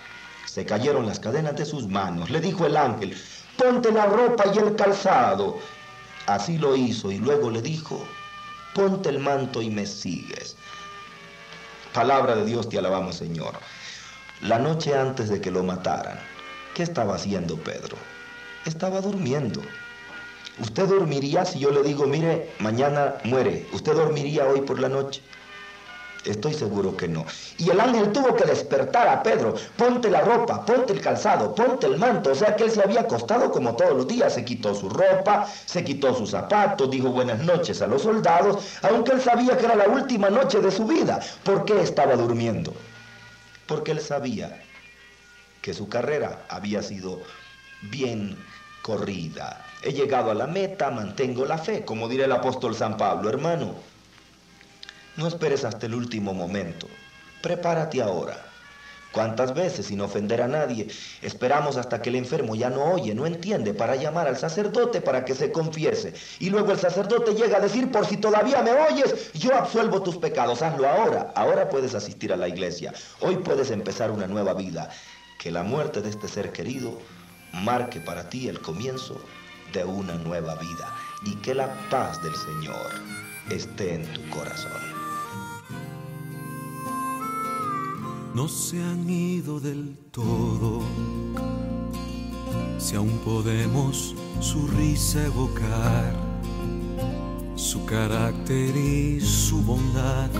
Se 0.44 0.66
cayeron 0.66 1.06
las 1.06 1.20
cadenas 1.20 1.54
de 1.54 1.64
sus 1.64 1.86
manos. 1.86 2.30
Le 2.30 2.40
dijo 2.40 2.66
el 2.66 2.76
ángel, 2.76 3.16
ponte 3.56 3.92
la 3.92 4.06
ropa 4.06 4.44
y 4.52 4.58
el 4.58 4.74
calzado. 4.74 5.58
Así 6.26 6.58
lo 6.58 6.74
hizo 6.74 7.12
y 7.12 7.18
luego 7.18 7.48
le 7.48 7.62
dijo, 7.62 8.04
ponte 8.74 9.10
el 9.10 9.20
manto 9.20 9.62
y 9.62 9.70
me 9.70 9.86
sigues. 9.86 10.56
Palabra 11.94 12.36
de 12.36 12.44
Dios, 12.44 12.68
te 12.68 12.78
alabamos 12.78 13.16
Señor. 13.16 13.54
La 14.42 14.60
noche 14.60 14.96
antes 14.96 15.28
de 15.28 15.40
que 15.40 15.50
lo 15.50 15.64
mataran, 15.64 16.20
¿qué 16.74 16.84
estaba 16.84 17.16
haciendo 17.16 17.56
Pedro? 17.56 17.96
Estaba 18.64 19.00
durmiendo. 19.00 19.60
¿Usted 20.60 20.86
dormiría 20.86 21.44
si 21.44 21.58
yo 21.58 21.70
le 21.72 21.82
digo, 21.82 22.06
mire, 22.06 22.54
mañana 22.60 23.14
muere? 23.24 23.66
¿Usted 23.72 23.94
dormiría 23.94 24.46
hoy 24.46 24.60
por 24.60 24.78
la 24.78 24.88
noche? 24.88 25.20
Estoy 26.24 26.52
seguro 26.52 26.96
que 26.96 27.08
no. 27.08 27.24
Y 27.56 27.70
el 27.70 27.80
ángel 27.80 28.12
tuvo 28.12 28.36
que 28.36 28.44
despertar 28.44 29.08
a 29.08 29.22
Pedro. 29.22 29.54
Ponte 29.76 30.10
la 30.10 30.20
ropa, 30.20 30.64
ponte 30.66 30.92
el 30.92 31.00
calzado, 31.00 31.54
ponte 31.54 31.86
el 31.86 31.96
manto. 31.96 32.32
O 32.32 32.34
sea 32.34 32.54
que 32.56 32.64
él 32.64 32.70
se 32.70 32.82
había 32.82 33.00
acostado 33.00 33.50
como 33.50 33.74
todos 33.74 33.96
los 33.96 34.06
días. 34.06 34.34
Se 34.34 34.44
quitó 34.44 34.74
su 34.74 34.90
ropa, 34.90 35.46
se 35.64 35.82
quitó 35.82 36.14
sus 36.14 36.30
zapatos, 36.30 36.90
dijo 36.90 37.08
buenas 37.10 37.40
noches 37.40 37.80
a 37.80 37.86
los 37.86 38.02
soldados, 38.02 38.62
aunque 38.82 39.12
él 39.12 39.20
sabía 39.22 39.56
que 39.56 39.64
era 39.64 39.76
la 39.76 39.88
última 39.88 40.28
noche 40.28 40.60
de 40.60 40.70
su 40.70 40.86
vida. 40.86 41.20
¿Por 41.42 41.64
qué 41.64 41.80
estaba 41.80 42.16
durmiendo? 42.16 42.74
Porque 43.66 43.92
él 43.92 44.00
sabía 44.00 44.62
que 45.62 45.72
su 45.72 45.88
carrera 45.88 46.44
había 46.48 46.82
sido 46.82 47.20
bien 47.82 48.36
corrida. 48.82 49.64
He 49.82 49.92
llegado 49.92 50.30
a 50.30 50.34
la 50.34 50.46
meta, 50.46 50.90
mantengo 50.90 51.46
la 51.46 51.56
fe, 51.56 51.84
como 51.84 52.08
dirá 52.08 52.26
el 52.26 52.32
apóstol 52.32 52.74
San 52.74 52.98
Pablo, 52.98 53.30
hermano. 53.30 53.74
No 55.16 55.26
esperes 55.26 55.64
hasta 55.64 55.86
el 55.86 55.94
último 55.94 56.32
momento. 56.34 56.88
Prepárate 57.42 58.00
ahora. 58.02 58.50
¿Cuántas 59.12 59.54
veces, 59.54 59.86
sin 59.86 60.00
ofender 60.00 60.40
a 60.40 60.46
nadie, 60.46 60.86
esperamos 61.20 61.76
hasta 61.76 62.00
que 62.00 62.10
el 62.10 62.16
enfermo 62.16 62.54
ya 62.54 62.70
no 62.70 62.84
oye, 62.92 63.12
no 63.12 63.26
entiende, 63.26 63.74
para 63.74 63.96
llamar 63.96 64.28
al 64.28 64.36
sacerdote 64.36 65.00
para 65.00 65.24
que 65.24 65.34
se 65.34 65.50
confiese? 65.50 66.14
Y 66.38 66.50
luego 66.50 66.70
el 66.70 66.78
sacerdote 66.78 67.34
llega 67.34 67.56
a 67.56 67.60
decir, 67.60 67.90
por 67.90 68.06
si 68.06 68.18
todavía 68.18 68.62
me 68.62 68.70
oyes, 68.70 69.32
yo 69.32 69.52
absuelvo 69.56 70.02
tus 70.02 70.16
pecados, 70.16 70.62
hazlo 70.62 70.88
ahora. 70.88 71.32
Ahora 71.34 71.68
puedes 71.68 71.94
asistir 71.94 72.32
a 72.32 72.36
la 72.36 72.46
iglesia. 72.46 72.92
Hoy 73.18 73.36
puedes 73.36 73.72
empezar 73.72 74.12
una 74.12 74.28
nueva 74.28 74.54
vida. 74.54 74.90
Que 75.40 75.50
la 75.50 75.64
muerte 75.64 76.02
de 76.02 76.10
este 76.10 76.28
ser 76.28 76.52
querido 76.52 76.96
marque 77.52 77.98
para 77.98 78.28
ti 78.28 78.48
el 78.48 78.60
comienzo 78.60 79.20
de 79.72 79.82
una 79.82 80.14
nueva 80.14 80.54
vida. 80.54 80.94
Y 81.26 81.34
que 81.36 81.54
la 81.54 81.74
paz 81.90 82.22
del 82.22 82.36
Señor 82.36 82.92
esté 83.50 83.94
en 83.94 84.04
tu 84.12 84.30
corazón. 84.30 84.89
No 88.34 88.48
se 88.48 88.82
han 88.82 89.08
ido 89.08 89.60
del 89.60 89.96
todo. 90.10 90.80
Si 92.78 92.96
aún 92.96 93.18
podemos 93.24 94.14
su 94.40 94.66
risa 94.68 95.24
evocar, 95.26 96.14
su 97.56 97.84
carácter 97.84 98.76
y 98.76 99.20
su 99.20 99.62
bondad, 99.62 100.30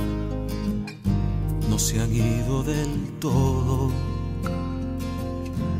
no 1.69 1.79
se 1.79 2.01
han 2.01 2.13
ido 2.13 2.63
del 2.63 3.13
todo. 3.19 3.91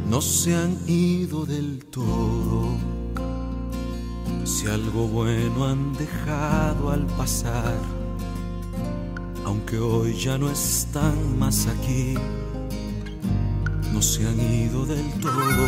No 0.09 0.21
se 0.21 0.57
han 0.57 0.77
ido 0.89 1.47
del 1.47 1.85
todo. 1.85 2.67
Si 4.45 4.67
algo 4.67 5.07
bueno 5.07 5.67
han 5.67 5.93
dejado 5.93 6.91
al 6.91 7.07
pasar 7.07 8.00
aunque 9.51 9.81
hoy 9.81 10.17
ya 10.17 10.39
no 10.39 10.49
están 10.49 11.37
más 11.37 11.67
aquí, 11.67 12.15
no 13.93 14.01
se 14.01 14.25
han 14.25 14.39
ido 14.39 14.87
del 14.87 15.11
todo. 15.21 15.67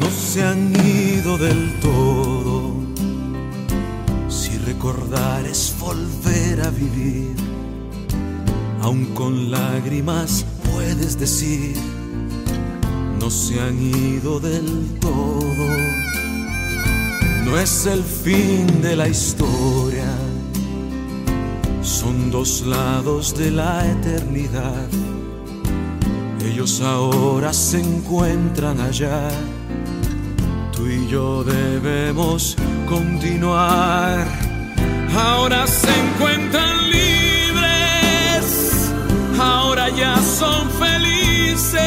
No 0.00 0.10
se 0.10 0.42
han 0.42 0.72
ido 0.84 1.38
del 1.38 1.78
todo. 1.78 2.74
Si 4.28 4.58
recordar 4.58 5.46
es 5.46 5.72
volver 5.78 6.60
a 6.62 6.70
vivir, 6.70 7.36
aun 8.82 9.04
con 9.14 9.52
lágrimas 9.52 10.44
puedes 10.68 11.16
decir, 11.20 11.76
no 13.20 13.30
se 13.30 13.60
han 13.60 13.80
ido 13.80 14.40
del 14.40 14.98
todo 14.98 15.49
no 17.50 17.58
es 17.58 17.84
el 17.86 18.04
fin 18.04 18.80
de 18.80 18.94
la 18.94 19.08
historia, 19.08 20.06
son 21.82 22.30
dos 22.30 22.62
lados 22.64 23.36
de 23.36 23.50
la 23.50 23.90
eternidad. 23.90 24.86
Ellos 26.44 26.80
ahora 26.80 27.52
se 27.52 27.80
encuentran 27.80 28.80
allá, 28.80 29.28
tú 30.72 30.86
y 30.86 31.08
yo 31.08 31.42
debemos 31.42 32.56
continuar. 32.88 34.28
Ahora 35.12 35.66
se 35.66 35.90
encuentran 35.90 36.88
libres, 36.88 38.46
ahora 39.40 39.88
ya 39.88 40.16
son 40.22 40.70
felices 40.70 41.80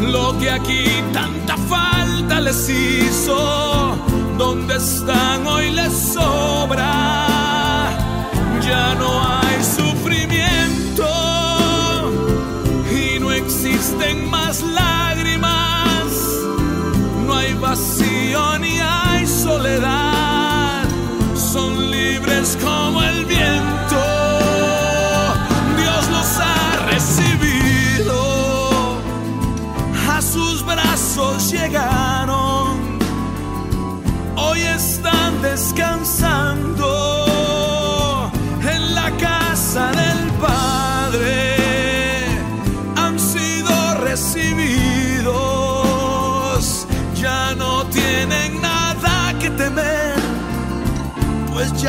lo 0.00 0.38
que 0.38 0.50
aquí 0.50 1.02
falta 1.12 1.41
les 2.42 2.68
hizo, 2.68 3.96
donde 4.36 4.76
están 4.76 5.46
hoy 5.46 5.70
les 5.70 5.92
sobra, 5.92 7.88
ya 8.60 8.94
no 8.96 9.10
hay 9.22 9.62
sufrimiento 9.62 11.06
y 12.90 13.20
no 13.20 13.30
existen 13.32 14.28
más 14.28 14.62
lágrimas, 14.62 16.04
no 17.26 17.36
hay 17.36 17.54
vacío 17.54 18.58
ni 18.58 18.81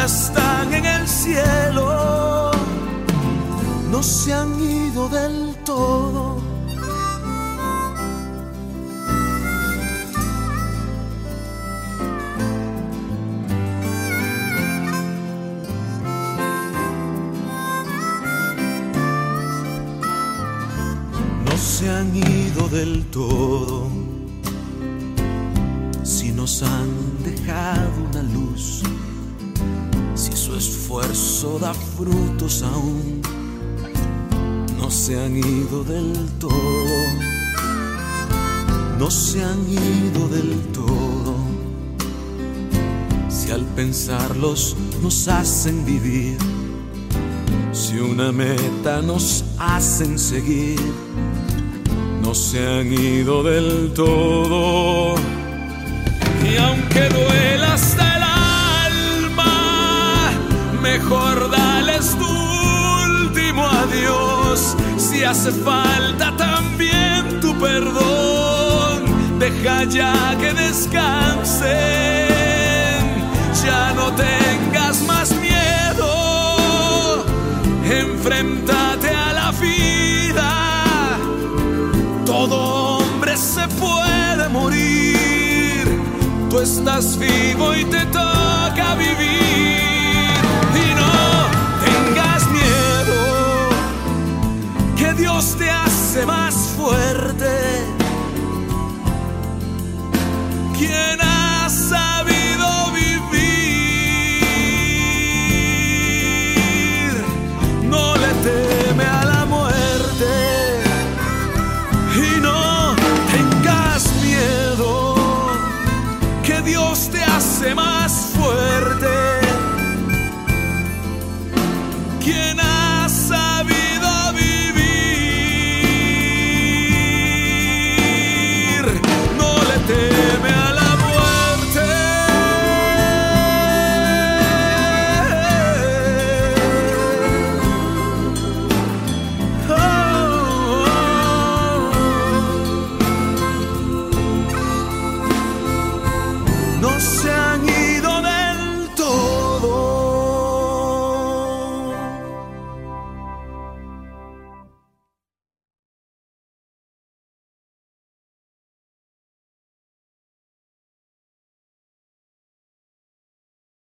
están 0.06 0.74
en 0.74 0.86
el 0.86 1.08
cielo, 1.08 2.52
no 3.90 4.04
se 4.04 4.34
han 4.34 4.60
ido 4.60 5.08
del 5.08 5.56
todo. 5.64 6.42
No 21.46 21.58
se 21.58 21.90
han 21.90 22.16
ido 22.16 22.68
del 22.68 23.06
todo, 23.06 23.88
si 26.04 26.32
nos 26.34 26.62
han 26.62 26.90
dejado 27.24 27.93
esfuerzo 30.94 31.58
da 31.60 31.74
frutos 31.74 32.62
aún, 32.62 33.22
no 34.78 34.92
se 34.92 35.20
han 35.20 35.36
ido 35.36 35.84
del 35.84 36.14
todo, 36.40 36.52
no 39.00 39.10
se 39.10 39.44
han 39.44 39.60
ido 39.68 40.28
del 40.28 40.56
todo. 40.72 41.36
Si 43.28 43.50
al 43.50 43.66
pensarlos 43.76 44.76
nos 45.02 45.28
hacen 45.28 45.84
vivir, 45.84 46.38
si 47.72 47.98
una 47.98 48.32
meta 48.32 49.02
nos 49.02 49.46
hacen 49.58 50.20
seguir, 50.20 50.80
no 52.22 52.36
se 52.36 52.68
han 52.68 52.94
ido 52.94 53.42
del 53.42 53.94
todo. 53.94 55.16
Y 56.44 56.56
aunque 56.58 57.10
duela 57.10 57.74
hasta 57.74 58.03
mejor 60.84 61.50
dales 61.50 62.16
tu 62.20 62.28
último 62.28 63.66
adiós. 63.66 64.76
Si 64.98 65.24
hace 65.24 65.52
falta 65.52 66.36
también 66.36 67.40
tu 67.40 67.58
perdón, 67.58 69.40
deja 69.40 69.86
ya 69.86 70.36
que 70.40 70.54
descansen. 70.54 71.74
Ya 73.64 73.94
no 73.96 74.12
tengas 74.12 75.02
más 75.04 75.32
miedo, 75.48 77.26
enfréntate 77.86 79.10
a 79.10 79.34
la 79.40 79.52
vida. 79.52 80.52
Todo 82.26 82.98
hombre 82.98 83.38
se 83.38 83.66
puede 83.84 84.50
morir, 84.50 85.86
tú 86.50 86.60
estás 86.60 87.18
vivo 87.18 87.74
y 87.74 87.86
te 87.86 88.06
toca 88.08 88.96
vivir. 88.96 89.93
Dios 95.16 95.56
te 95.58 95.70
hace 95.70 96.26
más 96.26 96.56
fuerte. 96.76 97.93